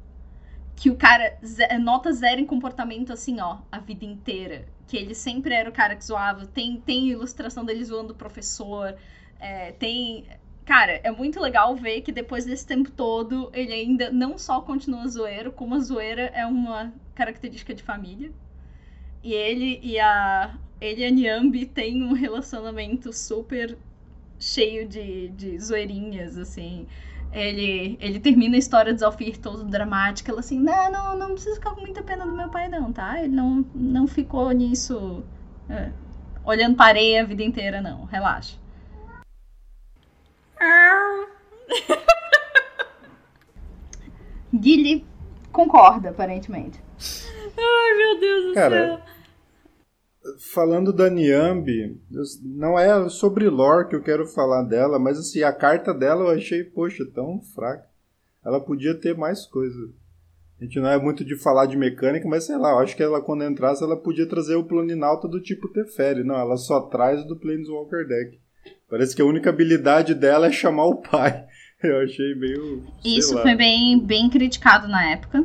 Que 0.82 0.90
o 0.90 0.96
cara, 0.96 1.38
nota 1.80 2.12
zero 2.12 2.42
em 2.42 2.46
comportamento 2.46 3.14
assim, 3.14 3.40
ó, 3.40 3.60
a 3.72 3.78
vida 3.78 4.04
inteira. 4.04 4.66
Que 4.88 4.98
ele 4.98 5.14
sempre 5.14 5.54
era 5.54 5.70
o 5.70 5.72
cara 5.72 5.96
que 5.96 6.04
zoava. 6.04 6.48
Tem, 6.48 6.82
tem 6.82 7.10
ilustração 7.10 7.64
dele 7.64 7.86
zoando 7.86 8.14
o 8.14 8.16
professor. 8.16 8.96
É, 9.40 9.74
tem 9.74 10.26
cara, 10.66 11.00
é 11.04 11.12
muito 11.12 11.40
legal 11.40 11.76
ver 11.76 12.02
que 12.02 12.12
depois 12.12 12.46
desse 12.46 12.66
tempo 12.66 12.90
todo, 12.90 13.52
ele 13.54 13.72
ainda 13.72 14.10
não 14.10 14.40
só 14.40 14.60
continua 14.60 15.08
zoeiro, 15.08 15.52
como 15.52 15.76
a 15.76 15.80
zoeira 15.80 16.32
é 16.34 16.48
uma 16.48 16.92
característica 17.14 17.76
de 17.76 17.84
família. 17.84 18.32
E 19.24 19.34
ele 19.34 19.80
e 19.84 20.00
a 20.00 20.58
ele 20.82 21.02
e 21.02 21.06
a 21.06 21.12
Niambi 21.12 21.68
têm 21.68 22.02
um 22.02 22.14
relacionamento 22.14 23.14
super 23.14 23.78
cheio 24.40 24.88
de, 24.88 25.30
de 25.30 25.60
zoeirinhas, 25.60 26.40
assim. 26.40 26.88
Ele, 27.34 27.98
ele 28.02 28.20
termina 28.20 28.56
a 28.56 28.60
história 28.60 28.94
de 28.94 29.00
Zalfir 29.00 29.40
todo 29.40 29.64
dramática, 29.64 30.32
ela 30.32 30.42
assim, 30.42 30.60
não, 30.60 30.92
não, 30.92 31.18
não 31.18 31.32
precisa 31.32 31.56
ficar 31.56 31.72
com 31.72 31.80
muita 31.80 32.04
pena 32.04 32.26
do 32.26 32.34
meu 32.34 32.50
pai 32.50 32.68
não, 32.68 32.92
tá? 32.92 33.24
Ele 33.24 33.34
não, 33.34 33.66
não 33.74 34.06
ficou 34.06 34.52
nisso, 34.52 35.24
é, 35.70 35.92
olhando 36.44 36.76
para 36.76 36.88
areia 36.88 37.22
a 37.22 37.26
vida 37.26 37.42
inteira 37.42 37.82
não, 37.82 38.04
relaxa. 38.06 38.58
Guilherme 44.54 45.06
concorda, 45.52 46.10
aparentemente. 46.10 46.80
Ai, 47.58 47.98
meu 47.98 48.20
Deus 48.20 48.46
do 48.46 48.54
Cara, 48.54 48.88
céu. 48.88 49.02
Falando 50.54 50.94
da 50.94 51.10
Niambi, 51.10 52.00
não 52.44 52.78
é 52.78 53.10
sobre 53.10 53.50
lore 53.50 53.88
que 53.88 53.96
eu 53.96 54.04
quero 54.04 54.28
falar 54.28 54.64
dela, 54.64 55.00
mas 55.00 55.18
assim, 55.18 55.42
a 55.42 55.52
carta 55.52 55.94
dela 55.94 56.26
eu 56.26 56.30
achei, 56.30 56.64
poxa, 56.64 57.04
tão 57.14 57.42
fraca. 57.56 57.88
Ela 58.46 58.60
podia 58.60 58.94
ter 58.94 59.18
mais 59.18 59.46
coisa. 59.46 59.90
A 60.60 60.64
gente 60.64 60.80
não 60.80 60.90
é 60.90 60.98
muito 61.00 61.26
de 61.26 61.36
falar 61.36 61.66
de 61.66 61.76
mecânica, 61.76 62.28
mas 62.28 62.46
sei 62.46 62.56
lá, 62.56 62.70
eu 62.70 62.80
acho 62.80 62.96
que 62.96 63.02
ela 63.02 63.20
quando 63.20 63.44
entrasse 63.44 63.84
ela 63.84 63.98
podia 63.98 64.30
trazer 64.30 64.56
o 64.56 64.64
Planinauta 64.64 65.28
do 65.28 65.42
tipo 65.42 65.68
Teferi. 65.68 66.24
Não, 66.24 66.36
ela 66.36 66.56
só 66.56 66.82
traz 66.82 67.26
do 67.26 67.36
Planeswalker 67.36 68.08
deck. 68.08 68.40
Parece 68.88 69.16
que 69.16 69.24
a 69.24 69.26
única 69.26 69.50
habilidade 69.50 70.14
dela 70.14 70.48
é 70.48 70.52
chamar 70.52 70.86
o 70.86 71.02
pai. 71.02 71.46
Eu 71.82 72.04
achei 72.04 72.36
meio. 72.36 72.84
Isso 73.04 73.34
lá. 73.34 73.42
foi 73.42 73.56
bem, 73.56 74.00
bem 74.00 74.30
criticado 74.30 74.88
na 74.88 75.04
época. 75.10 75.44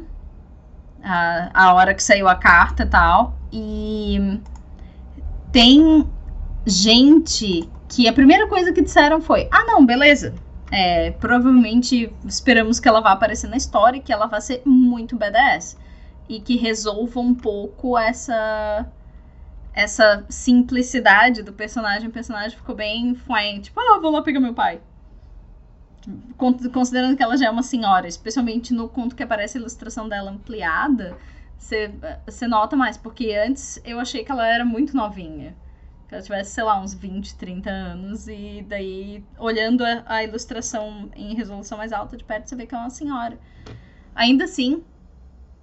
A, 1.02 1.50
a 1.54 1.74
hora 1.74 1.94
que 1.94 2.02
saiu 2.02 2.28
a 2.28 2.34
carta 2.34 2.82
e 2.82 2.90
tal. 2.90 3.38
E 3.50 4.38
tem 5.56 6.06
gente 6.66 7.66
que 7.88 8.06
a 8.06 8.12
primeira 8.12 8.46
coisa 8.46 8.74
que 8.74 8.82
disseram 8.82 9.22
foi: 9.22 9.48
ah, 9.50 9.64
não, 9.64 9.86
beleza. 9.86 10.34
É, 10.70 11.12
provavelmente 11.12 12.12
esperamos 12.26 12.78
que 12.78 12.86
ela 12.86 13.00
vá 13.00 13.12
aparecer 13.12 13.48
na 13.48 13.56
história 13.56 13.96
e 13.96 14.02
que 14.02 14.12
ela 14.12 14.26
vá 14.26 14.38
ser 14.38 14.60
muito 14.66 15.16
badass. 15.16 15.78
E 16.28 16.40
que 16.40 16.58
resolva 16.58 17.20
um 17.20 17.34
pouco 17.34 17.96
essa 17.96 18.86
essa 19.72 20.26
simplicidade 20.28 21.42
do 21.42 21.54
personagem. 21.54 22.10
O 22.10 22.12
personagem 22.12 22.54
ficou 22.54 22.74
bem 22.74 23.14
fine, 23.14 23.60
tipo, 23.60 23.80
ah, 23.80 23.98
vou 23.98 24.10
lá 24.10 24.20
pegar 24.20 24.40
meu 24.40 24.52
pai. 24.52 24.78
Considerando 26.70 27.16
que 27.16 27.22
ela 27.22 27.36
já 27.36 27.46
é 27.46 27.50
uma 27.50 27.62
senhora, 27.62 28.06
especialmente 28.06 28.74
no 28.74 28.90
conto 28.90 29.16
que 29.16 29.22
aparece 29.22 29.56
a 29.56 29.60
ilustração 29.60 30.06
dela 30.06 30.30
ampliada, 30.30 31.16
você 31.58 32.46
nota 32.46 32.76
mais, 32.76 32.96
porque 32.96 33.32
antes 33.32 33.80
eu 33.84 33.98
achei 33.98 34.24
que 34.24 34.30
ela 34.30 34.46
era 34.46 34.64
muito 34.64 34.96
novinha. 34.96 35.56
Que 36.08 36.14
ela 36.14 36.22
tivesse, 36.22 36.52
sei 36.52 36.62
lá, 36.62 36.80
uns 36.80 36.94
20, 36.94 37.34
30 37.36 37.68
anos, 37.68 38.28
e 38.28 38.64
daí, 38.68 39.24
olhando 39.38 39.84
a, 39.84 40.04
a 40.06 40.24
ilustração 40.24 41.10
em 41.16 41.34
resolução 41.34 41.76
mais 41.76 41.92
alta 41.92 42.16
de 42.16 42.22
perto, 42.22 42.48
você 42.48 42.54
vê 42.54 42.66
que 42.66 42.74
é 42.74 42.78
uma 42.78 42.90
senhora. 42.90 43.38
Ainda 44.14 44.44
assim, 44.44 44.84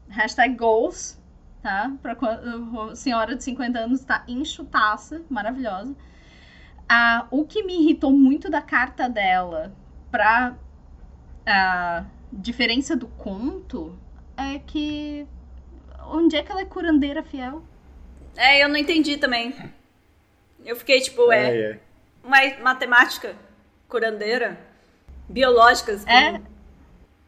hashtag 0.10 0.56
goals, 0.56 1.17
tá? 1.62 1.95
Pra 2.01 2.15
senhora 2.95 3.36
de 3.36 3.43
50 3.43 3.79
anos 3.79 4.01
tá 4.01 4.23
enxutaça, 4.27 5.21
maravilhosa. 5.29 5.95
Ah, 6.88 7.25
o 7.32 7.45
que 7.45 7.63
me 7.63 7.82
irritou 7.82 8.12
muito 8.12 8.49
da 8.49 8.62
carta 8.62 9.08
dela 9.08 9.73
pra 10.12 10.56
a 11.45 12.06
diferença 12.32 12.95
do 12.95 13.08
conto 13.08 13.97
é 14.38 14.60
que 14.60 15.27
onde 16.07 16.35
é 16.35 16.43
que 16.43 16.51
ela 16.51 16.61
é 16.61 16.65
curandeira 16.65 17.23
fiel? 17.23 17.63
É, 18.35 18.63
eu 18.63 18.69
não 18.69 18.77
entendi 18.77 19.17
também. 19.17 19.53
Eu 20.65 20.75
fiquei 20.75 21.01
tipo, 21.01 21.31
é, 21.31 21.55
é, 21.55 21.61
é. 21.71 21.79
Uma 22.23 22.37
matemática 22.61 23.35
curandeira, 23.87 24.57
biológicas, 25.29 26.05
é. 26.07 26.41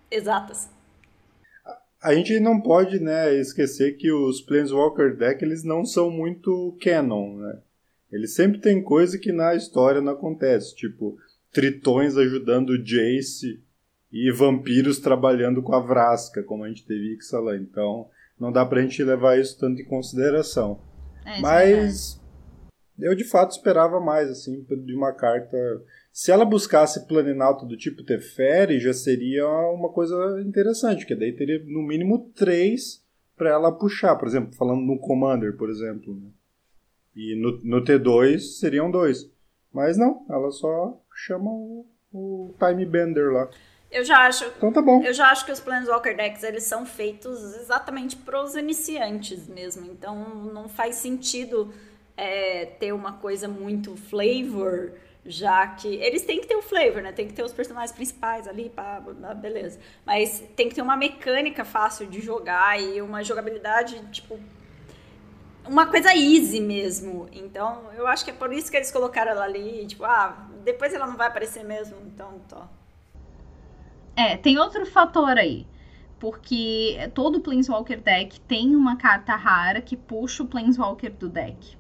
exatas 0.10 0.70
a 2.06 2.14
gente 2.14 2.40
não 2.40 2.62
pode 2.62 3.00
né, 3.00 3.34
esquecer 3.34 3.98
que 3.98 4.12
os 4.12 4.40
Planeswalker 4.40 5.18
Deck 5.18 5.44
eles 5.44 5.64
não 5.64 5.84
são 5.84 6.12
muito 6.12 6.78
canon, 6.80 7.38
né? 7.38 7.58
Eles 8.12 8.36
sempre 8.36 8.60
tem 8.62 8.84
coisa 8.84 9.18
que 9.18 9.32
na 9.32 9.56
história 9.56 10.00
não 10.00 10.14
acontece, 10.14 10.76
tipo 10.76 11.18
tritões 11.52 12.16
ajudando 12.16 12.78
Jace 12.78 13.60
e 14.12 14.32
vampiros 14.32 15.00
trabalhando 15.00 15.64
com 15.64 15.74
a 15.74 15.80
Vrasca, 15.80 16.44
como 16.44 16.64
a 16.64 16.68
gente 16.68 16.86
teve 16.86 17.08
em 17.08 17.14
Ixalan. 17.16 17.58
Então, 17.58 18.08
não 18.40 18.52
dá 18.52 18.66
pra 18.66 18.82
gente 18.82 19.04
levar 19.04 19.40
isso 19.40 19.58
tanto 19.60 19.82
em 19.82 19.86
consideração. 19.86 20.80
É, 21.26 21.40
Mas 21.40 22.22
é 23.00 23.08
eu 23.08 23.16
de 23.16 23.24
fato 23.24 23.52
esperava 23.52 24.00
mais 24.00 24.30
assim 24.30 24.64
de 24.64 24.96
uma 24.96 25.12
carta 25.12 25.58
se 26.16 26.32
ela 26.32 26.46
buscasse 26.46 27.06
Planinauta 27.08 27.66
do 27.66 27.76
tipo 27.76 28.02
Teferi, 28.02 28.80
já 28.80 28.94
seria 28.94 29.46
uma 29.72 29.90
coisa 29.90 30.42
interessante, 30.48 31.00
porque 31.00 31.14
daí 31.14 31.34
teria 31.34 31.62
no 31.66 31.82
mínimo 31.82 32.32
três 32.34 33.04
para 33.36 33.50
ela 33.50 33.70
puxar. 33.70 34.16
Por 34.16 34.26
exemplo, 34.26 34.56
falando 34.56 34.80
no 34.80 34.98
Commander, 34.98 35.58
por 35.58 35.70
exemplo. 35.70 36.16
Né? 36.16 36.30
E 37.18 37.36
no, 37.36 37.60
no 37.64 37.84
T2 37.84 38.40
seriam 38.40 38.90
dois. 38.90 39.30
Mas 39.74 39.98
não, 39.98 40.26
ela 40.30 40.52
só 40.52 40.98
chama 41.14 41.52
o, 41.52 41.86
o 42.14 42.56
Time 42.58 42.86
Bender 42.86 43.34
lá. 43.34 43.50
Eu 43.96 44.04
já 44.04 44.18
acho. 44.28 44.44
Então 44.58 44.74
tá 44.74 44.82
bom. 44.82 45.02
Eu 45.02 45.14
já 45.14 45.30
acho 45.30 45.46
que 45.46 45.52
os 45.54 45.62
Planeswalker 45.62 46.18
decks 46.18 46.44
eles 46.44 46.64
são 46.64 46.86
feitos 46.86 47.42
exatamente 47.56 48.18
para 48.18 48.44
os 48.44 48.54
iniciantes 48.54 49.48
mesmo. 49.48 49.90
Então 49.90 50.18
não 50.54 50.68
faz 50.68 50.96
sentido 50.96 51.74
é, 52.18 52.66
ter 52.78 52.92
uma 52.92 53.14
coisa 53.14 53.48
muito 53.48 53.96
flavor 53.96 54.92
Já 55.26 55.66
que 55.68 55.88
eles 55.96 56.24
têm 56.24 56.42
que 56.42 56.48
ter 56.48 56.56
o 56.56 56.62
flavor, 56.62 57.02
né? 57.02 57.12
Tem 57.14 57.26
que 57.26 57.34
ter 57.34 57.44
os 57.44 57.54
personagens 57.54 57.94
principais 57.94 58.48
ali, 58.48 58.70
pá, 58.70 59.02
beleza. 59.36 59.80
Mas 60.06 60.44
tem 60.56 60.68
que 60.70 60.76
ter 60.76 60.82
uma 60.82 60.98
mecânica 60.98 61.64
fácil 61.66 62.06
de 62.06 62.22
jogar 62.22 62.80
e 62.80 63.02
uma 63.02 63.24
jogabilidade, 63.24 64.00
tipo, 64.12 64.40
uma 65.66 65.88
coisa 65.88 66.14
easy 66.14 66.60
mesmo. 66.62 67.28
Então, 67.32 67.90
eu 67.98 68.06
acho 68.08 68.24
que 68.26 68.32
é 68.32 68.34
por 68.34 68.54
isso 68.54 68.70
que 68.70 68.78
eles 68.78 68.92
colocaram 68.92 69.32
ela 69.32 69.46
ali, 69.46 69.86
tipo, 69.88 70.04
ah, 70.06 70.48
depois 70.64 70.94
ela 70.94 71.08
não 71.08 71.18
vai 71.18 71.28
aparecer 71.28 71.64
mesmo, 71.64 71.96
então, 72.06 72.40
tô. 72.48 72.58
É, 74.16 74.38
tem 74.38 74.58
outro 74.58 74.86
fator 74.86 75.38
aí. 75.38 75.68
Porque 76.20 76.98
todo 77.14 77.42
Planeswalker 77.42 78.02
deck 78.02 78.40
tem 78.42 78.76
uma 78.76 78.96
carta 78.96 79.36
rara 79.36 79.82
que 79.82 79.98
puxa 79.98 80.44
o 80.44 80.48
Planeswalker 80.48 81.12
do 81.14 81.28
deck. 81.28 81.78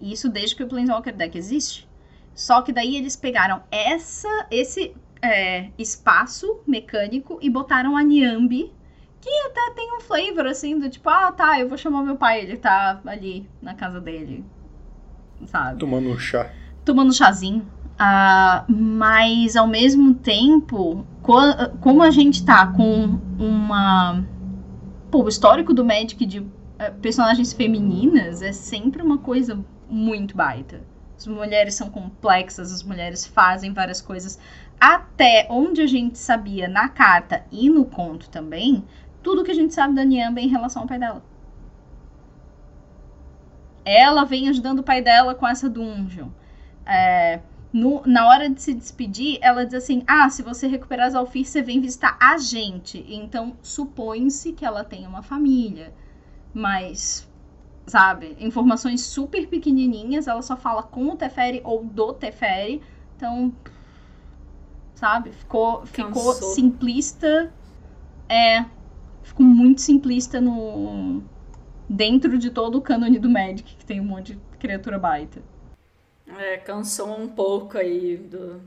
Isso 0.00 0.28
desde 0.28 0.54
que 0.54 0.62
o 0.62 0.68
Planeswalker 0.68 1.14
deck 1.14 1.36
existe. 1.36 1.88
Só 2.34 2.60
que 2.60 2.72
daí 2.72 2.96
eles 2.96 3.16
pegaram 3.16 3.62
essa, 3.70 4.28
esse 4.50 4.94
é, 5.22 5.70
espaço 5.78 6.60
mecânico 6.66 7.38
e 7.40 7.48
botaram 7.48 7.96
a 7.96 8.02
Niambi, 8.02 8.72
que 9.20 9.30
até 9.46 9.72
tem 9.74 9.96
um 9.96 10.00
flavor 10.00 10.46
assim, 10.46 10.78
do 10.78 10.88
tipo, 10.90 11.08
ah 11.08 11.32
tá, 11.32 11.58
eu 11.58 11.68
vou 11.68 11.78
chamar 11.78 12.02
meu 12.02 12.16
pai, 12.16 12.42
ele 12.42 12.58
tá 12.58 13.00
ali 13.06 13.48
na 13.62 13.74
casa 13.74 14.00
dele. 14.00 14.44
Sabe? 15.46 15.78
Tomando 15.78 16.10
um 16.10 16.18
chá. 16.18 16.52
Tomando 16.84 17.08
um 17.08 17.12
chazinho. 17.12 17.66
Uh, 17.96 18.70
mas 18.70 19.56
ao 19.56 19.66
mesmo 19.66 20.14
tempo, 20.14 21.06
co 21.22 21.34
como 21.80 22.02
a 22.02 22.10
gente 22.10 22.44
tá 22.44 22.66
com 22.66 23.18
uma. 23.38 24.22
Pô, 25.10 25.24
o 25.24 25.28
histórico 25.28 25.72
do 25.72 25.82
Magic 25.82 26.26
de 26.26 26.40
uh, 26.40 26.46
personagens 27.00 27.54
femininas 27.54 28.42
é 28.42 28.52
sempre 28.52 29.02
uma 29.02 29.16
coisa 29.16 29.58
muito 29.88 30.36
baita. 30.36 30.82
As 31.16 31.26
mulheres 31.26 31.74
são 31.74 31.88
complexas, 31.88 32.70
as 32.70 32.82
mulheres 32.82 33.24
fazem 33.24 33.72
várias 33.72 34.02
coisas. 34.02 34.38
Até 34.78 35.46
onde 35.48 35.80
a 35.80 35.86
gente 35.86 36.18
sabia 36.18 36.68
na 36.68 36.90
carta 36.90 37.46
e 37.50 37.70
no 37.70 37.86
conto 37.86 38.28
também, 38.28 38.84
tudo 39.22 39.42
que 39.42 39.50
a 39.50 39.54
gente 39.54 39.72
sabe 39.72 39.94
da 39.94 40.04
Niamba 40.04 40.40
em 40.40 40.48
relação 40.48 40.82
ao 40.82 40.88
pai 40.88 40.98
dela. 40.98 41.22
Ela 43.86 44.24
vem 44.24 44.50
ajudando 44.50 44.80
o 44.80 44.82
pai 44.82 45.00
dela 45.00 45.34
com 45.34 45.48
essa 45.48 45.70
dungeon. 45.70 46.28
É, 46.84 47.40
no, 47.76 48.02
na 48.06 48.26
hora 48.26 48.48
de 48.48 48.62
se 48.62 48.72
despedir, 48.72 49.38
ela 49.42 49.66
diz 49.66 49.74
assim: 49.74 50.02
Ah, 50.06 50.30
se 50.30 50.42
você 50.42 50.66
recuperar 50.66 51.08
as 51.08 51.14
Alfir, 51.14 51.44
você 51.44 51.60
vem 51.60 51.78
visitar 51.78 52.16
a 52.18 52.38
gente. 52.38 53.04
Então, 53.06 53.54
supõe-se 53.60 54.54
que 54.54 54.64
ela 54.64 54.82
tem 54.82 55.06
uma 55.06 55.22
família. 55.22 55.92
Mas, 56.54 57.28
sabe, 57.86 58.34
informações 58.40 59.02
super 59.02 59.46
pequenininhas, 59.46 60.26
ela 60.26 60.40
só 60.40 60.56
fala 60.56 60.82
com 60.82 61.08
o 61.08 61.16
Teferi 61.16 61.60
ou 61.64 61.84
do 61.84 62.14
Teferi. 62.14 62.80
Então, 63.14 63.52
sabe, 64.94 65.32
ficou, 65.32 65.84
ficou 65.84 66.32
simplista. 66.32 67.52
É, 68.26 68.64
ficou 69.22 69.44
muito 69.44 69.82
simplista 69.82 70.40
no 70.40 71.22
dentro 71.88 72.38
de 72.38 72.50
todo 72.50 72.78
o 72.78 72.80
cânone 72.80 73.18
do 73.18 73.28
Magic, 73.28 73.76
que 73.76 73.84
tem 73.84 74.00
um 74.00 74.04
monte 74.04 74.32
de 74.32 74.40
criatura 74.58 74.98
baita. 74.98 75.42
É, 76.38 76.56
cansou 76.58 77.18
um 77.18 77.28
pouco 77.28 77.78
aí 77.78 78.16
do. 78.16 78.60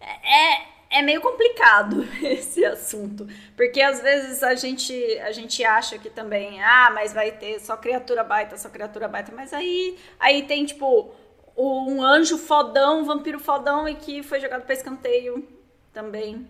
É, 0.00 0.98
é 0.98 1.02
meio 1.02 1.20
complicado 1.20 2.06
esse 2.22 2.64
assunto, 2.64 3.26
porque 3.56 3.80
às 3.80 4.00
vezes 4.00 4.42
a 4.42 4.54
gente, 4.54 4.92
a 5.20 5.32
gente 5.32 5.64
acha 5.64 5.98
que 5.98 6.10
também, 6.10 6.62
ah, 6.62 6.90
mas 6.94 7.12
vai 7.12 7.32
ter 7.32 7.60
só 7.60 7.76
criatura 7.76 8.22
baita, 8.22 8.56
só 8.56 8.68
criatura 8.68 9.08
baita, 9.08 9.32
mas 9.34 9.52
aí, 9.52 9.98
aí 10.18 10.42
tem 10.42 10.64
tipo 10.64 11.12
um 11.56 12.02
anjo 12.02 12.36
fodão, 12.36 13.00
um 13.00 13.04
vampiro 13.04 13.38
fodão 13.38 13.88
e 13.88 13.94
que 13.94 14.22
foi 14.22 14.40
jogado 14.40 14.62
para 14.62 14.74
escanteio 14.74 15.46
também 15.92 16.48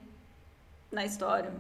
na 0.91 1.05
história. 1.05 1.51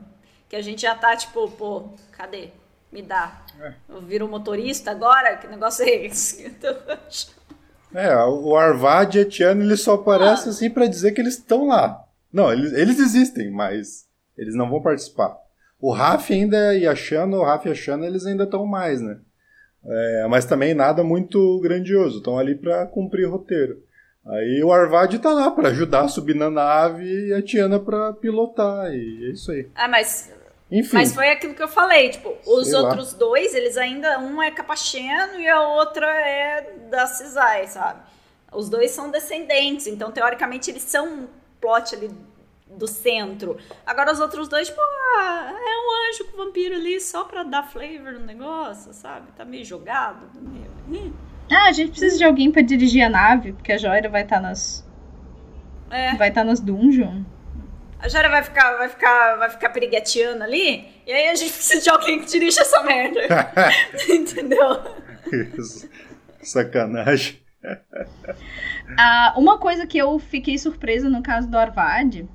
Que 0.49 0.57
a 0.57 0.63
gente 0.63 0.83
já 0.83 0.95
tá 0.95 1.17
tipo, 1.17 1.51
pô, 1.51 1.91
cadê? 2.13 2.51
Me 2.91 3.03
dá. 3.03 3.45
É. 3.61 3.75
Eu 3.89 4.01
viro 4.01 4.29
motorista 4.29 4.91
agora? 4.91 5.37
Que 5.37 5.47
negócio 5.47 5.85
é 5.85 6.07
esse? 6.07 6.45
Então, 6.55 6.75
é, 7.95 8.17
o 8.25 8.57
Arvad 8.57 9.17
e 9.17 9.21
a 9.21 9.25
Tiana, 9.25 9.63
eles 9.63 9.81
só 9.81 9.95
aparecem 9.95 10.47
ah. 10.47 10.51
assim 10.51 10.71
para 10.71 10.87
dizer 10.87 11.13
que 11.13 11.21
eles 11.21 11.35
estão 11.35 11.69
lá. 11.69 12.05
Não, 12.33 12.53
eles, 12.53 12.73
eles 12.73 12.99
existem, 12.99 13.51
mas 13.51 14.07
eles 14.37 14.55
não 14.55 14.69
vão 14.69 14.83
participar. 14.83 15.37
O 15.81 15.93
Raf 15.93 16.33
ainda 16.33 16.75
e 16.75 16.87
a 16.87 16.95
Shana, 16.95 17.37
o 17.37 17.45
Raf 17.45 17.67
e 17.67 17.71
a 17.71 17.75
Shana, 17.75 18.07
eles 18.07 18.27
ainda 18.27 18.45
estão 18.45 18.67
mais, 18.67 19.01
né? 19.01 19.19
É, 19.87 20.27
mas 20.29 20.45
também 20.45 20.75
nada 20.75 21.05
muito 21.05 21.61
grandioso, 21.61 22.19
estão 22.19 22.39
ali 22.39 22.55
para 22.55 22.87
cumprir 22.87 23.29
roteiro. 23.29 23.83
Aí 24.27 24.65
o 24.65 24.73
Arvad 24.73 25.19
tá 25.19 25.33
lá 25.33 25.51
para 25.51 25.69
ajudar 25.69 26.03
a 26.03 26.09
subir 26.09 26.35
na 26.35 26.51
nave 26.51 27.29
e 27.29 27.35
a 27.35 27.43
Tiana 27.43 27.79
para 27.79 28.15
pilotar, 28.15 28.93
e 28.93 29.27
é 29.27 29.31
isso 29.33 29.53
aí. 29.53 29.69
Ah, 29.75 29.87
mas 29.87 30.33
enfim. 30.75 30.97
Mas 30.97 31.15
foi 31.15 31.31
aquilo 31.31 31.55
que 31.55 31.63
eu 31.63 31.69
falei, 31.69 32.09
tipo, 32.09 32.37
os 32.45 32.73
outros 32.73 33.13
lá. 33.13 33.19
dois, 33.21 33.55
eles 33.55 33.77
ainda, 33.77 34.19
um 34.19 34.43
é 34.43 34.51
capacheno 34.51 35.39
e 35.39 35.49
a 35.49 35.61
outra 35.69 36.05
é 36.05 36.73
da 36.91 37.07
Cisai, 37.07 37.69
sabe? 37.69 38.01
Os 38.53 38.69
dois 38.69 38.91
são 38.91 39.09
descendentes, 39.09 39.87
então 39.87 40.11
teoricamente 40.11 40.73
eles 40.73 40.83
são 40.83 41.07
um 41.07 41.29
plot 41.61 41.95
ali 41.95 42.11
do 42.67 42.89
centro. 42.89 43.57
Agora 43.87 44.13
os 44.13 44.19
outros 44.19 44.49
dois, 44.49 44.67
tipo, 44.67 44.81
ah, 44.81 45.53
é 45.53 45.55
um 45.55 46.11
anjo 46.11 46.25
com 46.33 46.45
vampiro 46.45 46.75
ali 46.75 47.01
só 47.01 47.23
pra 47.23 47.45
dar 47.45 47.63
flavor 47.63 48.13
no 48.15 48.27
negócio, 48.27 48.93
sabe? 48.93 49.29
Tá 49.37 49.45
meio 49.45 49.65
jogado. 49.65 50.27
Meio... 50.89 51.15
Ah, 51.53 51.69
a 51.69 51.73
gente 51.73 51.91
precisa 51.91 52.19
de 52.19 52.25
alguém 52.25 52.51
para 52.51 52.63
dirigir 52.63 53.05
a 53.05 53.09
nave, 53.09 53.53
porque 53.53 53.71
a 53.71 53.79
Joira 53.79 54.09
vai 54.09 54.23
estar 54.23 54.37
tá 54.37 54.43
nas. 54.43 54.85
É. 55.89 56.17
Vai 56.17 56.31
estar 56.31 56.41
tá 56.41 56.45
nas 56.45 56.59
dungeons 56.59 57.25
a 58.05 58.09
Jara 58.09 58.29
vai 58.29 58.43
ficar, 58.43 58.77
vai 58.77 58.89
ficar, 58.91 59.37
vai 59.37 59.49
ficar 59.49 59.71
perigueteando 59.71 60.45
ali, 60.45 60.87
e 61.07 61.13
aí 61.13 61.29
a 61.29 61.35
gente 61.35 61.55
precisa 61.55 61.83
de 61.83 61.89
alguém 61.89 62.21
que 62.21 62.27
dirija 62.27 62.61
essa 62.61 62.83
merda. 62.83 63.21
Entendeu? 64.07 64.83
Isso. 65.59 65.89
Sacanagem. 66.43 67.41
Ah, 68.99 69.33
uma 69.39 69.59
coisa 69.59 69.87
que 69.87 69.97
eu 69.97 70.19
fiquei 70.19 70.59
surpresa 70.59 71.09
no 71.09 71.23
caso 71.23 71.49
do 71.49 71.57
Arvad 71.57 72.29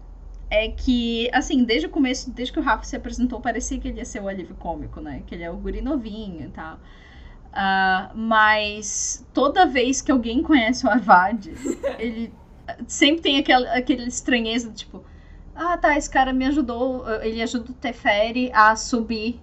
é 0.49 0.69
que, 0.69 1.29
assim, 1.31 1.63
desde 1.63 1.85
o 1.85 1.89
começo, 1.91 2.31
desde 2.31 2.51
que 2.51 2.59
o 2.59 2.63
Rafa 2.63 2.83
se 2.83 2.95
apresentou, 2.95 3.39
parecia 3.39 3.79
que 3.79 3.87
ele 3.87 3.99
ia 3.99 4.05
ser 4.05 4.23
o 4.23 4.27
alívio 4.27 4.55
cômico, 4.55 4.99
né? 4.99 5.21
Que 5.27 5.35
ele 5.35 5.43
é 5.43 5.51
o 5.51 5.57
guri 5.57 5.81
novinho 5.81 6.47
e 6.47 6.49
tal. 6.49 6.77
Uh, 7.49 8.17
mas 8.17 9.23
toda 9.35 9.67
vez 9.67 10.01
que 10.01 10.11
alguém 10.11 10.41
conhece 10.41 10.83
o 10.87 10.89
Arvad, 10.89 11.45
ele 11.99 12.33
sempre 12.87 13.21
tem 13.21 13.37
aquela, 13.37 13.71
aquele 13.75 14.07
estranheza, 14.07 14.71
tipo, 14.71 15.05
ah, 15.59 15.77
tá, 15.77 15.97
esse 15.97 16.09
cara 16.09 16.31
me 16.31 16.45
ajudou, 16.45 17.03
ele 17.21 17.41
ajuda 17.41 17.71
o 17.71 17.73
Teferi 17.73 18.49
a 18.53 18.75
subir 18.77 19.39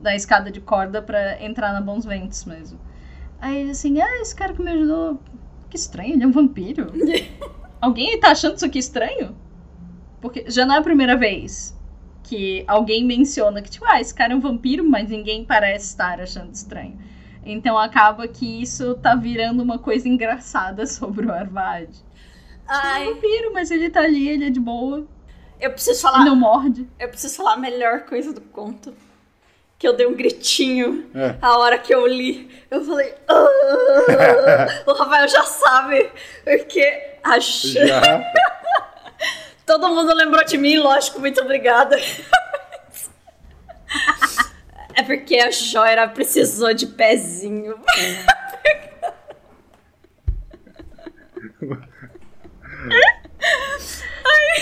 da 0.00 0.14
escada 0.14 0.48
de 0.48 0.60
corda 0.60 1.02
para 1.02 1.42
entrar 1.42 1.72
na 1.72 1.80
Bons 1.80 2.04
Ventos 2.04 2.44
mesmo. 2.44 2.78
Aí 3.40 3.62
ele 3.62 3.70
assim, 3.72 4.00
ah, 4.00 4.20
esse 4.20 4.34
cara 4.34 4.52
que 4.52 4.62
me 4.62 4.70
ajudou, 4.70 5.20
que 5.68 5.76
estranho, 5.76 6.14
ele 6.14 6.22
é 6.22 6.26
um 6.26 6.30
vampiro. 6.30 6.92
alguém 7.80 8.18
tá 8.20 8.30
achando 8.30 8.56
isso 8.56 8.64
aqui 8.64 8.78
estranho? 8.78 9.36
Porque 10.20 10.44
já 10.48 10.64
não 10.64 10.76
é 10.76 10.78
a 10.78 10.82
primeira 10.82 11.16
vez 11.16 11.76
que 12.22 12.64
alguém 12.68 13.04
menciona 13.04 13.60
que, 13.60 13.70
tipo, 13.70 13.84
ah, 13.88 14.00
esse 14.00 14.14
cara 14.14 14.32
é 14.32 14.36
um 14.36 14.40
vampiro, 14.40 14.88
mas 14.88 15.08
ninguém 15.08 15.44
parece 15.44 15.86
estar 15.86 16.20
achando 16.20 16.52
estranho. 16.52 16.96
Então 17.44 17.76
acaba 17.76 18.26
que 18.26 18.62
isso 18.62 18.94
tá 18.96 19.14
virando 19.14 19.62
uma 19.62 19.78
coisa 19.78 20.08
engraçada 20.08 20.86
sobre 20.86 21.26
o 21.26 21.32
Arvad. 21.32 21.90
Ai. 22.68 23.04
É 23.04 23.10
um 23.10 23.14
vampiro, 23.14 23.52
mas 23.52 23.70
ele 23.70 23.90
tá 23.90 24.02
ali, 24.02 24.28
ele 24.28 24.46
é 24.46 24.50
de 24.50 24.60
boa. 24.60 25.06
Eu 25.60 25.70
preciso 25.70 26.00
falar. 26.00 26.24
Não 26.24 26.36
morde. 26.36 26.86
Eu 26.98 27.08
preciso 27.08 27.36
falar 27.36 27.54
a 27.54 27.56
melhor 27.56 28.00
coisa 28.00 28.32
do 28.32 28.40
conto. 28.40 28.94
Que 29.78 29.86
eu 29.86 29.92
dei 29.92 30.06
um 30.06 30.14
gritinho 30.14 31.08
é. 31.14 31.36
a 31.40 31.58
hora 31.58 31.78
que 31.78 31.94
eu 31.94 32.06
li. 32.06 32.50
Eu 32.70 32.84
falei. 32.84 33.14
Ah! 33.28 34.82
o 34.86 34.92
Rafael 34.92 35.28
já 35.28 35.44
sabe. 35.44 36.10
Porque 36.44 37.14
a 37.22 37.38
Já. 37.38 38.00
Todo 39.66 39.88
mundo 39.88 40.14
lembrou 40.14 40.44
de 40.44 40.56
mim, 40.56 40.76
lógico, 40.76 41.18
muito 41.18 41.40
obrigada. 41.40 42.00
é 44.94 45.02
porque 45.02 45.36
a 45.36 45.50
Joira 45.50 46.06
precisou 46.06 46.72
de 46.72 46.86
pezinho. 46.86 47.74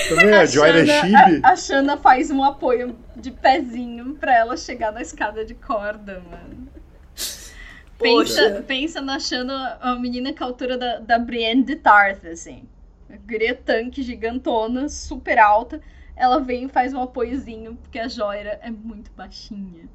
Também 0.08 0.32
a, 0.32 0.40
a 0.40 0.44
Joyra 0.46 0.86
Chibi. 0.86 1.40
A, 1.42 1.50
a 1.50 1.56
Shana 1.56 1.96
faz 1.96 2.30
um 2.30 2.42
apoio 2.42 2.96
de 3.16 3.30
pezinho 3.30 4.14
pra 4.14 4.34
ela 4.36 4.56
chegar 4.56 4.92
na 4.92 5.02
escada 5.02 5.44
de 5.44 5.54
corda, 5.54 6.22
mano. 6.30 6.68
Pensa, 7.98 8.64
pensa 8.66 9.00
na 9.00 9.18
Shana, 9.18 9.78
a 9.80 9.94
menina 9.94 10.32
com 10.32 10.44
a 10.44 10.46
altura 10.46 10.76
da, 10.76 10.98
da 10.98 11.18
Brienne 11.18 11.62
de 11.62 11.76
Tarth, 11.76 12.24
assim. 12.26 12.64
Guria 13.26 13.54
tanque 13.54 14.02
gigantona, 14.02 14.88
super 14.88 15.38
alta. 15.38 15.80
Ela 16.16 16.40
vem 16.40 16.64
e 16.64 16.68
faz 16.68 16.92
um 16.92 17.00
apoiozinho, 17.00 17.76
porque 17.76 17.98
a 17.98 18.08
Joyra 18.08 18.58
é 18.62 18.70
muito 18.70 19.10
baixinha. 19.16 19.88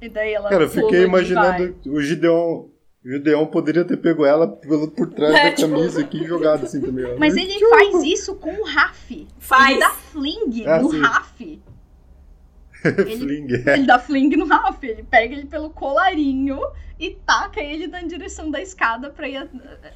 E 0.00 0.08
daí 0.08 0.32
ela. 0.32 0.48
Cara, 0.48 0.64
eu 0.64 0.68
fiquei 0.68 1.04
imaginando 1.04 1.76
o 1.86 2.00
Gideon 2.00 2.66
E 3.08 3.14
o 3.14 3.22
Deon 3.22 3.46
poderia 3.46 3.84
ter 3.84 3.96
pego 3.98 4.26
ela 4.26 4.48
pelo, 4.48 4.90
por 4.90 5.06
trás 5.14 5.32
É, 5.36 5.44
da 5.50 5.52
tipo- 5.54 5.70
camisa 5.70 6.00
aqui 6.00 6.24
e 6.24 6.26
jogado 6.26 6.64
assim 6.64 6.80
também. 6.80 7.04
ó. 7.14 7.16
Mas 7.18 7.36
ele 7.36 7.56
faz 7.68 8.02
isso 8.02 8.34
com 8.34 8.52
o 8.52 8.64
Raf. 8.64 9.28
Faz. 9.38 9.70
Ele 9.70 9.78
dá 9.80 9.90
fling 9.90 10.64
Ah, 10.66 10.80
no 10.80 10.90
sim. 10.90 11.00
Raf. 11.00 11.40
ele- 12.84 13.16
Fling, 13.18 13.46
é. 13.66 13.74
Ele 13.74 13.86
dá 13.86 13.98
fling 14.00 14.30
no 14.36 14.46
Raf. 14.46 14.82
Ele 14.82 15.04
pega 15.04 15.34
ele 15.34 15.46
pelo 15.46 15.70
colarinho 15.70 16.58
e 16.98 17.10
taca 17.24 17.60
ele 17.62 17.86
na 17.86 18.02
direção 18.02 18.50
da 18.50 18.60
escada 18.60 19.08
pra 19.10 19.28
ir 19.28 19.36
a, 19.36 19.46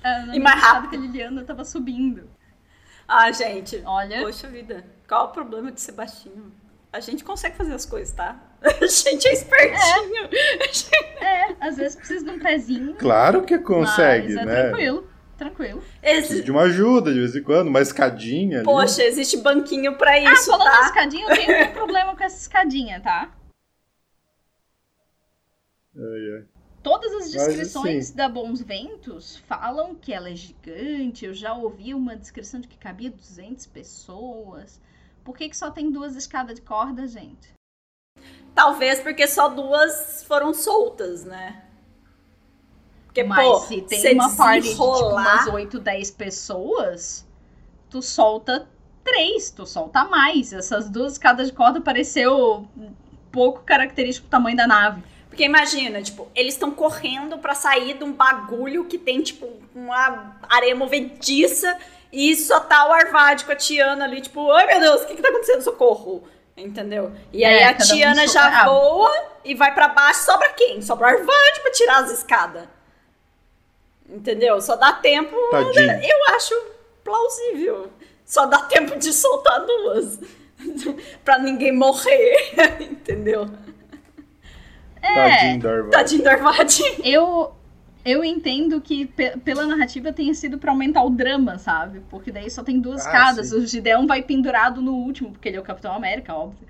a, 0.05 0.27
na 0.27 0.37
E 0.37 0.39
mais 0.41 0.61
rápido. 0.61 0.91
que 0.91 0.97
a 0.97 0.99
Liliana 1.01 1.43
tava 1.45 1.65
subindo. 1.65 2.23
Ah, 3.09 3.33
gente. 3.33 3.83
Olha. 3.85 4.21
Poxa 4.23 4.47
vida. 4.49 4.85
Qual 5.09 5.27
o 5.27 5.29
problema 5.33 5.73
de 5.73 5.81
ser 5.81 5.93
baixinho? 5.93 6.53
A 6.93 6.99
gente 7.01 7.23
consegue 7.23 7.57
fazer 7.57 7.73
as 7.73 7.87
coisas, 7.87 8.13
tá? 8.15 8.41
A 8.63 8.87
gente 8.87 9.27
é 9.29 9.33
espertinho. 9.33 10.29
É, 11.21 11.57
às 11.61 11.77
vezes 11.77 11.97
precisa 11.97 12.25
de 12.25 12.31
um 12.31 12.39
pezinho. 12.39 12.95
Claro 12.97 13.43
que 13.45 13.59
consegue, 13.59 14.35
mas 14.35 14.43
é 14.43 14.45
né? 14.45 14.63
tranquilo. 14.69 15.11
Tranquilo. 15.39 15.83
Esse- 16.03 16.19
Precisa 16.21 16.43
de 16.43 16.51
uma 16.51 16.63
ajuda 16.63 17.13
de 17.13 17.19
vez 17.21 17.35
em 17.35 17.43
quando, 17.43 17.69
uma 17.69 17.81
escadinha 17.81 18.59
ali. 18.59 18.65
Poxa, 18.65 19.03
existe 19.05 19.39
banquinho 19.39 19.97
pra 19.97 20.11
Ah, 20.13 20.19
isso, 20.35 20.51
falando 20.51 20.69
em 20.69 20.71
tá? 20.79 20.87
escadinha, 20.87 21.29
eu 21.31 21.35
tenho 21.37 21.69
um 21.69 21.73
problema 21.73 22.15
com 22.17 22.23
essa 22.25 22.37
escadinha, 22.37 23.01
tá? 23.01 23.31
Ai, 25.97 26.37
ai. 26.37 26.45
Todas 26.83 27.13
as 27.13 27.31
descrições 27.31 28.07
assim- 28.09 28.17
da 28.17 28.29
Bons 28.29 28.61
Ventos 28.63 29.37
falam 29.47 29.95
que 29.95 30.13
ela 30.13 30.31
é 30.31 30.35
gigante. 30.35 31.25
Eu 31.27 31.35
já 31.35 31.53
ouvi 31.55 31.93
uma 31.95 32.17
descrição 32.17 32.61
de 32.61 32.69
que 32.69 32.77
cabia 32.79 33.11
200 33.11 33.67
pessoas. 33.67 34.81
Por 35.25 35.37
que, 35.37 35.49
que 35.49 35.57
só 35.57 35.71
tem 35.71 35.91
duas 35.91 36.17
escadas 36.17 36.57
de 36.57 36.63
corda, 36.63 37.07
gente? 37.07 37.53
Talvez 38.55 39.01
porque 39.01 39.27
só 39.27 39.49
duas 39.49 40.25
foram 40.25 40.53
soltas, 40.53 41.25
né? 41.25 41.65
Porque, 43.07 43.25
Mas 43.25 43.47
pô, 43.47 43.59
se 43.61 43.83
tem 43.83 44.15
uma 44.15 44.35
party 44.37 44.61
de 44.61 44.71
tipo, 44.71 44.85
umas 44.85 45.47
8, 45.47 45.81
10 45.81 46.11
pessoas, 46.13 47.27
tu 47.89 48.01
solta 48.01 48.69
três, 49.03 49.51
tu 49.51 49.67
solta 49.67 50.05
mais. 50.05 50.53
Essas 50.53 50.89
duas 50.89 51.13
escadas 51.15 51.49
de 51.49 51.53
corda 51.53 51.81
pareceu 51.81 52.69
pouco 53.33 53.63
característico 53.63 54.27
do 54.27 54.31
tamanho 54.31 54.57
da 54.57 54.67
nave. 54.67 55.03
Porque 55.29 55.45
imagina, 55.45 56.03
tipo, 56.03 56.29
eles 56.35 56.55
estão 56.55 56.73
correndo 56.73 57.39
pra 57.39 57.55
sair 57.55 57.97
de 57.97 58.05
um 58.05 58.13
bagulho 58.13 58.85
que 58.87 58.99
tem, 58.99 59.23
tipo, 59.23 59.49
uma 59.75 60.37
areia 60.49 60.75
movediça 60.75 61.77
e 62.13 62.35
só 62.37 62.61
tá 62.61 62.89
o 62.89 62.93
Arvad 62.93 63.45
com 63.45 63.53
a 63.53 63.57
Tiana 63.57 64.05
ali, 64.05 64.21
tipo, 64.21 64.51
ai 64.53 64.67
meu 64.67 64.81
Deus, 64.81 65.03
o 65.03 65.07
que 65.07 65.17
que 65.17 65.23
tá 65.23 65.29
acontecendo? 65.29 65.63
Socorro! 65.63 66.25
Entendeu? 66.57 67.13
E 67.33 67.45
aí 67.45 67.61
É, 67.61 67.69
a 67.69 67.73
um 67.73 67.77
Tiana 67.77 68.27
so- 68.27 68.33
já 68.35 68.65
voa 68.67 69.11
e 69.45 69.55
vai 69.55 69.73
pra 69.73 69.89
baixo, 69.89 70.23
sobra 70.25 70.51
quem? 70.51 70.83
Sobra 70.83 71.07
o 71.07 71.11
Arvad 71.11 71.61
pra 71.63 71.71
tirar 71.73 72.03
as 72.05 72.11
escadas. 72.11 72.65
Entendeu? 74.09 74.61
Só 74.61 74.77
dá 74.77 74.93
tempo, 74.93 75.35
Tadinho. 75.51 75.91
eu 76.03 76.35
acho 76.35 76.55
plausível. 77.05 77.91
Só 78.27 78.45
dá 78.47 78.59
tempo 78.63 78.99
de 78.99 79.13
soltar 79.13 79.65
duas. 79.65 80.19
pra 81.25 81.39
ninguém 81.39 81.73
morrer, 81.73 82.53
entendeu? 82.81 83.49
É, 85.03 85.15
Tadinho 85.15 85.61
da 85.61 85.71
Arvada. 85.71 85.91
Tadinho 85.97 86.23
do 86.23 86.29
Arvad. 86.29 86.79
Eu, 87.05 87.55
eu 88.05 88.25
entendo 88.25 88.81
que 88.81 89.07
pe- 89.07 89.37
pela 89.39 89.67
narrativa 89.67 90.13
tenha 90.13 90.33
sido 90.35 90.59
pra 90.59 90.71
aumentar 90.73 91.03
o 91.03 91.11
drama, 91.11 91.59
sabe? 91.59 92.01
Porque 92.09 92.31
daí 92.33 92.51
só 92.51 92.63
tem 92.63 92.81
duas 92.81 93.05
Ah, 93.05 93.09
escadas. 93.09 93.49
sim. 93.51 93.57
O 93.57 93.67
Gideon 93.67 94.07
vai 94.07 94.23
pendurado 94.23 94.81
no 94.81 94.95
último, 94.95 95.31
porque 95.33 95.49
ele 95.49 95.57
é 95.57 95.61
o 95.61 95.65
Capitão 95.65 95.93
América, 95.95 96.35
óbvio. 96.35 96.67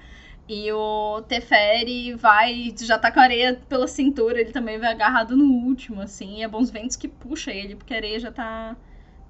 E 0.48 0.70
o 0.72 1.22
Teferi 1.28 2.12
vai, 2.14 2.74
já 2.80 2.98
tá 2.98 3.12
com 3.12 3.20
a 3.20 3.22
areia 3.22 3.60
pela 3.68 3.86
cintura, 3.86 4.40
ele 4.40 4.50
também 4.50 4.78
vai 4.80 4.90
agarrado 4.90 5.36
no 5.36 5.44
último, 5.44 6.00
assim. 6.00 6.38
E 6.38 6.42
é 6.42 6.48
bons 6.48 6.70
ventos 6.70 6.96
que 6.96 7.06
puxa 7.06 7.52
ele, 7.52 7.76
porque 7.76 7.94
a 7.94 7.98
areia 7.98 8.18
já 8.18 8.32
tá, 8.32 8.76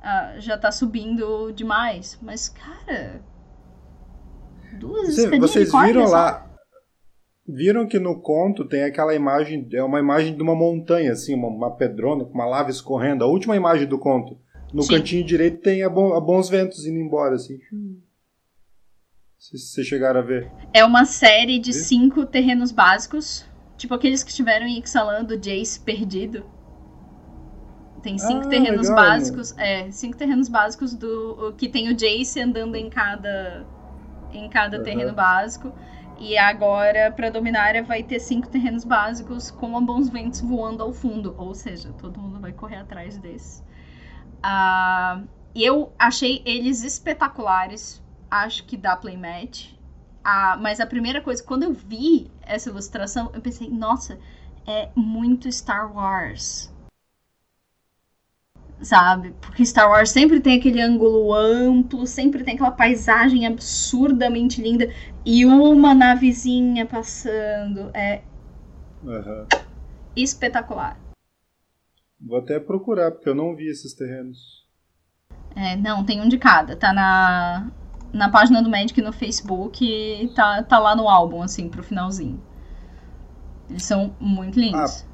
ah, 0.02 0.34
já 0.38 0.56
tá 0.56 0.72
subindo 0.72 1.52
demais. 1.52 2.18
Mas, 2.22 2.48
cara. 2.48 3.20
Duas 4.72 5.10
escadinhas 5.10 5.50
vocês 5.50 5.72
viram 5.72 6.06
só? 6.06 6.12
lá? 6.14 6.49
Viram 7.52 7.86
que 7.86 7.98
no 7.98 8.20
conto 8.20 8.64
tem 8.64 8.84
aquela 8.84 9.14
imagem, 9.14 9.66
é 9.72 9.82
uma 9.82 9.98
imagem 9.98 10.36
de 10.36 10.42
uma 10.42 10.54
montanha, 10.54 11.12
assim, 11.12 11.34
uma, 11.34 11.48
uma 11.48 11.70
pedrona 11.76 12.24
com 12.24 12.32
uma 12.32 12.46
lava 12.46 12.70
escorrendo. 12.70 13.24
A 13.24 13.26
última 13.26 13.56
imagem 13.56 13.86
do 13.86 13.98
conto. 13.98 14.38
No 14.72 14.82
Sim. 14.82 14.94
cantinho 14.94 15.24
direito 15.24 15.60
tem 15.60 15.82
a, 15.82 15.88
Bo- 15.90 16.14
a 16.14 16.20
Bons 16.20 16.48
Ventos 16.48 16.86
indo 16.86 16.98
embora, 16.98 17.34
assim. 17.34 17.58
Se 19.38 19.58
vocês 19.58 19.86
chegaram 19.86 20.20
a 20.20 20.22
ver. 20.22 20.50
É 20.72 20.84
uma 20.84 21.04
série 21.04 21.58
de 21.58 21.72
Vê? 21.72 21.78
cinco 21.78 22.26
terrenos 22.26 22.70
básicos. 22.70 23.44
Tipo 23.76 23.94
aqueles 23.94 24.22
que 24.22 24.30
estiveram 24.30 24.66
em 24.66 24.78
Ixalan 24.78 25.24
do 25.24 25.36
Jace 25.38 25.80
perdido. 25.80 26.44
Tem 28.02 28.16
cinco 28.18 28.46
Ah, 28.46 28.48
terrenos 28.48 28.88
legal, 28.88 28.96
básicos. 28.96 29.54
É, 29.58 29.90
cinco 29.90 30.16
terrenos 30.16 30.48
básicos 30.48 30.94
do. 30.94 31.52
Que 31.56 31.68
tem 31.68 31.88
o 31.88 31.94
Jace 31.96 32.40
andando 32.40 32.76
em 32.76 32.88
cada. 32.88 33.66
Em 34.32 34.48
cada 34.48 34.76
Aham. 34.76 34.84
terreno 34.84 35.12
básico. 35.14 35.72
E 36.20 36.36
agora, 36.36 37.10
pra 37.10 37.30
Dominária, 37.30 37.82
vai 37.82 38.02
ter 38.02 38.20
cinco 38.20 38.46
terrenos 38.48 38.84
básicos 38.84 39.50
com 39.50 39.76
a 39.76 39.80
bons 39.80 40.08
ventos 40.10 40.40
voando 40.42 40.82
ao 40.82 40.92
fundo. 40.92 41.34
Ou 41.38 41.54
seja, 41.54 41.92
todo 41.94 42.20
mundo 42.20 42.38
vai 42.40 42.52
correr 42.52 42.76
atrás 42.76 43.18
desse. 43.18 43.62
Ah, 44.42 45.24
eu 45.54 45.94
achei 45.98 46.42
eles 46.46 46.82
espetaculares. 46.84 48.02
Acho 48.30 48.64
que 48.64 48.76
dá 48.76 48.96
playmatch. 48.96 49.74
Ah, 50.22 50.58
mas 50.60 50.80
a 50.80 50.86
primeira 50.86 51.22
coisa, 51.22 51.42
quando 51.42 51.64
eu 51.64 51.72
vi 51.72 52.30
essa 52.42 52.68
ilustração, 52.70 53.30
eu 53.34 53.40
pensei, 53.40 53.70
nossa, 53.70 54.18
é 54.66 54.90
muito 54.94 55.50
Star 55.50 55.92
Wars. 55.94 56.70
Sabe? 58.82 59.34
Porque 59.40 59.64
Star 59.64 59.90
Wars 59.90 60.10
sempre 60.10 60.40
tem 60.40 60.58
aquele 60.58 60.80
ângulo 60.80 61.34
amplo, 61.34 62.06
sempre 62.06 62.42
tem 62.42 62.54
aquela 62.54 62.70
paisagem 62.70 63.46
absurdamente 63.46 64.62
linda 64.62 64.90
e 65.24 65.44
uma 65.44 65.94
navezinha 65.94 66.86
passando. 66.86 67.90
É 67.92 68.22
Aham. 69.06 69.46
espetacular. 70.16 70.98
Vou 72.18 72.38
até 72.38 72.58
procurar, 72.58 73.10
porque 73.12 73.28
eu 73.28 73.34
não 73.34 73.54
vi 73.54 73.68
esses 73.68 73.94
terrenos. 73.94 74.66
É, 75.56 75.76
não, 75.76 76.04
tem 76.04 76.20
um 76.20 76.28
de 76.28 76.38
cada. 76.38 76.76
Tá 76.76 76.92
na, 76.92 77.70
na 78.12 78.30
página 78.30 78.62
do 78.62 78.70
Magic 78.70 79.00
no 79.00 79.12
Facebook 79.12 79.84
e 79.84 80.28
tá, 80.34 80.62
tá 80.62 80.78
lá 80.78 80.94
no 80.94 81.08
álbum, 81.08 81.42
assim, 81.42 81.68
pro 81.68 81.82
finalzinho. 81.82 82.40
Eles 83.68 83.84
são 83.84 84.14
muito 84.20 84.58
lindos. 84.58 85.06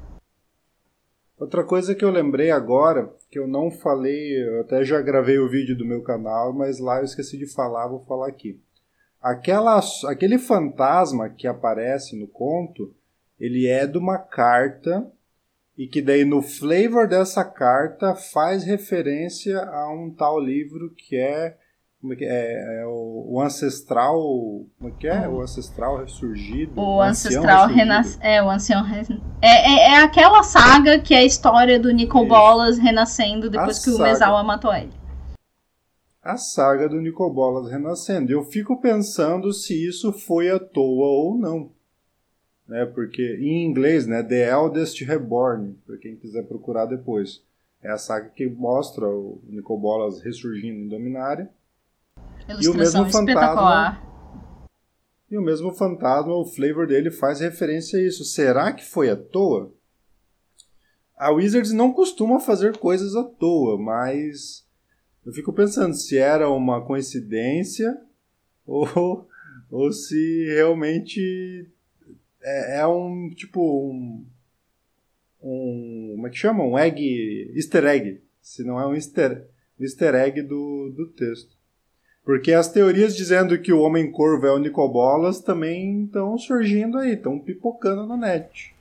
Outra 1.37 1.63
coisa 1.63 1.93
que 1.93 2.03
eu 2.03 2.09
lembrei 2.09 2.49
agora, 2.49 3.13
que 3.29 3.37
eu 3.37 3.47
não 3.47 3.69
falei, 3.69 4.41
eu 4.41 4.61
até 4.61 4.83
já 4.83 5.01
gravei 5.01 5.37
o 5.37 5.49
vídeo 5.49 5.77
do 5.77 5.85
meu 5.85 6.01
canal, 6.01 6.53
mas 6.53 6.79
lá 6.79 6.99
eu 6.99 7.03
esqueci 7.03 7.37
de 7.37 7.45
falar, 7.45 7.87
vou 7.87 7.99
falar 7.99 8.27
aqui. 8.27 8.59
Aquela, 9.21 9.81
aquele 10.05 10.37
fantasma 10.37 11.29
que 11.29 11.47
aparece 11.47 12.17
no 12.17 12.27
conto, 12.27 12.95
ele 13.39 13.67
é 13.67 13.85
de 13.85 13.97
uma 13.97 14.17
carta 14.17 15.11
e 15.77 15.87
que 15.87 16.01
daí 16.01 16.25
no 16.25 16.41
flavor 16.41 17.07
dessa 17.07 17.43
carta 17.43 18.15
faz 18.15 18.63
referência 18.63 19.59
a 19.59 19.91
um 19.91 20.09
tal 20.09 20.39
livro 20.39 20.93
que 20.95 21.15
é 21.15 21.57
como 21.99 22.13
é, 22.13 22.15
que 22.15 22.25
é, 22.25 22.81
é 22.81 22.85
o, 22.85 23.25
o 23.27 23.41
ancestral 23.41 24.15
como 24.77 24.89
é 24.89 24.91
que 24.99 25.07
é 25.07 25.27
o 25.27 25.41
ancestral 25.41 25.97
ressurgido 25.97 26.79
O 26.79 27.01
ancião 27.01 27.41
Ancestral. 27.41 27.67
Renasce. 27.67 28.17
É, 28.21 28.41
o 28.43 28.49
Ancião 28.49 28.83
Ren... 28.83 29.01
é, 29.41 29.47
é, 29.47 29.91
é 29.93 29.97
aquela 30.03 30.43
saga 30.43 30.99
que 30.99 31.13
é 31.13 31.19
a 31.19 31.25
história 31.25 31.79
do 31.79 31.91
Nicol 31.91 32.23
Isso. 32.23 32.29
Bolas 32.29 32.77
renascendo 32.77 33.49
depois 33.49 33.79
A 33.79 33.83
que 33.83 33.89
o 33.89 33.93
saga. 33.97 34.09
Mesawa 34.09 34.43
matou 34.43 34.73
ele. 34.73 34.91
a 36.21 36.37
saga 36.37 36.89
do 36.89 36.99
Nicobolas 37.01 37.71
renascendo. 37.71 38.31
Eu 38.31 38.43
fico 38.43 38.79
pensando 38.81 39.51
se 39.53 39.73
isso 39.87 40.11
foi 40.11 40.49
à 40.51 40.59
toa 40.59 41.07
ou 41.07 41.37
não. 41.37 41.71
Né? 42.67 42.85
Porque 42.85 43.37
em 43.39 43.65
inglês, 43.65 44.05
né, 44.05 44.21
The 44.21 44.49
Eldest 44.51 45.01
Reborn, 45.05 45.75
para 45.85 45.97
quem 45.97 46.15
quiser 46.17 46.43
procurar 46.43 46.85
depois. 46.85 47.41
É 47.81 47.89
a 47.89 47.97
saga 47.97 48.29
que 48.29 48.45
mostra 48.47 49.07
o 49.07 49.39
Nicobolas 49.47 50.21
ressurgindo 50.21 50.79
em 50.79 50.87
Dominária. 50.89 51.49
Ilustração 52.49 52.75
mesmo 53.03 53.11
fantasma- 53.11 53.31
espetacular. 53.31 54.07
E 55.29 55.37
o 55.37 55.41
mesmo 55.41 55.73
fantasma, 55.73 56.33
o 56.33 56.45
flavor 56.45 56.87
dele 56.87 57.11
faz 57.11 57.41
referência 57.41 57.99
a 57.99 58.03
isso. 58.03 58.23
Será 58.23 58.71
que 58.71 58.85
foi 58.85 59.09
à 59.09 59.15
toa? 59.15 59.73
A 61.17 61.31
Wizards 61.31 61.73
não 61.73 61.91
costuma 61.91 62.39
fazer 62.39 62.77
coisas 62.77 63.15
à 63.15 63.23
toa, 63.23 63.77
mas 63.77 64.65
eu 65.25 65.33
fico 65.33 65.51
pensando 65.51 65.93
se 65.95 66.17
era 66.17 66.49
uma 66.49 66.85
coincidência 66.85 67.99
ou, 68.65 69.27
ou 69.69 69.91
se 69.91 70.45
realmente 70.53 71.67
é, 72.41 72.79
é 72.79 72.87
um 72.87 73.29
tipo 73.35 73.59
um, 73.91 74.25
um 75.41 76.13
como 76.15 76.27
é 76.27 76.29
que 76.29 76.37
chama? 76.37 76.63
Um 76.63 76.77
egg, 76.77 77.51
easter 77.53 77.83
egg. 77.85 78.21
Se 78.41 78.63
não 78.63 78.79
é 78.79 78.87
um 78.87 78.93
easter, 78.95 79.45
um 79.77 79.83
easter 79.83 80.15
egg 80.15 80.41
do, 80.41 80.93
do 80.95 81.07
texto. 81.07 81.56
Porque 82.27 82.51
as 82.51 82.67
teorias 82.67 83.15
dizendo 83.15 83.57
que 83.57 83.71
o 83.71 83.79
Homem-Corvo 83.79 84.45
é 84.45 84.51
o 84.51 84.57
Nicobolas 84.57 85.39
também 85.39 86.03
estão 86.03 86.37
surgindo 86.37 86.97
aí, 86.97 87.13
estão 87.13 87.39
pipocando 87.39 88.05
na 88.05 88.17
net. 88.17 88.75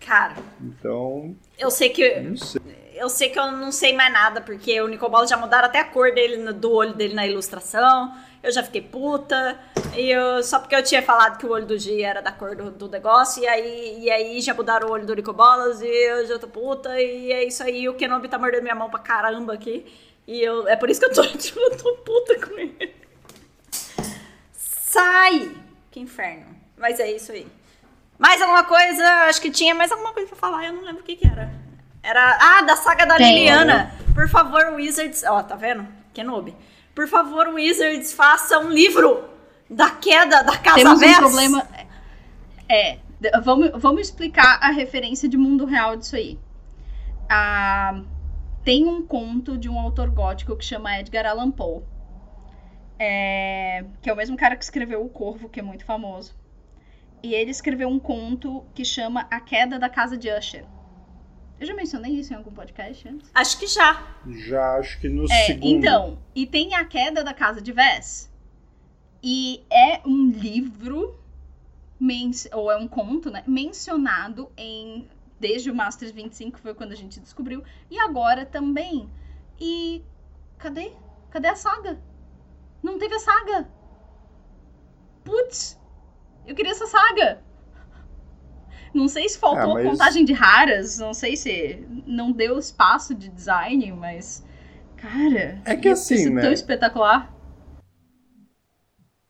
Cara. 0.00 0.36
Então. 0.58 1.36
Eu 1.58 1.70
sei 1.70 1.90
que. 1.90 2.18
Não 2.20 2.38
sei. 2.38 2.62
Eu 2.94 3.10
sei 3.10 3.28
que 3.28 3.38
eu 3.38 3.52
não 3.52 3.70
sei 3.70 3.94
mais 3.94 4.10
nada, 4.10 4.40
porque 4.40 4.80
o 4.80 4.88
Nicobola 4.88 5.26
já 5.26 5.36
mudaram 5.36 5.68
até 5.68 5.80
a 5.80 5.84
cor 5.84 6.14
dele, 6.14 6.50
do 6.54 6.72
olho 6.72 6.94
dele 6.94 7.12
na 7.12 7.26
ilustração. 7.26 8.10
Eu 8.42 8.50
já 8.50 8.62
fiquei 8.62 8.80
puta. 8.80 9.58
E 9.94 10.10
eu, 10.10 10.42
só 10.42 10.60
porque 10.60 10.74
eu 10.74 10.82
tinha 10.82 11.02
falado 11.02 11.36
que 11.36 11.44
o 11.44 11.50
olho 11.50 11.66
do 11.66 11.78
G 11.78 12.00
era 12.00 12.22
da 12.22 12.32
cor 12.32 12.56
do, 12.56 12.70
do 12.70 12.88
negócio. 12.88 13.42
E 13.42 13.46
aí, 13.46 13.98
e 14.00 14.10
aí 14.10 14.40
já 14.40 14.54
mudaram 14.54 14.88
o 14.88 14.92
olho 14.92 15.04
do 15.04 15.14
Nicobolas. 15.14 15.82
E 15.82 15.86
eu 15.86 16.26
já 16.26 16.38
tô 16.38 16.48
puta. 16.48 16.98
E 16.98 17.32
é 17.32 17.44
isso 17.44 17.62
aí. 17.62 17.86
O 17.86 17.92
Kenobi 17.92 18.28
tá 18.28 18.38
mordendo 18.38 18.62
minha 18.62 18.74
mão 18.74 18.88
pra 18.88 18.98
caramba 18.98 19.52
aqui. 19.52 19.84
E 20.30 20.40
eu, 20.40 20.68
é 20.68 20.76
por 20.76 20.88
isso 20.88 21.00
que 21.00 21.06
eu 21.06 21.12
tô, 21.12 21.26
tipo, 21.36 21.58
eu 21.58 21.76
tô 21.76 21.92
puta 22.04 22.38
com 22.38 22.56
ele. 22.56 22.94
Sai! 24.52 25.50
Que 25.90 25.98
inferno. 25.98 26.46
Mas 26.78 27.00
é 27.00 27.10
isso 27.10 27.32
aí. 27.32 27.48
Mais 28.16 28.40
alguma 28.40 28.62
coisa? 28.62 29.04
Acho 29.24 29.42
que 29.42 29.50
tinha 29.50 29.74
mais 29.74 29.90
alguma 29.90 30.12
coisa 30.12 30.28
pra 30.28 30.38
falar. 30.38 30.66
Eu 30.66 30.74
não 30.74 30.84
lembro 30.84 31.02
o 31.02 31.04
que 31.04 31.16
que 31.16 31.26
era. 31.26 31.52
Era. 32.00 32.38
Ah, 32.40 32.62
da 32.62 32.76
saga 32.76 33.04
da 33.06 33.16
Tem. 33.16 33.38
Liliana. 33.40 33.92
Por 34.14 34.28
favor, 34.28 34.72
Wizards. 34.74 35.24
Ó, 35.24 35.42
tá 35.42 35.56
vendo? 35.56 35.84
Kenobi. 36.14 36.54
Por 36.94 37.08
favor, 37.08 37.48
Wizards, 37.48 38.12
faça 38.12 38.56
um 38.60 38.70
livro 38.70 39.28
da 39.68 39.90
queda 39.90 40.44
da 40.44 40.56
Casa 40.56 40.76
Temos 40.76 40.92
um 40.92 40.98
Vess. 41.00 41.18
problema. 41.18 41.68
É, 42.68 42.98
vamos, 43.42 43.70
vamos 43.74 44.02
explicar 44.02 44.60
a 44.62 44.70
referência 44.70 45.28
de 45.28 45.36
mundo 45.36 45.64
real 45.64 45.96
disso 45.96 46.14
aí. 46.14 46.38
Ah, 47.28 48.00
tem 48.64 48.86
um 48.86 49.06
conto 49.06 49.56
de 49.58 49.68
um 49.68 49.78
autor 49.78 50.10
gótico 50.10 50.56
que 50.56 50.64
chama 50.64 50.98
Edgar 50.98 51.26
Allan 51.26 51.50
Poe. 51.50 51.82
É, 52.98 53.84
que 54.02 54.10
é 54.10 54.12
o 54.12 54.16
mesmo 54.16 54.36
cara 54.36 54.56
que 54.56 54.64
escreveu 54.64 55.02
O 55.04 55.08
Corvo, 55.08 55.48
que 55.48 55.60
é 55.60 55.62
muito 55.62 55.84
famoso. 55.84 56.34
E 57.22 57.34
ele 57.34 57.50
escreveu 57.50 57.88
um 57.88 57.98
conto 57.98 58.64
que 58.74 58.84
chama 58.84 59.26
A 59.30 59.40
Queda 59.40 59.78
da 59.78 59.88
Casa 59.88 60.16
de 60.16 60.30
Usher. 60.30 60.64
Eu 61.58 61.66
já 61.66 61.74
mencionei 61.74 62.12
isso 62.12 62.32
em 62.32 62.36
algum 62.36 62.50
podcast 62.52 63.06
antes? 63.06 63.30
Acho 63.34 63.58
que 63.58 63.66
já. 63.66 64.16
Já 64.46 64.76
acho 64.78 64.98
que 64.98 65.08
no 65.10 65.24
É, 65.30 65.46
segundo. 65.46 65.66
então, 65.66 66.18
e 66.34 66.46
tem 66.46 66.74
a 66.74 66.84
queda 66.86 67.22
da 67.22 67.34
casa 67.34 67.60
de 67.60 67.70
Vess. 67.70 68.30
E 69.22 69.62
é 69.70 70.00
um 70.06 70.30
livro, 70.30 71.18
ou 72.54 72.70
é 72.72 72.76
um 72.78 72.88
conto, 72.88 73.30
né? 73.30 73.44
Mencionado 73.46 74.50
em. 74.56 75.06
Desde 75.40 75.70
o 75.70 75.74
Masters 75.74 76.12
25, 76.12 76.56
que 76.58 76.62
foi 76.62 76.74
quando 76.74 76.92
a 76.92 76.96
gente 76.96 77.18
descobriu. 77.18 77.64
E 77.90 77.98
agora 77.98 78.44
também. 78.46 79.10
E. 79.58 80.04
Cadê? 80.58 80.92
Cadê 81.30 81.48
a 81.48 81.56
saga? 81.56 81.98
Não 82.82 82.98
teve 82.98 83.14
a 83.14 83.18
saga. 83.18 83.68
Putz! 85.24 85.80
Eu 86.46 86.54
queria 86.54 86.72
essa 86.72 86.86
saga. 86.86 87.42
Não 88.92 89.08
sei 89.08 89.28
se 89.28 89.38
faltou 89.38 89.72
Ah, 89.72 89.74
mas- 89.74 89.86
contagem 89.88 90.24
de 90.24 90.32
raras, 90.32 90.98
não 90.98 91.14
sei 91.14 91.36
se 91.36 91.86
não 92.06 92.32
deu 92.32 92.58
espaço 92.58 93.14
de 93.14 93.28
design, 93.28 93.92
mas. 93.92 94.44
Cara. 94.96 95.62
É 95.64 95.76
que 95.76 95.88
ia 95.88 95.94
assim, 95.94 96.28
né? 96.28 96.42
tão 96.42 96.52
espetacular. 96.52 97.34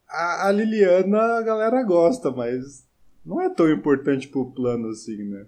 A, 0.09 0.47
a 0.47 0.51
Liliana 0.51 1.37
a 1.37 1.41
galera 1.41 1.81
gosta, 1.83 2.31
mas 2.31 2.85
não 3.23 3.39
é 3.39 3.49
tão 3.49 3.71
importante 3.71 4.27
pro 4.27 4.51
plano 4.51 4.89
assim, 4.89 5.23
né? 5.23 5.45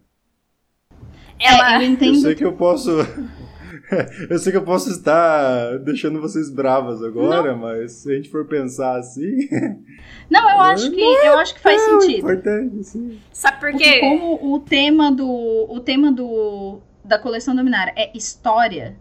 Ela. 1.40 1.74
É, 1.74 1.78
eu 1.78 1.82
Eu 1.82 1.88
entendo. 1.90 2.16
sei 2.18 2.36
que 2.36 2.46
eu 2.46 2.54
posso. 2.54 2.92
eu 4.30 4.40
sei 4.40 4.52
que 4.52 4.58
eu 4.58 4.64
posso 4.64 4.90
estar 4.90 5.78
deixando 5.80 6.22
vocês 6.22 6.50
bravas 6.50 7.04
agora, 7.04 7.56
mas 7.56 7.92
se 7.94 8.12
a 8.12 8.16
gente 8.16 8.30
for 8.30 8.46
pensar 8.46 8.98
assim. 8.98 9.50
Não, 10.30 10.50
eu 10.50 10.62
acho 10.62 10.92
que 10.92 11.02
eu 11.02 11.38
acho 11.40 11.54
que 11.56 11.60
faz 11.62 11.82
é 11.82 11.86
sentido. 11.90 12.20
importante, 12.20 12.84
sim. 12.84 13.20
Sabe 13.32 13.60
por 13.60 13.72
Porque 13.72 13.84
quê? 13.84 14.00
como 14.00 14.54
o 14.54 14.60
tema 14.60 15.12
do 15.12 15.28
o 15.70 15.80
tema 15.80 16.12
do 16.12 16.80
da 17.04 17.20
coleção 17.20 17.54
Dominar 17.56 17.92
é 17.96 18.16
história, 18.18 18.96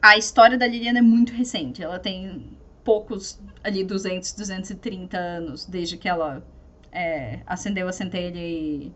a 0.00 0.16
história 0.16 0.56
da 0.56 0.66
Liliana 0.66 1.00
é 1.00 1.02
muito 1.02 1.32
recente. 1.32 1.82
Ela 1.82 1.98
tem 1.98 2.46
poucos 2.84 3.40
ali 3.64 3.84
200, 3.84 4.32
230 4.32 5.16
anos 5.16 5.66
desde 5.66 5.96
que 5.96 6.08
ela 6.08 6.42
é, 6.92 7.40
acendeu 7.46 7.88
a 7.88 7.92
centelha 7.92 8.38
e 8.38 8.92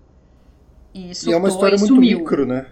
e, 0.98 1.28
E 1.28 1.32
é 1.32 1.36
uma 1.36 1.48
história 1.48 1.76
muito 1.78 1.94
sumiu. 1.94 2.18
micro, 2.18 2.46
né? 2.46 2.66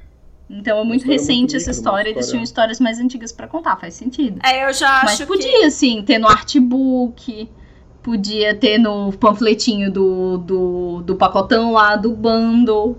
Então 0.48 0.78
é 0.78 0.84
muito 0.84 1.00
história 1.00 1.16
muito 1.16 1.20
recente 1.20 1.56
essa 1.56 1.70
micro, 1.70 1.78
história, 1.80 2.08
eles 2.08 2.10
história- 2.20 2.30
tinham 2.30 2.42
histórias 2.44 2.80
mais 2.80 2.98
antigas 3.00 3.32
pra 3.32 3.46
contar, 3.48 3.76
faz 3.76 3.94
sentido. 3.94 4.38
É, 4.44 4.68
eu 4.68 4.72
já 4.72 5.00
Mas 5.02 5.12
acho 5.12 5.18
que. 5.18 5.26
podia, 5.26 5.66
assim, 5.66 6.02
ter 6.02 6.18
no 6.18 6.28
artbook, 6.28 7.48
podia 8.02 8.54
ter 8.54 8.78
no 8.78 9.12
panfletinho 9.12 9.90
do, 9.90 10.36
do, 10.38 11.02
do 11.02 11.16
pacotão 11.16 11.72
lá, 11.72 11.96
do 11.96 12.12
bundle. 12.12 12.98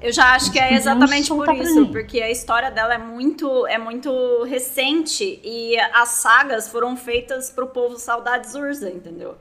Eu 0.00 0.12
já 0.12 0.34
acho 0.34 0.52
que 0.52 0.58
é 0.58 0.74
exatamente 0.74 1.28
por 1.28 1.44
pra 1.44 1.54
isso, 1.54 1.86
porque 1.88 2.20
a 2.20 2.30
história 2.30 2.70
dela 2.70 2.94
é 2.94 2.98
muito, 2.98 3.66
é 3.66 3.78
muito 3.78 4.44
recente 4.44 5.40
e 5.42 5.76
as 5.94 6.08
sagas 6.10 6.68
foram 6.68 6.96
feitas 6.96 7.50
pro 7.50 7.66
povo 7.68 7.98
Saudades 7.98 8.54
Urza, 8.54 8.90
entendeu? 8.90 9.36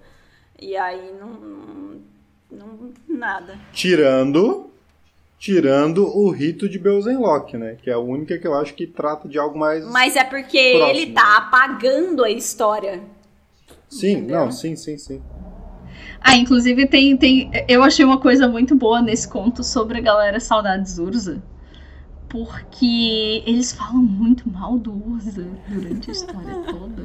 E 0.60 0.76
aí 0.78 1.12
não, 1.20 2.00
não 2.50 2.94
nada. 3.08 3.58
Tirando. 3.74 4.72
Tirando 5.38 6.06
o 6.08 6.30
rito 6.32 6.68
de 6.68 6.80
Belzenlock, 6.80 7.58
né? 7.58 7.78
Que 7.82 7.90
é 7.90 7.94
a 7.94 8.00
única 8.00 8.38
que 8.38 8.48
eu 8.48 8.54
acho 8.56 8.74
que 8.74 8.88
trata 8.88 9.28
de 9.28 9.38
algo 9.38 9.58
mais. 9.58 9.86
Mas 9.86 10.16
é 10.16 10.24
porque 10.24 10.76
Próximo. 10.78 11.00
ele 11.00 11.12
tá 11.14 11.38
apagando 11.38 12.24
a 12.24 12.30
história. 12.32 13.04
sim, 13.90 14.14
entendeu? 14.14 14.40
não, 14.40 14.52
sim, 14.52 14.76
sim, 14.76 14.98
sim. 14.98 15.22
Ah, 16.22 16.36
inclusive 16.36 16.88
tem, 16.88 17.16
tem. 17.18 17.52
Eu 17.68 17.84
achei 17.84 18.04
uma 18.04 18.20
coisa 18.20 18.48
muito 18.48 18.74
boa 18.76 19.02
nesse 19.02 19.28
conto 19.28 19.64
sobre 19.64 20.00
a 20.00 20.02
galera 20.02 20.40
Saudades 20.40 20.98
Urza. 20.98 21.44
Porque 22.28 23.44
eles 23.46 23.72
falam 23.72 24.02
muito 24.02 24.50
mal 24.50 24.78
do 24.80 24.92
Urza 24.92 25.48
durante 25.68 26.10
a 26.10 26.14
história 26.14 26.56
toda. 26.66 27.04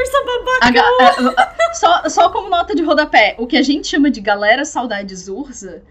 Ursa 0.00 0.24
babaca. 0.24 1.34
A 1.36 1.74
só, 1.74 2.08
só 2.08 2.28
como 2.30 2.48
nota 2.48 2.74
de 2.74 2.82
rodapé, 2.82 3.36
o 3.38 3.46
que 3.46 3.56
a 3.56 3.62
gente 3.62 3.86
chama 3.86 4.10
de 4.10 4.20
galera 4.20 4.64
saudades 4.64 5.28
Ursa 5.28 5.82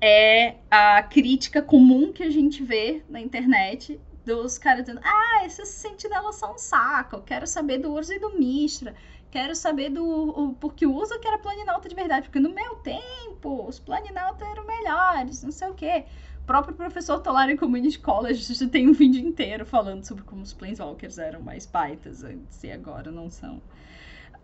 é 0.00 0.56
a 0.70 1.02
crítica 1.02 1.62
comum 1.62 2.12
que 2.12 2.22
a 2.22 2.30
gente 2.30 2.62
vê 2.62 3.02
na 3.08 3.20
internet 3.20 4.00
dos 4.24 4.58
caras 4.58 4.84
dizendo: 4.84 5.00
Ah, 5.04 5.44
esses 5.44 5.68
sentinelas 5.68 6.36
são 6.36 6.54
um 6.54 6.58
saco, 6.58 7.22
quero 7.22 7.46
saber 7.46 7.78
do 7.78 7.92
Ursa 7.92 8.14
e 8.14 8.18
do 8.18 8.38
Mistra. 8.38 8.94
Quero 9.30 9.54
saber 9.54 9.90
do. 9.90 10.04
O, 10.04 10.54
porque 10.54 10.86
o 10.86 10.94
Ursa 10.94 11.18
que 11.18 11.26
era 11.26 11.38
planinauta 11.38 11.88
de 11.88 11.94
verdade. 11.94 12.26
Porque 12.28 12.40
no 12.40 12.50
meu 12.50 12.76
tempo, 12.76 13.66
os 13.68 13.78
planinautas 13.78 14.48
eram 14.48 14.66
melhores, 14.66 15.42
não 15.42 15.52
sei 15.52 15.68
o 15.68 15.74
quê. 15.74 16.04
O 16.42 16.46
próprio 16.46 16.74
professor 16.74 17.20
Tolari 17.20 17.56
Community 17.56 17.98
College 17.98 18.54
já 18.54 18.68
tem 18.68 18.88
um 18.88 18.92
vídeo 18.92 19.26
inteiro 19.26 19.66
falando 19.66 20.04
sobre 20.04 20.22
como 20.22 20.42
os 20.42 20.52
Planeswalkers 20.52 21.18
eram 21.18 21.42
mais 21.42 21.66
baitas 21.66 22.22
antes 22.22 22.62
e 22.62 22.70
agora 22.70 23.10
não 23.10 23.28
são. 23.28 23.60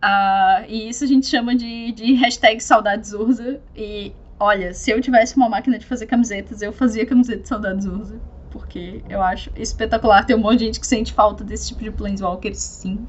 Ah, 0.01 0.65
e 0.67 0.89
isso 0.89 1.05
a 1.05 1.07
gente 1.07 1.27
chama 1.27 1.55
de, 1.55 1.93
de 1.93 2.13
hashtag 2.15 2.61
saudades 2.61 3.13
Urza. 3.13 3.61
E 3.73 4.13
olha, 4.39 4.73
se 4.73 4.91
eu 4.91 5.01
tivesse 5.01 5.35
uma 5.37 5.49
máquina 5.49 5.77
de 5.77 5.85
fazer 5.85 6.05
camisetas, 6.05 6.61
eu 6.61 6.73
fazia 6.73 7.05
camiseta 7.05 7.41
de 7.41 7.47
saudades 7.47 7.85
Urza. 7.85 8.19
Porque 8.51 9.03
eu 9.09 9.21
acho 9.21 9.49
espetacular. 9.55 10.25
Tem 10.25 10.35
um 10.35 10.39
monte 10.39 10.59
de 10.59 10.65
gente 10.65 10.79
que 10.79 10.87
sente 10.87 11.11
falta 11.11 11.43
desse 11.43 11.69
tipo 11.69 11.83
de 11.83 11.91
Planeswalker, 11.91 12.53
sim. 12.55 13.07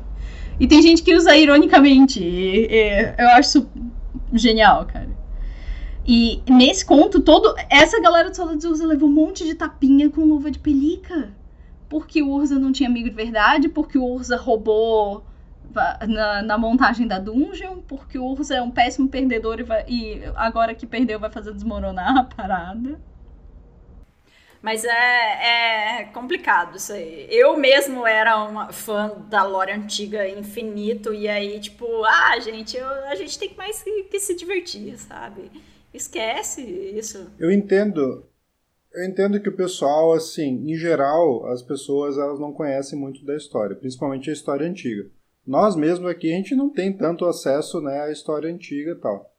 E 0.59 0.67
tem 0.67 0.81
gente 0.81 1.03
que 1.03 1.15
usa 1.15 1.37
ironicamente. 1.37 2.23
E, 2.23 2.67
e 2.71 3.15
eu 3.19 3.29
acho 3.31 3.49
isso 3.59 3.69
genial, 4.33 4.87
cara. 4.87 5.11
E 6.07 6.43
nesse 6.49 6.85
conto 6.85 7.21
todo, 7.21 7.55
essa 7.69 8.01
galera 8.01 8.31
do 8.31 8.37
Saudades 8.37 8.65
Urza 8.65 8.87
levou 8.87 9.09
um 9.09 9.13
monte 9.13 9.45
de 9.45 9.55
tapinha 9.55 10.09
com 10.11 10.25
luva 10.25 10.51
de 10.51 10.59
pelica. 10.59 11.33
Porque 11.89 12.23
o 12.23 12.31
Urza 12.31 12.59
não 12.59 12.73
tinha 12.73 12.89
amigo 12.89 13.09
de 13.09 13.15
verdade, 13.15 13.69
porque 13.69 13.99
o 13.99 14.05
Urza 14.05 14.37
roubou 14.37 15.25
na, 16.07 16.43
na 16.43 16.59
montagem 16.59 17.07
da 17.07 17.19
dungeon, 17.19 17.81
porque 17.83 18.19
o 18.19 18.25
Urza 18.25 18.55
é 18.57 18.63
um 18.63 18.71
péssimo 18.71 19.09
perdedor 19.09 19.61
e, 19.61 19.63
vai- 19.63 19.85
e 19.89 20.23
agora 20.37 20.75
que 20.75 20.87
perdeu 20.87 21.19
vai 21.21 21.31
fazer 21.31 21.53
desmoronar 21.53 22.17
a 22.19 22.25
parada. 22.25 23.01
Mas 24.63 24.83
é, 24.85 26.01
é 26.01 26.05
complicado 26.05 26.77
isso 26.77 26.93
aí. 26.93 27.27
Eu 27.31 27.55
mesmo 27.57 28.07
era 28.07 28.43
uma 28.45 28.73
fã 28.73 29.13
da 29.29 29.43
lore 29.45 29.73
antiga 29.73 30.27
infinito, 30.27 31.13
e 31.13 31.29
aí, 31.29 31.61
tipo, 31.61 31.85
ah, 32.05 32.39
gente, 32.41 32.75
eu- 32.77 32.89
a 33.07 33.15
gente 33.15 33.39
tem 33.39 33.51
que 33.51 33.57
mais 33.59 33.83
que, 33.83 34.05
que 34.05 34.19
se 34.19 34.35
divertir, 34.35 34.97
sabe? 34.99 35.51
Esquece 35.93 36.63
isso. 36.63 37.31
Eu 37.39 37.51
entendo. 37.53 38.25
Eu 38.93 39.05
entendo 39.05 39.41
que 39.41 39.49
o 39.49 39.57
pessoal, 39.57 40.13
assim, 40.15 40.65
em 40.71 40.77
geral, 40.77 41.47
as 41.49 41.63
pessoas 41.63 42.17
elas 42.17 42.39
não 42.41 42.53
conhecem 42.53 42.99
muito 42.99 43.25
da 43.25 43.37
história, 43.37 43.77
principalmente 43.77 44.31
a 44.31 44.33
história 44.33 44.67
antiga. 44.67 45.11
Nós 45.47 45.77
mesmos 45.77 46.11
aqui, 46.11 46.33
a 46.33 46.37
gente 46.37 46.55
não 46.55 46.71
tem 46.71 46.93
tanto 46.93 47.27
acesso 47.27 47.81
né, 47.81 48.03
à 48.03 48.11
história 48.11 48.51
antiga 48.51 48.93
e 48.93 48.95
tal. 48.97 49.31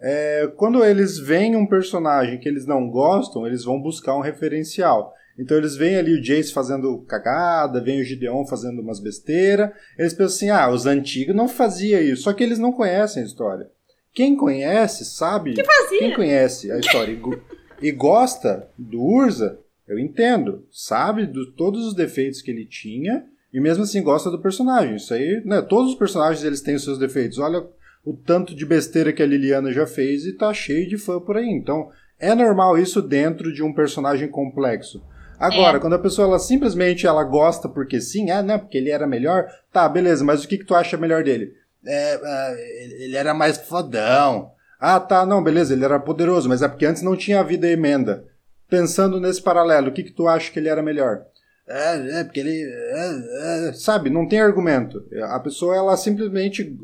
É, 0.00 0.52
quando 0.56 0.84
eles 0.84 1.18
veem 1.18 1.56
um 1.56 1.66
personagem 1.66 2.38
que 2.38 2.48
eles 2.48 2.66
não 2.66 2.88
gostam, 2.88 3.46
eles 3.46 3.64
vão 3.64 3.80
buscar 3.80 4.16
um 4.16 4.20
referencial. 4.20 5.12
Então 5.38 5.56
eles 5.56 5.76
veem 5.76 5.96
ali 5.96 6.14
o 6.14 6.20
Jace 6.20 6.52
fazendo 6.52 6.98
cagada, 7.06 7.80
vem 7.80 8.00
o 8.00 8.04
Gideon 8.04 8.44
fazendo 8.46 8.80
umas 8.80 9.00
besteiras. 9.00 9.70
Eles 9.96 10.12
pensam 10.12 10.26
assim, 10.26 10.50
ah, 10.50 10.70
os 10.70 10.86
antigos 10.86 11.34
não 11.34 11.48
faziam 11.48 12.00
isso. 12.00 12.22
Só 12.22 12.32
que 12.32 12.42
eles 12.42 12.58
não 12.58 12.72
conhecem 12.72 13.22
a 13.22 13.26
história. 13.26 13.70
Quem 14.12 14.36
conhece, 14.36 15.04
sabe. 15.04 15.54
Fazia. 15.64 15.98
Quem 15.98 16.14
conhece 16.14 16.72
a 16.72 16.78
história? 16.78 17.12
e 17.12 17.18
e 17.88 17.92
gosta 17.92 18.68
do 18.76 19.00
Urza, 19.00 19.60
eu 19.86 19.98
entendo. 19.98 20.66
Sabe 20.72 21.26
de 21.26 21.52
todos 21.52 21.86
os 21.86 21.94
defeitos 21.94 22.42
que 22.42 22.50
ele 22.50 22.66
tinha 22.66 23.24
e 23.52 23.60
mesmo 23.60 23.84
assim 23.84 24.02
gosta 24.02 24.30
do 24.30 24.40
personagem. 24.40 24.96
Isso 24.96 25.14
aí, 25.14 25.42
né? 25.44 25.62
Todos 25.62 25.92
os 25.92 25.98
personagens 25.98 26.44
eles 26.44 26.60
têm 26.60 26.74
os 26.74 26.84
seus 26.84 26.98
defeitos. 26.98 27.38
Olha 27.38 27.64
o 28.04 28.12
tanto 28.12 28.54
de 28.54 28.64
besteira 28.64 29.12
que 29.12 29.22
a 29.22 29.26
Liliana 29.26 29.72
já 29.72 29.86
fez 29.86 30.24
e 30.24 30.32
tá 30.32 30.52
cheio 30.52 30.88
de 30.88 30.98
fã 30.98 31.20
por 31.20 31.36
aí. 31.36 31.48
Então, 31.48 31.90
é 32.18 32.34
normal 32.34 32.78
isso 32.78 33.00
dentro 33.00 33.52
de 33.52 33.62
um 33.62 33.72
personagem 33.72 34.28
complexo. 34.28 35.02
Agora, 35.38 35.76
é. 35.76 35.80
quando 35.80 35.94
a 35.94 35.98
pessoa 35.98 36.26
ela 36.26 36.38
simplesmente 36.38 37.06
ela 37.06 37.22
gosta 37.22 37.68
porque 37.68 38.00
sim, 38.00 38.30
é, 38.30 38.42
né? 38.42 38.58
Porque 38.58 38.76
ele 38.76 38.90
era 38.90 39.06
melhor, 39.06 39.46
tá, 39.72 39.88
beleza, 39.88 40.24
mas 40.24 40.42
o 40.42 40.48
que, 40.48 40.58
que 40.58 40.64
tu 40.64 40.74
acha 40.74 40.96
melhor 40.96 41.22
dele? 41.22 41.52
É, 41.86 42.20
é, 42.22 43.04
ele 43.04 43.16
era 43.16 43.32
mais 43.32 43.56
fodão. 43.56 44.50
Ah, 44.80 44.98
tá, 44.98 45.24
não, 45.24 45.42
beleza, 45.42 45.74
ele 45.74 45.84
era 45.84 45.98
poderoso, 45.98 46.48
mas 46.48 46.60
é 46.60 46.68
porque 46.68 46.86
antes 46.86 47.02
não 47.02 47.16
tinha 47.16 47.40
havido 47.40 47.66
emenda. 47.66 48.24
Pensando 48.68 49.20
nesse 49.20 49.40
paralelo, 49.40 49.88
o 49.88 49.92
que, 49.92 50.02
que 50.02 50.12
tu 50.12 50.26
acha 50.26 50.50
que 50.50 50.58
ele 50.58 50.68
era 50.68 50.82
melhor? 50.82 51.22
É, 51.68 52.20
é 52.20 52.24
porque 52.24 52.40
ele. 52.40 52.62
É, 52.62 53.68
é, 53.68 53.72
sabe, 53.72 54.10
não 54.10 54.26
tem 54.26 54.40
argumento. 54.40 55.04
A 55.24 55.38
pessoa, 55.40 55.76
ela 55.76 55.96
simplesmente. 55.96 56.76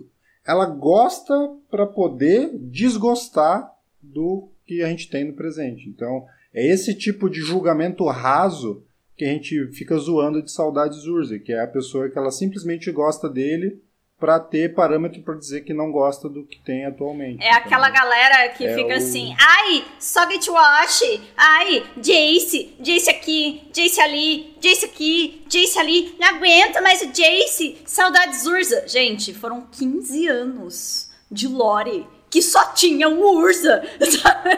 Ela 0.46 0.66
gosta 0.66 1.34
para 1.70 1.86
poder 1.86 2.50
desgostar 2.54 3.72
do 4.02 4.50
que 4.66 4.82
a 4.82 4.88
gente 4.88 5.08
tem 5.08 5.24
no 5.24 5.32
presente. 5.32 5.88
Então, 5.88 6.26
é 6.52 6.66
esse 6.66 6.94
tipo 6.94 7.30
de 7.30 7.40
julgamento 7.40 8.04
raso 8.06 8.84
que 9.16 9.24
a 9.24 9.28
gente 9.28 9.68
fica 9.72 9.96
zoando 9.96 10.42
de 10.42 10.50
saudades 10.50 11.04
Urza, 11.04 11.38
que 11.38 11.52
é 11.52 11.62
a 11.62 11.66
pessoa 11.66 12.10
que 12.10 12.18
ela 12.18 12.30
simplesmente 12.30 12.90
gosta 12.92 13.28
dele 13.28 13.80
para 14.18 14.38
ter 14.38 14.74
parâmetro 14.74 15.20
para 15.22 15.34
dizer 15.34 15.62
que 15.62 15.74
não 15.74 15.90
gosta 15.90 16.28
do 16.28 16.44
que 16.44 16.58
tem 16.60 16.86
atualmente. 16.86 17.42
É 17.42 17.52
aquela 17.52 17.90
galera 17.90 18.48
que 18.50 18.64
é 18.64 18.74
fica 18.74 18.94
o... 18.94 18.96
assim, 18.96 19.34
ai, 19.38 19.84
Socket 19.98 20.46
Watch, 20.48 21.32
ai, 21.36 21.84
Jace, 21.96 22.74
Jace 22.80 23.10
aqui, 23.10 23.68
Jace 23.72 24.00
ali, 24.00 24.56
Jace 24.60 24.84
aqui, 24.84 25.44
Jace 25.48 25.78
ali, 25.78 26.14
não 26.18 26.28
aguenta 26.28 26.80
mais 26.80 27.02
o 27.02 27.12
Jace, 27.12 27.78
saudades 27.84 28.46
Urza. 28.46 28.86
Gente, 28.86 29.34
foram 29.34 29.66
15 29.72 30.26
anos 30.28 31.10
de 31.30 31.48
lore 31.48 32.06
que 32.30 32.40
só 32.40 32.72
tinha 32.72 33.08
o 33.08 33.36
Urza, 33.36 33.82
sabe? 34.00 34.50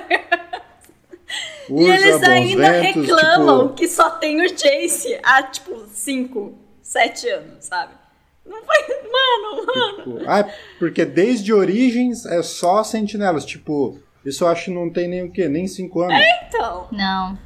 Urza, 1.69 1.83
e 1.83 1.91
eles 1.91 2.23
ainda 2.23 2.73
ventos, 2.73 3.07
reclamam 3.07 3.69
tipo... 3.69 3.75
que 3.75 3.89
só 3.89 4.11
tem 4.11 4.41
o 4.43 4.49
Jace 4.49 5.19
há, 5.23 5.43
tipo, 5.43 5.87
5, 5.89 6.59
7 6.83 7.29
anos, 7.31 7.65
sabe? 7.65 8.06
Não 8.47 8.63
foi. 8.65 8.77
Mano, 9.17 9.67
mano. 9.67 9.97
Tipo, 9.97 10.31
ah, 10.31 10.49
porque 10.79 11.05
desde 11.05 11.53
Origens 11.53 12.27
é 12.27 12.43
só 12.43 12.83
sentinelas. 12.85 13.45
Tipo, 13.45 13.99
isso 14.25 14.45
eu 14.45 14.49
acho 14.49 14.67
que 14.67 14.71
não 14.71 14.91
tem 14.91 15.09
nem 15.09 15.25
o 15.25 15.31
quê? 15.31 15.49
Nem 15.49 15.67
5 15.67 16.01
anos. 16.03 16.15
É, 16.15 16.47
então. 16.49 16.89
Não. 16.93 17.39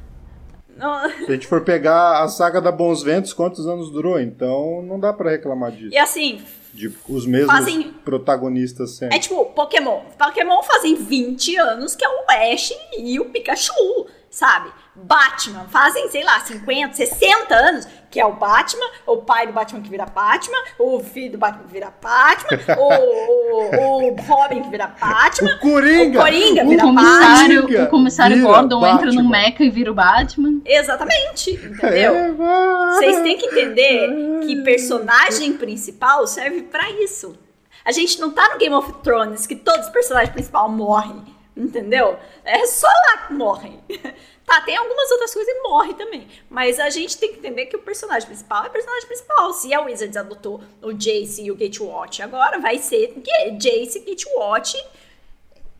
não. 0.77 1.09
Se 1.09 1.25
a 1.25 1.33
gente 1.33 1.47
for 1.47 1.61
pegar 1.61 2.23
a 2.23 2.27
saga 2.27 2.59
da 2.61 2.71
Bons 2.71 3.03
Ventos, 3.03 3.33
quantos 3.33 3.67
anos 3.67 3.91
durou? 3.91 4.19
Então 4.19 4.81
não 4.81 4.99
dá 4.99 5.13
para 5.13 5.31
reclamar 5.31 5.71
disso. 5.71 5.93
E 5.93 5.97
assim, 5.97 6.41
de 6.73 6.91
os 7.07 7.25
mesmos 7.25 7.51
fazem... 7.51 7.91
protagonistas 8.05 8.91
sempre. 8.91 9.15
É 9.15 9.19
tipo, 9.19 9.45
Pokémon. 9.45 10.01
Pokémon 10.17 10.63
fazem 10.63 10.95
20 10.95 11.57
anos 11.57 11.95
que 11.95 12.05
é 12.05 12.09
o 12.09 12.53
Ash 12.53 12.73
e 12.97 13.19
o 13.19 13.25
Pikachu, 13.25 14.07
sabe? 14.29 14.71
Batman, 14.93 15.65
fazem, 15.69 16.09
sei 16.09 16.23
lá, 16.23 16.39
50, 16.41 16.93
60 16.93 17.55
anos, 17.55 17.87
que 18.09 18.19
é 18.19 18.25
o 18.25 18.33
Batman, 18.33 18.85
o 19.07 19.17
pai 19.17 19.47
do 19.47 19.53
Batman 19.53 19.81
que 19.81 19.89
vira 19.89 20.05
Batman, 20.05 20.57
o 20.77 20.99
filho 20.99 21.31
do 21.31 21.37
Batman 21.37 21.63
que 21.63 21.71
vira 21.71 21.93
Batman, 22.01 22.75
o, 22.77 22.93
o, 22.93 24.11
o 24.11 24.15
Robin 24.23 24.61
que 24.63 24.69
vira 24.69 24.87
Batman, 24.87 25.55
o 25.55 25.59
Coringa, 25.59 26.19
o 26.19 26.23
Coringa 26.23 26.65
vira 26.65 26.83
o 26.83 26.87
comissário, 26.87 27.61
Batman. 27.61 27.83
O 27.83 27.89
comissário 27.89 28.41
Gordon 28.41 28.79
Batman. 28.81 29.09
entra 29.09 29.11
no 29.23 29.29
mecha 29.29 29.63
e 29.63 29.69
vira 29.69 29.91
o 29.91 29.95
Batman. 29.95 30.61
Exatamente, 30.65 31.51
entendeu? 31.51 32.15
É, 32.15 32.31
Vocês 32.95 33.21
têm 33.21 33.37
que 33.37 33.45
entender 33.45 34.41
que 34.41 34.61
personagem 34.63 35.53
principal 35.53 36.27
serve 36.27 36.63
para 36.63 36.89
isso. 36.91 37.33
A 37.85 37.91
gente 37.91 38.19
não 38.19 38.29
tá 38.31 38.49
no 38.49 38.59
Game 38.59 38.75
of 38.75 38.91
Thrones 39.01 39.47
que 39.47 39.55
todos 39.55 39.85
os 39.87 39.91
personagens 39.91 40.33
principais 40.33 40.69
morrem, 40.69 41.23
entendeu? 41.55 42.17
É 42.43 42.65
só 42.65 42.87
lá 42.87 43.27
que 43.27 43.33
morrem. 43.33 43.79
Tá, 44.43 44.59
tem 44.61 44.75
algumas 44.75 45.09
outras 45.11 45.33
coisas 45.33 45.53
e 45.53 45.61
morre 45.61 45.93
também. 45.93 46.27
Mas 46.49 46.77
a 46.77 46.89
gente 46.89 47.17
tem 47.17 47.31
que 47.31 47.39
entender 47.39 47.67
que 47.67 47.75
o 47.77 47.79
personagem 47.79 48.27
principal 48.27 48.65
é 48.65 48.67
o 48.67 48.71
personagem 48.71 49.07
principal. 49.07 49.53
Se 49.53 49.73
a 49.73 49.79
Wizards 49.79 50.17
adotou 50.17 50.59
o 50.81 50.91
Jace 50.91 51.43
e 51.43 51.51
o 51.51 51.55
Gatewatch 51.55 52.21
agora, 52.21 52.59
vai 52.59 52.77
ser 52.77 53.13
Jace 53.57 53.99
e 53.99 54.09
Gatewatch. 54.09 54.75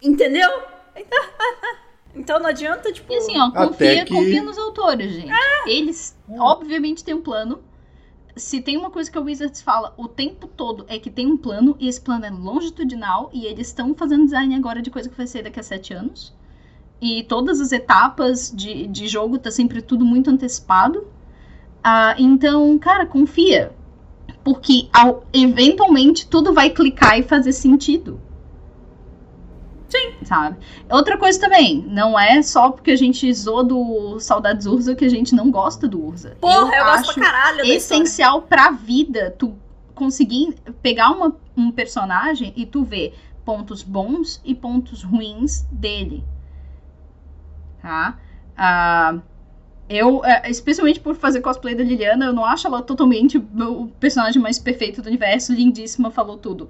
Entendeu? 0.01 0.49
Então 2.13 2.39
não 2.39 2.47
adianta, 2.47 2.91
tipo. 2.91 3.11
E 3.11 3.15
assim, 3.15 3.39
ó, 3.39 3.51
confia, 3.51 4.03
que... 4.03 4.13
confia 4.13 4.43
nos 4.43 4.57
autores, 4.57 5.13
gente. 5.13 5.31
É. 5.31 5.69
Eles, 5.69 6.13
obviamente, 6.29 7.05
têm 7.05 7.13
um 7.13 7.21
plano. 7.21 7.63
Se 8.35 8.61
tem 8.61 8.77
uma 8.77 8.89
coisa 8.89 9.11
que 9.11 9.17
a 9.17 9.21
Wizards 9.21 9.61
fala 9.61 9.93
o 9.97 10.07
tempo 10.07 10.47
todo 10.47 10.85
é 10.87 10.97
que 10.97 11.09
tem 11.09 11.27
um 11.27 11.37
plano, 11.37 11.75
e 11.79 11.87
esse 11.87 11.99
plano 11.99 12.25
é 12.25 12.29
longitudinal, 12.29 13.29
e 13.33 13.45
eles 13.45 13.67
estão 13.67 13.93
fazendo 13.93 14.25
design 14.25 14.55
agora 14.55 14.81
de 14.81 14.89
coisa 14.89 15.09
que 15.09 15.17
vai 15.17 15.27
ser 15.27 15.43
daqui 15.43 15.59
a 15.59 15.63
sete 15.63 15.93
anos 15.93 16.33
e 17.01 17.23
todas 17.23 17.59
as 17.59 17.71
etapas 17.71 18.53
de, 18.55 18.85
de 18.85 19.07
jogo 19.07 19.39
tá 19.39 19.49
sempre 19.49 19.81
tudo 19.81 20.05
muito 20.05 20.29
antecipado. 20.29 20.99
Uh, 20.99 22.13
então, 22.19 22.77
cara, 22.77 23.07
confia. 23.07 23.73
Porque 24.43 24.87
ao, 24.93 25.25
eventualmente 25.33 26.27
tudo 26.27 26.53
vai 26.53 26.69
clicar 26.69 27.17
e 27.17 27.23
fazer 27.23 27.53
sentido. 27.53 28.21
Sim. 29.91 30.13
Sabe? 30.23 30.57
Outra 30.89 31.17
coisa 31.17 31.39
também, 31.39 31.85
não 31.87 32.17
é 32.17 32.41
só 32.41 32.71
porque 32.71 32.91
a 32.91 32.95
gente 32.95 33.31
zoa 33.33 33.63
do 33.63 34.19
Saudades 34.19 34.65
Urza 34.65 34.95
que 34.95 35.05
a 35.05 35.09
gente 35.09 35.35
não 35.35 35.51
gosta 35.51 35.87
do 35.87 36.01
Urza. 36.01 36.37
Porra, 36.39 36.73
eu, 36.73 36.79
eu 36.79 36.85
gosto 36.85 37.13
pra 37.13 37.23
caralho 37.23 37.65
essencial 37.65 38.41
pra 38.43 38.71
vida 38.71 39.35
tu 39.37 39.55
conseguir 39.93 40.55
pegar 40.81 41.11
uma, 41.11 41.35
um 41.55 41.71
personagem 41.71 42.53
e 42.55 42.65
tu 42.65 42.83
ver 42.83 43.13
pontos 43.43 43.83
bons 43.83 44.41
e 44.45 44.55
pontos 44.55 45.03
ruins 45.03 45.65
dele 45.71 46.23
tá? 47.81 48.17
Ah, 48.55 49.19
eu, 49.89 50.23
é, 50.23 50.49
especialmente 50.49 50.99
por 50.99 51.15
fazer 51.15 51.41
cosplay 51.41 51.75
da 51.75 51.83
Liliana, 51.83 52.25
eu 52.25 52.33
não 52.33 52.45
acho 52.45 52.67
ela 52.67 52.81
totalmente 52.81 53.37
o 53.37 53.87
personagem 53.99 54.41
mais 54.41 54.57
perfeito 54.57 55.01
do 55.01 55.07
universo, 55.07 55.53
lindíssima, 55.53 56.11
falou 56.11 56.37
tudo. 56.37 56.69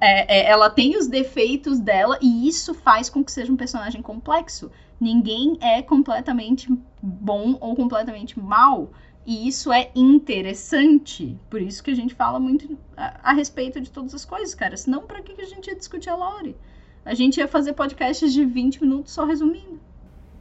É, 0.00 0.38
é, 0.38 0.50
ela 0.50 0.70
tem 0.70 0.96
os 0.96 1.06
defeitos 1.06 1.78
dela 1.78 2.18
e 2.20 2.48
isso 2.48 2.74
faz 2.74 3.08
com 3.10 3.24
que 3.24 3.32
seja 3.32 3.52
um 3.52 3.56
personagem 3.56 4.02
complexo. 4.02 4.70
Ninguém 5.00 5.58
é 5.60 5.82
completamente 5.82 6.68
bom 7.02 7.56
ou 7.60 7.74
completamente 7.74 8.38
mal. 8.38 8.90
E 9.26 9.46
isso 9.46 9.72
é 9.72 9.90
interessante. 9.94 11.38
Por 11.48 11.60
isso 11.60 11.82
que 11.82 11.90
a 11.90 11.94
gente 11.94 12.14
fala 12.14 12.40
muito 12.40 12.76
a, 12.96 13.30
a 13.30 13.32
respeito 13.32 13.80
de 13.80 13.90
todas 13.90 14.14
as 14.14 14.24
coisas, 14.24 14.54
cara. 14.54 14.76
Senão, 14.76 15.02
pra 15.02 15.22
que 15.22 15.40
a 15.40 15.44
gente 15.44 15.68
ia 15.68 15.76
discutir 15.76 16.08
a 16.08 16.16
Lore? 16.16 16.56
A 17.04 17.14
gente 17.14 17.38
ia 17.38 17.48
fazer 17.48 17.72
podcasts 17.72 18.32
de 18.32 18.44
20 18.44 18.82
minutos 18.82 19.12
só 19.12 19.24
resumindo. 19.24 19.80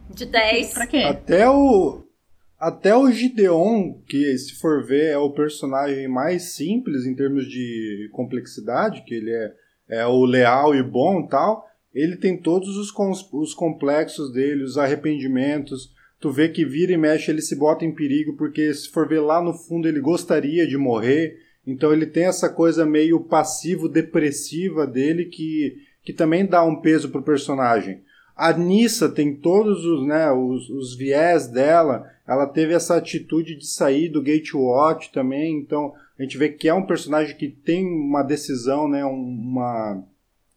De 0.09 0.25
10. 0.25 0.73
Pra 0.73 0.87
quê? 0.87 1.03
Até 1.03 1.49
o. 1.49 2.03
Até 2.59 2.93
o 2.95 3.09
Gideon, 3.09 3.93
que 4.05 4.37
se 4.37 4.55
for 4.55 4.85
ver 4.85 5.11
é 5.11 5.17
o 5.17 5.31
personagem 5.31 6.09
mais 6.09 6.55
simples 6.55 7.05
em 7.05 7.15
termos 7.15 7.47
de 7.47 8.09
complexidade, 8.11 9.03
que 9.05 9.15
ele 9.15 9.31
é, 9.31 9.53
é 10.01 10.05
o 10.05 10.25
leal 10.25 10.75
e 10.75 10.83
bom 10.83 11.25
tal, 11.25 11.65
ele 11.93 12.17
tem 12.17 12.35
todos 12.35 12.75
os, 12.75 12.93
os 13.31 13.53
complexos 13.53 14.33
dele, 14.33 14.63
os 14.63 14.77
arrependimentos. 14.77 15.89
Tu 16.19 16.29
vê 16.31 16.49
que 16.49 16.65
vira 16.65 16.91
e 16.91 16.97
mexe, 16.97 17.31
ele 17.31 17.41
se 17.41 17.55
bota 17.55 17.85
em 17.85 17.95
perigo, 17.95 18.35
porque 18.35 18.73
se 18.73 18.89
for 18.89 19.07
ver 19.07 19.21
lá 19.21 19.41
no 19.41 19.53
fundo 19.53 19.87
ele 19.87 20.01
gostaria 20.01 20.67
de 20.67 20.77
morrer. 20.77 21.37
Então 21.65 21.93
ele 21.93 22.05
tem 22.05 22.25
essa 22.25 22.49
coisa 22.49 22.85
meio 22.85 23.21
passivo-depressiva 23.21 24.85
dele 24.85 25.25
que 25.25 25.87
que 26.01 26.13
também 26.13 26.45
dá 26.45 26.63
um 26.63 26.81
peso 26.81 27.09
pro 27.09 27.21
personagem. 27.21 28.01
A 28.39 28.53
Nissa 28.53 29.09
tem 29.09 29.35
todos 29.35 29.83
os, 29.83 30.07
né, 30.07 30.31
os, 30.31 30.69
os 30.69 30.95
viés 30.95 31.45
dela, 31.45 32.09
ela 32.25 32.47
teve 32.47 32.73
essa 32.73 32.95
atitude 32.95 33.53
de 33.53 33.67
sair 33.67 34.07
do 34.07 34.21
Gatewatch 34.21 35.11
também, 35.11 35.57
então 35.57 35.93
a 36.17 36.23
gente 36.23 36.37
vê 36.37 36.47
que 36.47 36.69
é 36.69 36.73
um 36.73 36.85
personagem 36.85 37.35
que 37.35 37.49
tem 37.49 37.85
uma 37.85 38.23
decisão, 38.23 38.87
né, 38.87 39.03
uma, 39.03 40.01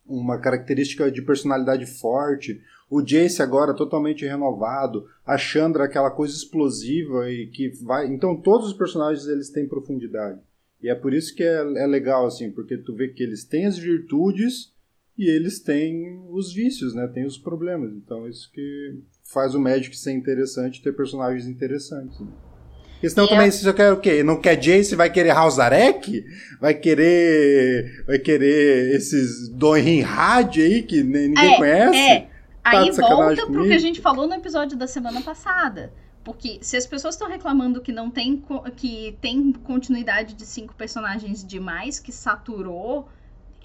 uma 0.07 0.39
característica 0.39 1.11
de 1.11 1.23
personalidade 1.23 1.85
forte. 1.87 2.63
O 2.89 3.03
Jace 3.03 3.43
agora 3.43 3.75
totalmente 3.75 4.25
renovado, 4.25 5.09
a 5.27 5.37
Chandra 5.37 5.83
aquela 5.83 6.13
coisa 6.13 6.37
explosiva 6.37 7.29
e 7.33 7.49
que 7.49 7.71
vai. 7.83 8.07
Então 8.07 8.37
todos 8.37 8.69
os 8.69 8.75
personagens 8.75 9.27
eles 9.27 9.51
têm 9.51 9.67
profundidade. 9.67 10.39
E 10.81 10.89
é 10.89 10.95
por 10.95 11.13
isso 11.13 11.35
que 11.35 11.43
é, 11.43 11.57
é 11.83 11.87
legal 11.89 12.27
assim, 12.27 12.49
porque 12.49 12.77
tu 12.77 12.95
vê 12.95 13.09
que 13.09 13.25
eles 13.25 13.43
têm 13.43 13.67
as 13.67 13.77
virtudes 13.77 14.72
e 15.17 15.29
eles 15.29 15.61
têm 15.61 16.21
os 16.31 16.53
vícios, 16.53 16.95
né? 16.95 17.07
Tem 17.07 17.25
os 17.25 17.39
problemas. 17.39 17.93
Então 17.93 18.29
isso 18.29 18.51
que 18.53 18.99
faz 19.25 19.55
o 19.55 19.61
Magic 19.61 19.97
ser 19.97 20.13
interessante 20.13 20.83
ter 20.83 20.93
personagens 20.93 21.47
interessantes. 21.47 22.19
Né? 22.21 22.29
E 23.03 23.11
também 23.11 23.51
se 23.51 23.65
você 23.65 23.73
quer 23.73 23.93
o 23.93 24.01
quê? 24.01 24.23
Não 24.23 24.41
quer 24.41 24.57
Jace, 24.57 24.95
vai 24.95 25.11
querer 25.11 25.31
Hausarek? 25.31 26.25
Vai 26.61 26.75
querer 26.75 28.05
vai 28.07 28.19
querer 28.19 28.95
esses 28.95 29.49
Dorin 29.49 30.03
Had 30.03 30.61
aí 30.61 30.83
que 30.83 31.03
ninguém 31.03 31.55
é, 31.55 31.57
conhece? 31.57 31.99
É. 31.99 32.29
Aí 32.65 32.91
de 32.91 32.95
sacanagem 32.95 33.17
volta 33.17 33.37
pro 33.43 33.47
comigo? 33.47 33.69
que 33.69 33.75
a 33.75 33.79
gente 33.79 34.01
falou 34.01 34.29
no 34.29 34.35
episódio 34.35 34.79
da 34.79 34.87
semana 34.87 35.21
passada. 35.21 35.93
Porque 36.25 36.59
se 36.63 36.77
as 36.77 36.87
pessoas 36.87 37.17
estão 37.17 37.29
reclamando 37.29 37.81
que 37.81 37.91
não 37.91 38.09
tem 38.09 38.41
que 38.77 39.19
tem 39.21 39.53
continuidade 39.53 40.35
de 40.35 40.47
cinco 40.47 40.73
personagens 40.75 41.45
demais, 41.45 41.99
que 41.99 42.13
saturou 42.13 43.09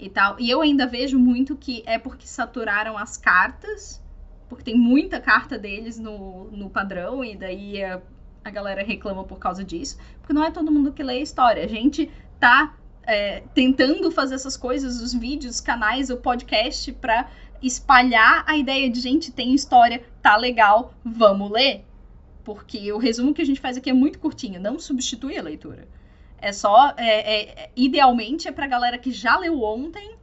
e 0.00 0.08
tal, 0.08 0.38
e 0.38 0.48
eu 0.48 0.60
ainda 0.60 0.86
vejo 0.86 1.18
muito 1.18 1.56
que 1.56 1.82
é 1.84 1.98
porque 1.98 2.26
saturaram 2.26 2.96
as 2.96 3.16
cartas, 3.16 4.02
porque 4.48 4.64
tem 4.64 4.76
muita 4.76 5.20
carta 5.20 5.58
deles 5.58 5.98
no, 5.98 6.50
no 6.52 6.70
padrão, 6.70 7.24
e 7.24 7.36
daí 7.36 7.82
a, 7.82 8.00
a 8.44 8.50
galera 8.50 8.82
reclama 8.82 9.24
por 9.24 9.38
causa 9.38 9.64
disso. 9.64 9.98
Porque 10.20 10.32
não 10.32 10.44
é 10.44 10.50
todo 10.50 10.70
mundo 10.70 10.92
que 10.92 11.02
lê 11.02 11.14
a 11.14 11.20
história. 11.20 11.64
A 11.64 11.68
gente 11.68 12.10
tá 12.38 12.76
é, 13.02 13.42
tentando 13.54 14.10
fazer 14.10 14.34
essas 14.34 14.56
coisas, 14.56 15.00
os 15.00 15.12
vídeos, 15.12 15.56
os 15.56 15.60
canais, 15.60 16.10
o 16.10 16.16
podcast, 16.16 16.92
pra 16.92 17.28
espalhar 17.60 18.44
a 18.46 18.56
ideia 18.56 18.88
de 18.88 19.00
gente 19.00 19.32
tem 19.32 19.54
história, 19.54 20.02
tá 20.22 20.36
legal, 20.36 20.94
vamos 21.04 21.50
ler. 21.50 21.84
Porque 22.44 22.92
o 22.92 22.98
resumo 22.98 23.34
que 23.34 23.42
a 23.42 23.44
gente 23.44 23.60
faz 23.60 23.76
aqui 23.76 23.90
é 23.90 23.92
muito 23.92 24.18
curtinho, 24.18 24.60
não 24.60 24.78
substitui 24.78 25.36
a 25.36 25.42
leitura. 25.42 25.88
É 26.40 26.52
só, 26.52 26.94
é, 26.96 27.64
é- 27.64 27.70
idealmente 27.76 28.46
é 28.48 28.52
pra 28.52 28.66
galera 28.66 28.96
que 28.98 29.10
já 29.10 29.36
leu 29.38 29.62
ontem 29.62 30.16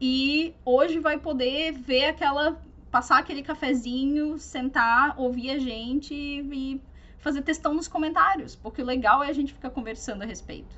e 0.00 0.54
hoje 0.64 0.98
vai 0.98 1.18
poder 1.18 1.72
ver 1.72 2.06
aquela, 2.06 2.60
passar 2.90 3.18
aquele 3.18 3.42
cafezinho, 3.42 4.38
sentar, 4.38 5.14
ouvir 5.18 5.50
a 5.50 5.58
gente 5.58 6.12
e 6.14 6.80
fazer 7.18 7.42
testão 7.42 7.72
nos 7.72 7.88
comentários, 7.88 8.54
porque 8.56 8.82
o 8.82 8.84
legal 8.84 9.22
é 9.22 9.28
a 9.28 9.32
gente 9.32 9.54
ficar 9.54 9.70
conversando 9.70 10.22
a 10.22 10.26
respeito. 10.26 10.74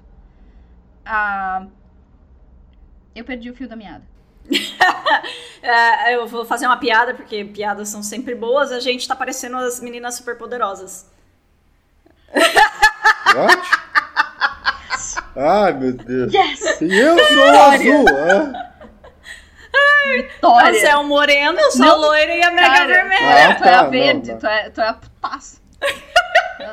Ah, 1.05 1.67
eu 3.15 3.25
perdi 3.25 3.51
o 3.51 3.55
fio 3.55 3.69
da 3.69 3.77
meada. 3.77 4.05
É, 5.63 6.15
eu 6.15 6.29
vou 6.29 6.45
fazer 6.45 6.67
uma 6.67 6.77
piada, 6.77 7.13
porque 7.13 7.45
piadas 7.45 7.89
são 7.89 8.01
sempre 8.01 8.37
boas. 8.37 8.71
A 8.71 8.79
gente 8.79 9.09
tá 9.09 9.17
parecendo 9.17 9.57
as 9.57 9.81
meninas 9.81 10.15
superpoderosas. 10.15 11.11
What? 13.35 13.86
Ai, 15.37 15.73
meu 15.75 15.93
Deus. 15.93 16.33
Yes! 16.33 16.81
E 16.81 16.99
eu 16.99 17.19
sou 17.19 17.37
o 17.39 17.59
azul. 17.63 18.05
ah. 18.09 18.73
Vitória! 20.17 20.81
Você 20.81 20.87
é 20.87 20.97
o 20.97 21.05
moreno, 21.05 21.59
eu 21.59 21.71
sou 21.73 21.85
a 21.85 21.89
Não, 21.89 21.99
loira 22.01 22.35
e 22.35 22.43
a 22.43 22.51
mega 22.51 22.69
cara. 22.69 22.87
vermelha. 22.87 23.49
Ah, 23.51 23.55
tu 23.57 23.65
é 23.65 23.69
a 23.69 23.77
tá, 23.77 23.83
não, 23.85 23.91
verde, 23.91 24.33
não. 24.33 24.39
tu, 24.39 24.47
é, 24.47 24.71
tu 24.71 24.81
é 24.81 24.89
a 24.89 24.95
putaça. 24.95 25.61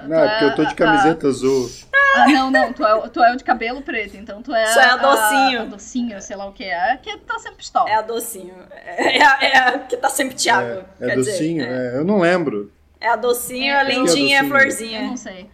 Não, 0.07 0.17
é 0.17 0.27
porque 0.29 0.45
eu 0.45 0.55
tô 0.55 0.65
de 0.65 0.75
camiseta 0.75 1.27
azul. 1.27 1.69
Ah, 2.15 2.27
não, 2.27 2.49
não, 2.49 2.73
tu 2.73 2.83
é, 2.85 2.93
o- 2.95 3.09
tu 3.09 3.21
é 3.23 3.33
o 3.33 3.35
de 3.35 3.43
cabelo 3.43 3.81
preto, 3.81 4.15
então 4.17 4.41
tu 4.41 4.53
é 4.53 4.65
Só 4.67 4.79
é 4.81 4.89
a 4.89 4.97
docinho. 4.97 5.61
A, 5.61 5.65
docinho, 5.65 6.21
sei 6.21 6.35
lá 6.35 6.45
o 6.47 6.51
que 6.53 6.63
é. 6.63 6.97
Que 6.97 7.17
tá 7.17 7.37
sempre 7.37 7.57
pistola. 7.57 7.89
É 7.89 7.95
a 7.95 8.01
docinho. 8.01 8.55
É 8.97 9.21
a, 9.23 9.37
é 9.43 9.57
a 9.57 9.79
que 9.79 9.95
tá 9.97 10.09
sempre 10.09 10.35
Thiago. 10.35 10.83
É, 10.99 11.05
é 11.05 11.07
quer 11.09 11.15
docinho, 11.15 11.63
dizer, 11.65 11.69
é. 11.71 11.95
é, 11.95 11.97
eu 11.97 12.05
não 12.05 12.19
lembro. 12.19 12.71
É 12.99 13.07
a 13.09 13.15
docinho, 13.15 13.73
É, 13.73 13.79
a 13.79 13.83
lindinha, 13.83 14.39
a 14.39 14.43
docinho. 14.43 14.43
Eu 14.43 14.47
florzinha. 14.49 15.01
não 15.03 15.17
sei. 15.17 15.49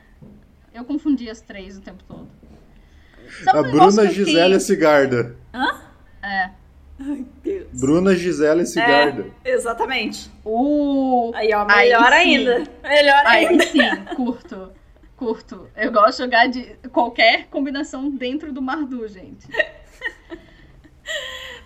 Eu 0.74 0.86
confundi 0.86 1.30
as 1.30 1.42
três 1.42 1.78
o 1.78 1.82
tempo 1.82 2.04
todo. 2.08 2.30
Sabe 3.44 3.58
A 3.58 3.62
um 3.62 3.72
Bruna 3.72 4.08
que 4.08 4.14
Gisele 4.14 4.60
Cigarda. 4.60 5.36
É. 6.22 6.50
Deus. 7.44 7.68
Bruna 7.80 8.16
Gisele 8.16 8.66
Cigarda. 8.66 9.28
É, 9.44 9.52
exatamente. 9.52 10.30
Uh, 10.46 11.32
Aí, 11.34 11.54
ó, 11.54 11.66
Aí 11.70 11.86
melhor 11.90 12.08
sim. 12.08 12.14
ainda. 12.14 12.64
Melhor 12.84 13.26
ainda. 13.26 13.64
aí 13.64 13.70
sim, 13.70 14.06
curto. 14.16 14.72
Curto. 15.16 15.68
Eu 15.76 15.92
gosto 15.92 16.18
de 16.18 16.24
jogar 16.24 16.48
de 16.48 16.64
qualquer 16.92 17.48
combinação 17.48 18.10
dentro 18.10 18.52
do 18.54 18.62
Mardu, 18.62 19.08
gente. 19.08 19.48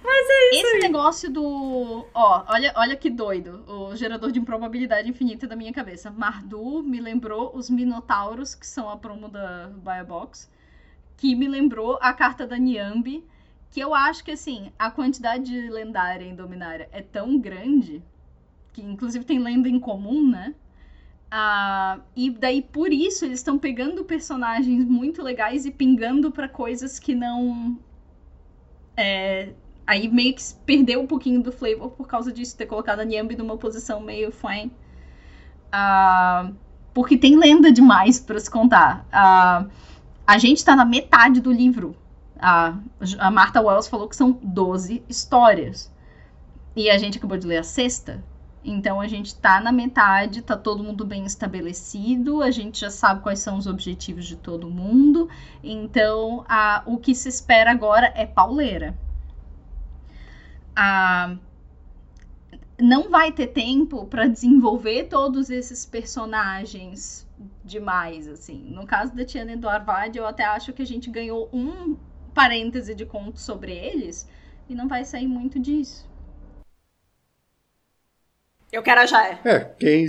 Mas 0.03 0.27
é 0.29 0.49
isso 0.55 0.67
Esse 0.67 0.75
aí. 0.75 0.81
negócio 0.81 1.31
do. 1.31 2.05
Ó, 2.13 2.43
olha, 2.47 2.73
olha 2.75 2.95
que 2.95 3.09
doido. 3.09 3.63
O 3.67 3.95
gerador 3.95 4.31
de 4.31 4.39
improbabilidade 4.39 5.09
infinita 5.09 5.47
da 5.47 5.55
minha 5.55 5.71
cabeça. 5.71 6.11
Mardu 6.11 6.83
me 6.83 6.99
lembrou 6.99 7.51
os 7.55 7.69
Minotauros, 7.69 8.53
que 8.53 8.67
são 8.67 8.89
a 8.89 8.97
promo 8.97 9.29
da 9.29 9.69
Biobox. 9.77 10.49
Que 11.17 11.35
me 11.35 11.47
lembrou 11.47 11.97
a 12.01 12.13
carta 12.13 12.45
da 12.45 12.57
Niambi. 12.57 13.23
Que 13.71 13.79
eu 13.79 13.93
acho 13.93 14.23
que, 14.23 14.31
assim, 14.31 14.71
a 14.77 14.91
quantidade 14.91 15.45
de 15.45 15.69
lendária 15.69 16.25
em 16.25 16.35
Dominária 16.35 16.87
é 16.91 17.01
tão 17.01 17.37
grande. 17.39 18.03
Que 18.71 18.81
inclusive 18.81 19.25
tem 19.25 19.39
lenda 19.39 19.67
em 19.67 19.79
comum, 19.79 20.29
né? 20.29 20.53
Ah, 21.31 21.99
e 22.15 22.29
daí, 22.29 22.61
por 22.61 22.93
isso, 22.93 23.25
eles 23.25 23.39
estão 23.39 23.57
pegando 23.57 24.05
personagens 24.05 24.85
muito 24.85 25.23
legais 25.23 25.65
e 25.65 25.71
pingando 25.71 26.31
pra 26.31 26.47
coisas 26.47 26.99
que 26.99 27.15
não. 27.15 27.75
É, 28.95 29.53
aí 29.87 30.07
meio 30.07 30.35
que 30.35 30.43
perdeu 30.65 31.01
um 31.01 31.07
pouquinho 31.07 31.41
do 31.41 31.51
flavor 31.51 31.89
por 31.89 32.07
causa 32.07 32.31
disso, 32.31 32.55
ter 32.55 32.67
colocado 32.67 32.99
a 32.99 33.05
Niambi 33.05 33.35
numa 33.35 33.57
posição 33.57 33.99
meio 33.99 34.31
fine. 34.31 34.71
Ah, 35.71 36.51
porque 36.93 37.17
tem 37.17 37.35
lenda 37.35 37.71
demais 37.71 38.19
pra 38.19 38.39
se 38.39 38.51
contar. 38.51 39.07
Ah, 39.11 39.65
a 40.25 40.37
gente 40.37 40.63
tá 40.63 40.75
na 40.75 40.85
metade 40.85 41.41
do 41.41 41.51
livro. 41.51 41.95
A, 42.39 42.77
a 43.19 43.31
Martha 43.31 43.61
Wells 43.61 43.87
falou 43.87 44.07
que 44.07 44.15
são 44.15 44.31
12 44.41 45.03
histórias. 45.07 45.91
E 46.75 46.89
a 46.89 46.97
gente 46.97 47.17
acabou 47.17 47.37
de 47.37 47.47
ler 47.47 47.57
a 47.57 47.63
sexta. 47.63 48.23
Então 48.65 49.01
a 49.01 49.07
gente 49.07 49.35
tá 49.35 49.59
na 49.59 49.71
metade, 49.71 50.41
tá 50.41 50.55
todo 50.55 50.83
mundo 50.83 51.03
bem 51.03 51.25
estabelecido, 51.25 52.41
a 52.41 52.49
gente 52.49 52.79
já 52.79 52.89
sabe 52.89 53.21
quais 53.21 53.39
são 53.39 53.57
os 53.57 53.67
objetivos 53.67 54.25
de 54.25 54.37
todo 54.37 54.69
mundo. 54.69 55.29
Então 55.61 56.45
a, 56.47 56.81
o 56.85 56.97
que 56.97 57.13
se 57.13 57.27
espera 57.27 57.71
agora 57.71 58.11
é 58.15 58.25
pauleira. 58.25 58.97
A, 60.73 61.35
não 62.79 63.09
vai 63.09 63.31
ter 63.33 63.47
tempo 63.47 64.05
para 64.05 64.27
desenvolver 64.27 65.05
todos 65.05 65.49
esses 65.49 65.85
personagens 65.85 67.27
demais, 67.63 68.27
assim. 68.27 68.69
No 68.71 68.85
caso 68.85 69.15
da 69.15 69.25
Tiana 69.25 69.53
e 69.53 69.57
do 69.57 69.69
Arvad, 69.69 70.15
eu 70.15 70.25
até 70.25 70.43
acho 70.43 70.73
que 70.73 70.81
a 70.81 70.85
gente 70.85 71.09
ganhou 71.09 71.49
um 71.53 71.95
parêntese 72.33 72.93
de 72.93 73.05
conto 73.05 73.39
sobre 73.39 73.71
eles 73.71 74.27
e 74.69 74.75
não 74.75 74.87
vai 74.87 75.05
sair 75.05 75.27
muito 75.27 75.59
disso. 75.59 76.09
Eu 78.71 78.81
quero 78.81 79.01
a 79.01 79.05
Jaé. 79.05 79.39
É, 79.45 79.59
quem. 79.59 80.07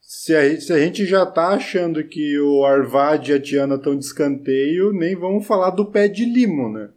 Se 0.00 0.34
a, 0.34 0.60
se 0.60 0.72
a 0.72 0.78
gente 0.78 1.04
já 1.06 1.26
tá 1.26 1.48
achando 1.48 2.06
que 2.06 2.38
o 2.38 2.64
Arvad 2.64 3.28
e 3.28 3.34
a 3.34 3.40
Tiana 3.40 3.74
estão 3.74 3.98
de 3.98 4.04
escanteio, 4.04 4.92
nem 4.92 5.16
vamos 5.16 5.46
falar 5.46 5.70
do 5.70 5.90
pé 5.90 6.06
de 6.06 6.24
limo, 6.24 6.70
né? 6.70 6.90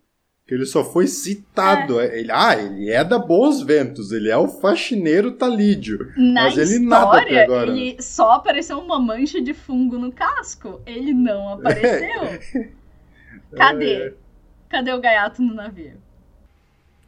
Que 0.47 0.53
ele 0.53 0.65
só 0.65 0.83
foi 0.83 1.07
citado. 1.07 1.99
Ele, 1.99 2.31
ah, 2.31 2.55
ele 2.55 2.89
é 2.89 3.03
da 3.03 3.19
Bons 3.19 3.61
Ventos, 3.61 4.13
ele 4.13 4.29
é 4.29 4.37
o 4.37 4.47
faxineiro 4.47 5.33
Talídio. 5.33 6.13
Na 6.15 6.43
Mas 6.43 6.57
ele 6.57 6.79
nada 6.85 7.17
até 7.17 7.19
história, 7.19 7.43
agora. 7.43 7.71
ele 7.71 8.01
só 8.01 8.31
apareceu 8.31 8.79
uma 8.79 8.97
mancha 8.97 9.41
de 9.41 9.53
fungo 9.53 9.97
no 9.97 10.11
casco. 10.11 10.81
Ele 10.85 11.13
não 11.13 11.49
apareceu. 11.59 12.39
Cadê? 13.55 14.13
Cadê 14.69 14.93
o 14.93 15.01
gaiato 15.01 15.41
no 15.41 15.53
navio? 15.53 15.97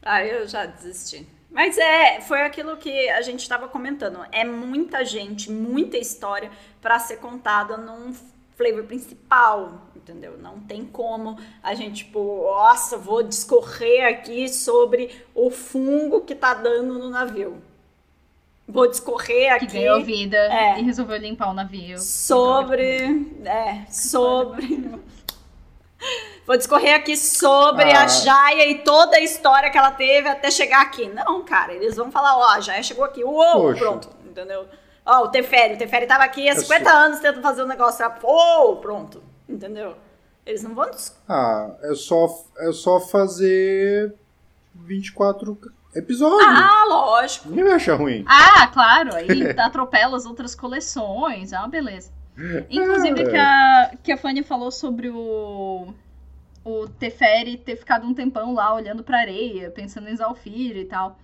Ah, 0.02 0.24
eu 0.24 0.46
já 0.46 0.66
desisti. 0.66 1.26
Mas 1.50 1.76
é, 1.78 2.20
foi 2.20 2.42
aquilo 2.42 2.76
que 2.76 3.08
a 3.10 3.22
gente 3.22 3.40
estava 3.40 3.66
comentando. 3.68 4.20
É 4.30 4.44
muita 4.44 5.04
gente, 5.04 5.50
muita 5.50 5.98
história 5.98 6.50
para 6.80 6.98
ser 6.98 7.16
contada 7.16 7.76
num 7.76 8.14
flavor 8.60 8.84
principal, 8.84 9.72
entendeu? 9.96 10.36
Não 10.38 10.60
tem 10.60 10.84
como 10.84 11.38
a 11.62 11.74
gente, 11.74 12.04
tipo, 12.04 12.42
nossa, 12.44 12.98
vou 12.98 13.22
discorrer 13.22 14.06
aqui 14.06 14.48
sobre 14.48 15.10
o 15.34 15.50
fungo 15.50 16.20
que 16.20 16.34
tá 16.34 16.52
dando 16.52 16.98
no 16.98 17.08
navio. 17.08 17.62
Vou 18.68 18.86
discorrer 18.88 19.48
Que 19.58 19.64
aqui 19.64 19.78
ganhou 19.78 20.02
vida 20.02 20.36
É. 20.36 20.78
e 20.78 20.82
resolveu 20.82 21.16
limpar 21.16 21.50
o 21.50 21.54
navio. 21.54 21.98
sobre. 21.98 22.98
É, 23.44 23.84
sobre. 23.90 24.90
Vou 26.46 26.56
discorrer 26.56 26.94
aqui 26.94 27.16
sobre 27.16 27.84
Ah. 27.92 28.04
a 28.04 28.06
Jaya 28.08 28.66
e 28.68 28.78
toda 28.78 29.16
a 29.16 29.20
história 29.20 29.70
que 29.70 29.78
ela 29.78 29.90
teve 29.92 30.28
até 30.28 30.50
chegar 30.50 30.82
aqui. 30.82 31.06
Não, 31.08 31.42
cara, 31.44 31.72
eles 31.72 31.96
vão 31.96 32.10
falar, 32.10 32.36
ó, 32.36 32.48
a 32.50 32.60
Jaya 32.60 32.82
chegou 32.82 33.04
aqui, 33.04 33.22
uou, 33.22 33.60
Poxa. 33.62 33.78
pronto, 33.78 34.08
entendeu? 34.28 34.66
Ó, 35.04 35.24
o 35.24 35.28
Teferi, 35.28 35.74
o 35.74 35.78
Teferi 35.78 36.06
tava 36.06 36.24
aqui 36.24 36.48
há 36.48 36.52
É 36.52 36.56
50 36.56 36.90
anos 36.90 37.20
tentando 37.20 37.42
fazer 37.42 37.62
um 37.62 37.66
negócio, 37.66 38.02
ela, 38.02 38.18
uou, 38.22 38.76
pronto, 38.76 39.22
entendeu? 39.48 39.96
Eles 40.44 40.62
não 40.62 40.74
vão 40.74 40.90
Ah, 41.28 41.70
é 41.82 41.94
só, 41.94 42.26
é 42.58 42.72
só 42.72 43.00
fazer 43.00 44.14
24 44.74 45.58
episódios. 45.94 46.42
Ah, 46.42 46.84
lógico. 46.88 47.48
Ninguém 47.48 47.64
vai 47.64 47.74
achar 47.74 47.94
ruim. 47.94 48.24
Ah, 48.26 48.66
claro, 48.68 49.14
aí 49.14 49.28
atropela 49.58 50.16
as 50.16 50.26
outras 50.26 50.54
coleções, 50.54 51.52
é 51.52 51.58
uma 51.58 51.68
beleza. 51.68 52.10
Inclusive 52.70 53.24
que 53.24 53.36
a, 53.36 53.90
que 54.02 54.12
a 54.12 54.16
Fanny 54.16 54.42
falou 54.42 54.70
sobre 54.70 55.10
o, 55.10 55.92
o 56.64 56.88
Teferi 56.88 57.58
ter 57.58 57.76
ficado 57.76 58.06
um 58.06 58.14
tempão 58.14 58.54
lá 58.54 58.74
olhando 58.74 59.02
pra 59.02 59.18
areia, 59.18 59.70
pensando 59.70 60.08
em 60.08 60.16
Zalfir 60.16 60.76
e 60.76 60.84
tal. 60.84 61.18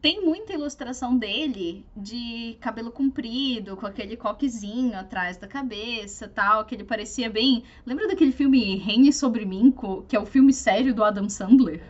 Tem 0.00 0.24
muita 0.24 0.52
ilustração 0.54 1.16
dele 1.18 1.84
de 1.96 2.56
cabelo 2.60 2.90
comprido, 2.90 3.76
com 3.76 3.86
aquele 3.86 4.16
coquezinho 4.16 4.98
atrás 4.98 5.36
da 5.36 5.46
cabeça 5.46 6.26
tal, 6.28 6.64
que 6.64 6.74
ele 6.74 6.84
parecia 6.84 7.28
bem. 7.28 7.64
Lembra 7.84 8.08
daquele 8.08 8.32
filme 8.32 8.76
Reine 8.76 9.12
sobre 9.12 9.44
mim, 9.44 9.70
co- 9.70 10.02
que 10.08 10.16
é 10.16 10.20
o 10.20 10.24
filme 10.26 10.52
sério 10.54 10.94
do 10.94 11.04
Adam 11.04 11.28
Sandler? 11.28 11.82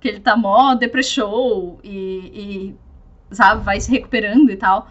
Que 0.00 0.08
ele 0.08 0.20
tá 0.20 0.36
mó 0.36 0.74
depressou 0.74 1.80
e, 1.82 2.76
e 3.30 3.34
sabe, 3.34 3.64
vai 3.64 3.80
se 3.80 3.90
recuperando 3.90 4.50
e 4.50 4.56
tal. 4.56 4.88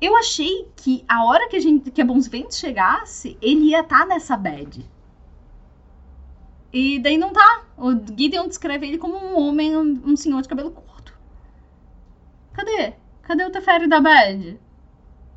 Eu 0.00 0.16
achei 0.16 0.68
que 0.76 1.04
a 1.08 1.24
hora 1.24 1.48
que 1.48 1.56
a 1.56 1.60
gente 1.60 1.90
que 1.90 2.02
a 2.02 2.04
Bons 2.04 2.28
Ventos 2.28 2.58
chegasse, 2.58 3.36
ele 3.42 3.70
ia 3.70 3.80
estar 3.80 4.00
tá 4.00 4.06
nessa 4.06 4.36
bad. 4.36 4.84
E 6.72 6.98
daí 6.98 7.16
não 7.18 7.32
tá. 7.32 7.64
O 7.76 7.92
Gideon 7.92 8.48
descreve 8.48 8.86
ele 8.86 8.98
como 8.98 9.16
um 9.16 9.38
homem, 9.38 9.76
um 9.76 10.16
senhor 10.16 10.40
de 10.42 10.48
cabelo 10.48 10.70
curto. 10.70 10.91
Cadê? 12.52 12.94
Cadê 13.22 13.44
o 13.44 13.50
Teferi 13.50 13.88
da 13.88 14.00
Bad? 14.00 14.60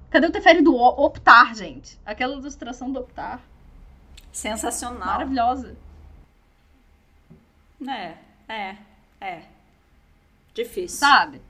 Cadê 0.09 0.27
o 0.27 0.31
Teferi 0.31 0.61
do 0.61 0.75
Optar, 0.75 1.55
gente? 1.55 1.99
Aquela 2.05 2.33
ilustração 2.35 2.91
do 2.91 2.99
Optar. 2.99 3.41
Sensacional. 4.31 5.07
Maravilhosa. 5.07 5.75
É, 7.87 8.15
é, 8.47 8.77
é. 9.21 9.41
Difícil. 10.53 10.99
Sabe? 10.99 11.41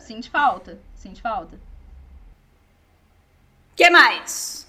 Sente 0.00 0.28
falta. 0.28 0.78
Sente 0.94 1.22
falta. 1.22 1.58
que 3.74 3.88
mais? 3.88 4.66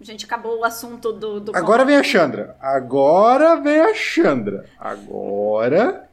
A 0.00 0.04
gente 0.04 0.24
acabou 0.26 0.58
o 0.58 0.64
assunto 0.64 1.12
do. 1.12 1.40
do 1.40 1.56
Agora 1.56 1.84
vem 1.84 1.96
a 1.96 2.02
Chandra. 2.02 2.56
Agora 2.60 3.56
vem 3.56 3.80
a 3.80 3.94
Chandra. 3.94 4.68
Agora. 4.78 6.05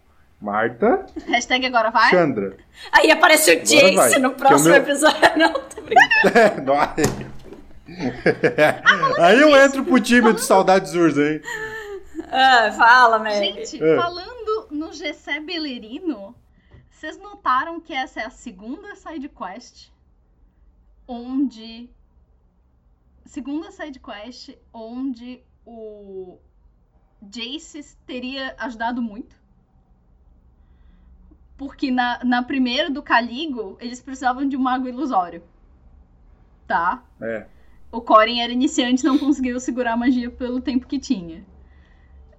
Marta. 0.43 1.05
Hashtag 1.25 1.65
agora 1.65 1.89
vai. 1.89 2.09
Chandra. 2.09 2.57
Aí 2.91 3.09
aparece 3.09 3.55
o 3.55 3.63
Jace 3.63 4.19
no 4.19 4.31
próximo 4.31 4.71
meu... 4.71 4.81
episódio. 4.81 5.21
Não, 5.39 5.53
tô 5.53 5.81
brincando. 5.81 6.73
Aí 9.21 9.39
eu 9.39 9.55
entro 9.55 9.85
pro 9.85 10.01
time 10.01 10.33
de 10.33 10.41
saudades 10.41 10.93
Urza, 10.93 11.31
hein? 11.31 11.41
Ah, 12.29 12.73
fala, 12.73 13.19
Meg. 13.19 13.39
Gente, 13.39 13.81
é. 13.81 13.95
falando 13.95 14.67
no 14.69 14.91
Gessé 14.91 15.39
Belerino, 15.39 16.35
vocês 16.89 17.17
notaram 17.17 17.79
que 17.79 17.93
essa 17.93 18.19
é 18.19 18.25
a 18.25 18.29
segunda 18.29 18.95
side 18.95 19.29
quest 19.29 19.93
onde 21.07 21.89
segunda 23.25 23.71
side 23.71 23.97
quest 23.99 24.49
onde 24.73 25.41
o 25.65 26.37
Jace 27.21 27.95
teria 28.05 28.53
ajudado 28.57 29.01
muito. 29.01 29.41
Porque 31.57 31.91
na, 31.91 32.23
na 32.23 32.43
primeira 32.43 32.89
do 32.89 33.01
Caligo, 33.01 33.77
eles 33.79 34.01
precisavam 34.01 34.47
de 34.47 34.57
um 34.57 34.61
mago 34.61 34.87
ilusório. 34.87 35.43
Tá? 36.67 37.03
É. 37.21 37.45
O 37.91 38.01
Corin 38.01 38.39
era 38.39 38.51
iniciante 38.51 39.03
e 39.03 39.05
não 39.05 39.17
conseguiu 39.17 39.59
segurar 39.59 39.93
a 39.93 39.97
magia 39.97 40.29
pelo 40.29 40.59
tempo 40.59 40.87
que 40.87 40.97
tinha. 40.97 41.43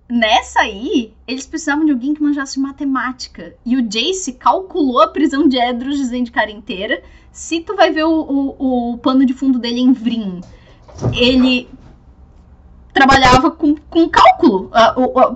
Nessa 0.08 0.60
aí, 0.60 1.14
eles 1.26 1.46
precisavam 1.46 1.84
de 1.84 1.92
alguém 1.92 2.12
que 2.12 2.22
manjasse 2.22 2.60
matemática. 2.60 3.54
E 3.64 3.76
o 3.76 3.82
Jace 3.82 4.32
calculou 4.34 5.00
a 5.00 5.08
prisão 5.08 5.48
de 5.48 5.56
Edros 5.56 5.96
de 5.96 6.04
Zendikar 6.04 6.50
inteira. 6.50 7.02
Se 7.32 7.60
tu 7.60 7.74
vai 7.74 7.90
ver 7.90 8.04
o, 8.04 8.20
o, 8.58 8.92
o 8.92 8.98
pano 8.98 9.24
de 9.24 9.32
fundo 9.32 9.58
dele 9.58 9.80
em 9.80 9.92
Vrim, 9.92 10.40
ele 11.12 11.68
trabalhava 12.94 13.50
com, 13.50 13.74
com 13.74 14.08
cálculo. 14.08 14.70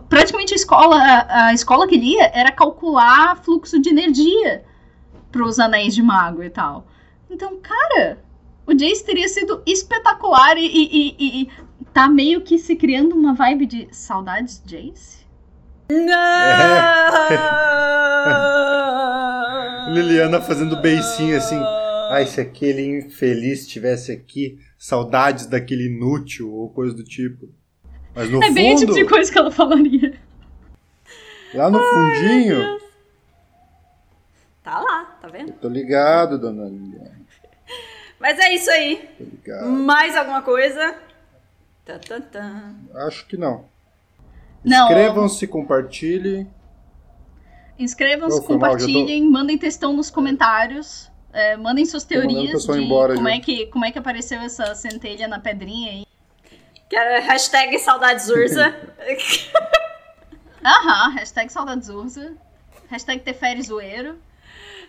praticamente 0.08 0.54
a 0.54 0.56
escola, 0.56 0.96
a, 0.96 1.46
a, 1.48 1.52
escola 1.52 1.86
que 1.86 1.96
ele 1.96 2.14
ia 2.14 2.30
era 2.32 2.52
calcular 2.52 3.36
fluxo 3.42 3.78
de 3.80 3.90
energia 3.90 4.64
para 5.30 5.44
os 5.44 5.58
anéis 5.58 5.94
de 5.94 6.02
mago 6.02 6.42
e 6.42 6.48
tal. 6.48 6.86
Então, 7.28 7.58
cara, 7.60 8.20
o 8.66 8.72
Jace 8.72 9.04
teria 9.04 9.28
sido 9.28 9.60
espetacular 9.66 10.56
e, 10.56 10.64
e, 10.66 11.16
e, 11.18 11.42
e 11.42 11.50
tá 11.92 12.08
meio 12.08 12.40
que 12.40 12.58
se 12.58 12.76
criando 12.76 13.14
uma 13.14 13.34
vibe 13.34 13.66
de 13.66 13.88
saudades 13.90 14.62
Jace. 14.64 15.18
Não! 15.90 16.12
É. 16.12 17.38
Liliana 19.90 20.40
fazendo 20.40 20.80
beicinho 20.80 21.36
assim. 21.36 21.60
Ai, 22.08 22.26
se 22.26 22.40
aquele 22.40 22.98
infeliz 22.98 23.60
estivesse 23.60 24.12
aqui, 24.12 24.58
saudades 24.78 25.46
daquele 25.46 25.86
inútil 25.86 26.52
ou 26.52 26.68
coisa 26.70 26.94
do 26.94 27.04
tipo. 27.04 27.48
Mas 28.14 28.30
no 28.30 28.42
é 28.42 28.46
fundo. 28.46 28.54
bem 28.54 28.74
o 28.74 28.78
tipo 28.78 28.94
de 28.94 29.04
coisa 29.04 29.30
que 29.30 29.38
ela 29.38 29.50
falaria. 29.50 30.18
Lá 31.54 31.70
no 31.70 31.78
Ai, 31.78 31.84
fundinho. 31.84 32.78
Tá 34.62 34.80
lá, 34.80 35.04
tá 35.20 35.28
vendo? 35.28 35.48
Eu 35.48 35.54
tô 35.54 35.68
ligado, 35.68 36.38
dona 36.38 36.64
Liliana. 36.64 37.18
Mas 38.20 38.38
é 38.38 38.54
isso 38.54 38.70
aí. 38.70 39.08
Tô 39.16 39.24
ligado. 39.24 39.68
Mais 39.68 40.16
alguma 40.16 40.42
coisa? 40.42 40.96
Tá, 41.84 41.98
tá, 41.98 42.20
tá. 42.20 42.74
Acho 43.06 43.26
que 43.26 43.36
não. 43.36 43.64
Inscrevam-se, 44.64 45.46
compartilhem. 45.46 46.50
Inscrevam-se, 47.78 48.44
compartilhem, 48.44 49.24
tô... 49.24 49.30
mandem 49.30 49.56
textão 49.56 49.94
nos 49.94 50.10
comentários. 50.10 51.10
É, 51.38 51.56
mandem 51.56 51.86
suas 51.86 52.02
teorias 52.02 52.64
de 52.64 52.80
embora, 52.80 53.14
como, 53.14 53.28
é 53.28 53.38
que, 53.38 53.66
como 53.66 53.84
é 53.84 53.92
que 53.92 53.98
apareceu 53.98 54.40
essa 54.40 54.74
centelha 54.74 55.28
na 55.28 55.38
pedrinha 55.38 55.92
aí. 55.92 56.04
Que 56.90 56.96
era 56.96 57.20
hashtag 57.20 57.78
saudades 57.78 58.28
Ursa. 58.28 58.74
Aham, 60.66 61.10
hashtag 61.14 61.52
saudades 61.52 61.88
Ursa. 61.88 62.34
Hashtag 62.88 63.22
Tefere 63.22 63.62
Zoeiro. 63.62 64.18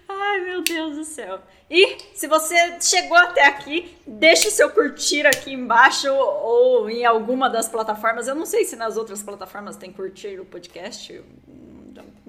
Ai, 0.08 0.40
meu 0.40 0.64
Deus 0.64 0.96
do 0.96 1.04
céu. 1.04 1.40
E 1.70 1.98
se 2.16 2.26
você 2.28 2.82
chegou 2.82 3.16
até 3.16 3.46
aqui, 3.46 3.96
deixe 4.08 4.48
o 4.48 4.52
seu 4.52 4.72
curtir 4.72 5.28
aqui 5.28 5.54
embaixo 5.54 6.12
ou 6.12 6.90
em 6.90 7.06
alguma 7.06 7.48
das 7.48 7.70
plataformas. 7.70 8.28
Eu 8.28 8.34
não 8.34 8.48
sei 8.48 8.66
se 8.66 8.76
nas 8.76 8.98
outras 8.98 9.22
plataformas 9.22 9.78
tem 9.78 9.94
curtir 9.94 10.40
o 10.40 10.46
podcast. 10.46 11.22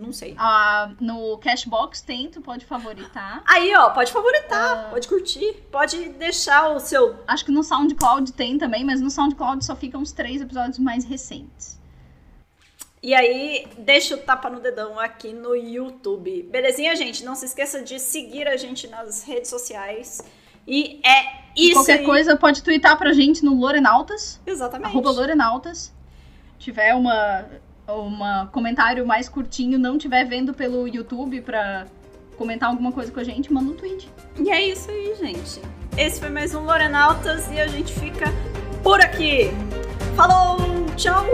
Não 0.00 0.12
sei. 0.12 0.34
Ah, 0.38 0.92
no 0.98 1.36
Cashbox 1.38 2.00
tem, 2.00 2.30
tu 2.30 2.40
pode 2.40 2.64
favoritar. 2.64 3.42
Aí, 3.46 3.74
ó, 3.76 3.90
pode 3.90 4.10
favoritar, 4.10 4.86
ah. 4.86 4.88
pode 4.90 5.06
curtir, 5.06 5.52
pode 5.70 6.08
deixar 6.10 6.70
o 6.74 6.80
seu. 6.80 7.16
Acho 7.28 7.44
que 7.44 7.52
no 7.52 7.62
SoundCloud 7.62 8.32
tem 8.32 8.56
também, 8.56 8.82
mas 8.82 9.00
no 9.00 9.10
SoundCloud 9.10 9.64
só 9.64 9.76
ficam 9.76 10.00
os 10.00 10.10
três 10.12 10.40
episódios 10.40 10.78
mais 10.78 11.04
recentes. 11.04 11.78
E 13.02 13.14
aí, 13.14 13.66
deixa 13.78 14.14
o 14.14 14.18
tapa 14.18 14.50
no 14.50 14.60
dedão 14.60 14.98
aqui 14.98 15.32
no 15.32 15.54
YouTube. 15.54 16.42
Belezinha, 16.50 16.94
gente? 16.96 17.24
Não 17.24 17.34
se 17.34 17.46
esqueça 17.46 17.82
de 17.82 17.98
seguir 17.98 18.46
a 18.46 18.56
gente 18.56 18.86
nas 18.88 19.22
redes 19.22 19.48
sociais. 19.48 20.22
E 20.66 21.00
é 21.02 21.40
isso 21.56 21.74
Qualquer 21.74 22.00
aí. 22.00 22.04
coisa 22.04 22.36
pode 22.36 22.62
twittar 22.62 22.98
pra 22.98 23.12
gente 23.12 23.44
no 23.44 23.54
Lorenautas. 23.54 24.40
Exatamente. 24.46 24.88
Arroba 24.88 25.10
Lorenautas. 25.10 25.92
Tiver 26.58 26.94
uma, 26.94 27.46
uma 27.92 28.46
comentário 28.52 29.06
mais 29.06 29.28
curtinho, 29.28 29.78
não 29.78 29.98
tiver 29.98 30.24
vendo 30.24 30.52
pelo 30.54 30.86
YouTube 30.86 31.40
pra 31.42 31.86
comentar 32.36 32.70
alguma 32.70 32.90
coisa 32.90 33.12
com 33.12 33.20
a 33.20 33.24
gente, 33.24 33.52
manda 33.52 33.70
um 33.70 33.74
tweet. 33.74 34.08
E 34.38 34.50
é 34.50 34.62
isso 34.66 34.90
aí, 34.90 35.14
gente. 35.18 35.60
Esse 35.96 36.20
foi 36.20 36.30
mais 36.30 36.54
um 36.54 36.64
Lorenautas 36.64 37.50
e 37.50 37.60
a 37.60 37.66
gente 37.66 37.92
fica 37.92 38.26
por 38.82 39.00
aqui. 39.00 39.50
Falou! 40.16 40.58
Tchau! 40.96 41.26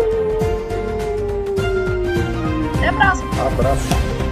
Até 2.77 2.89
a 2.89 2.93
próxima. 2.93 3.31
Abraço. 3.47 4.26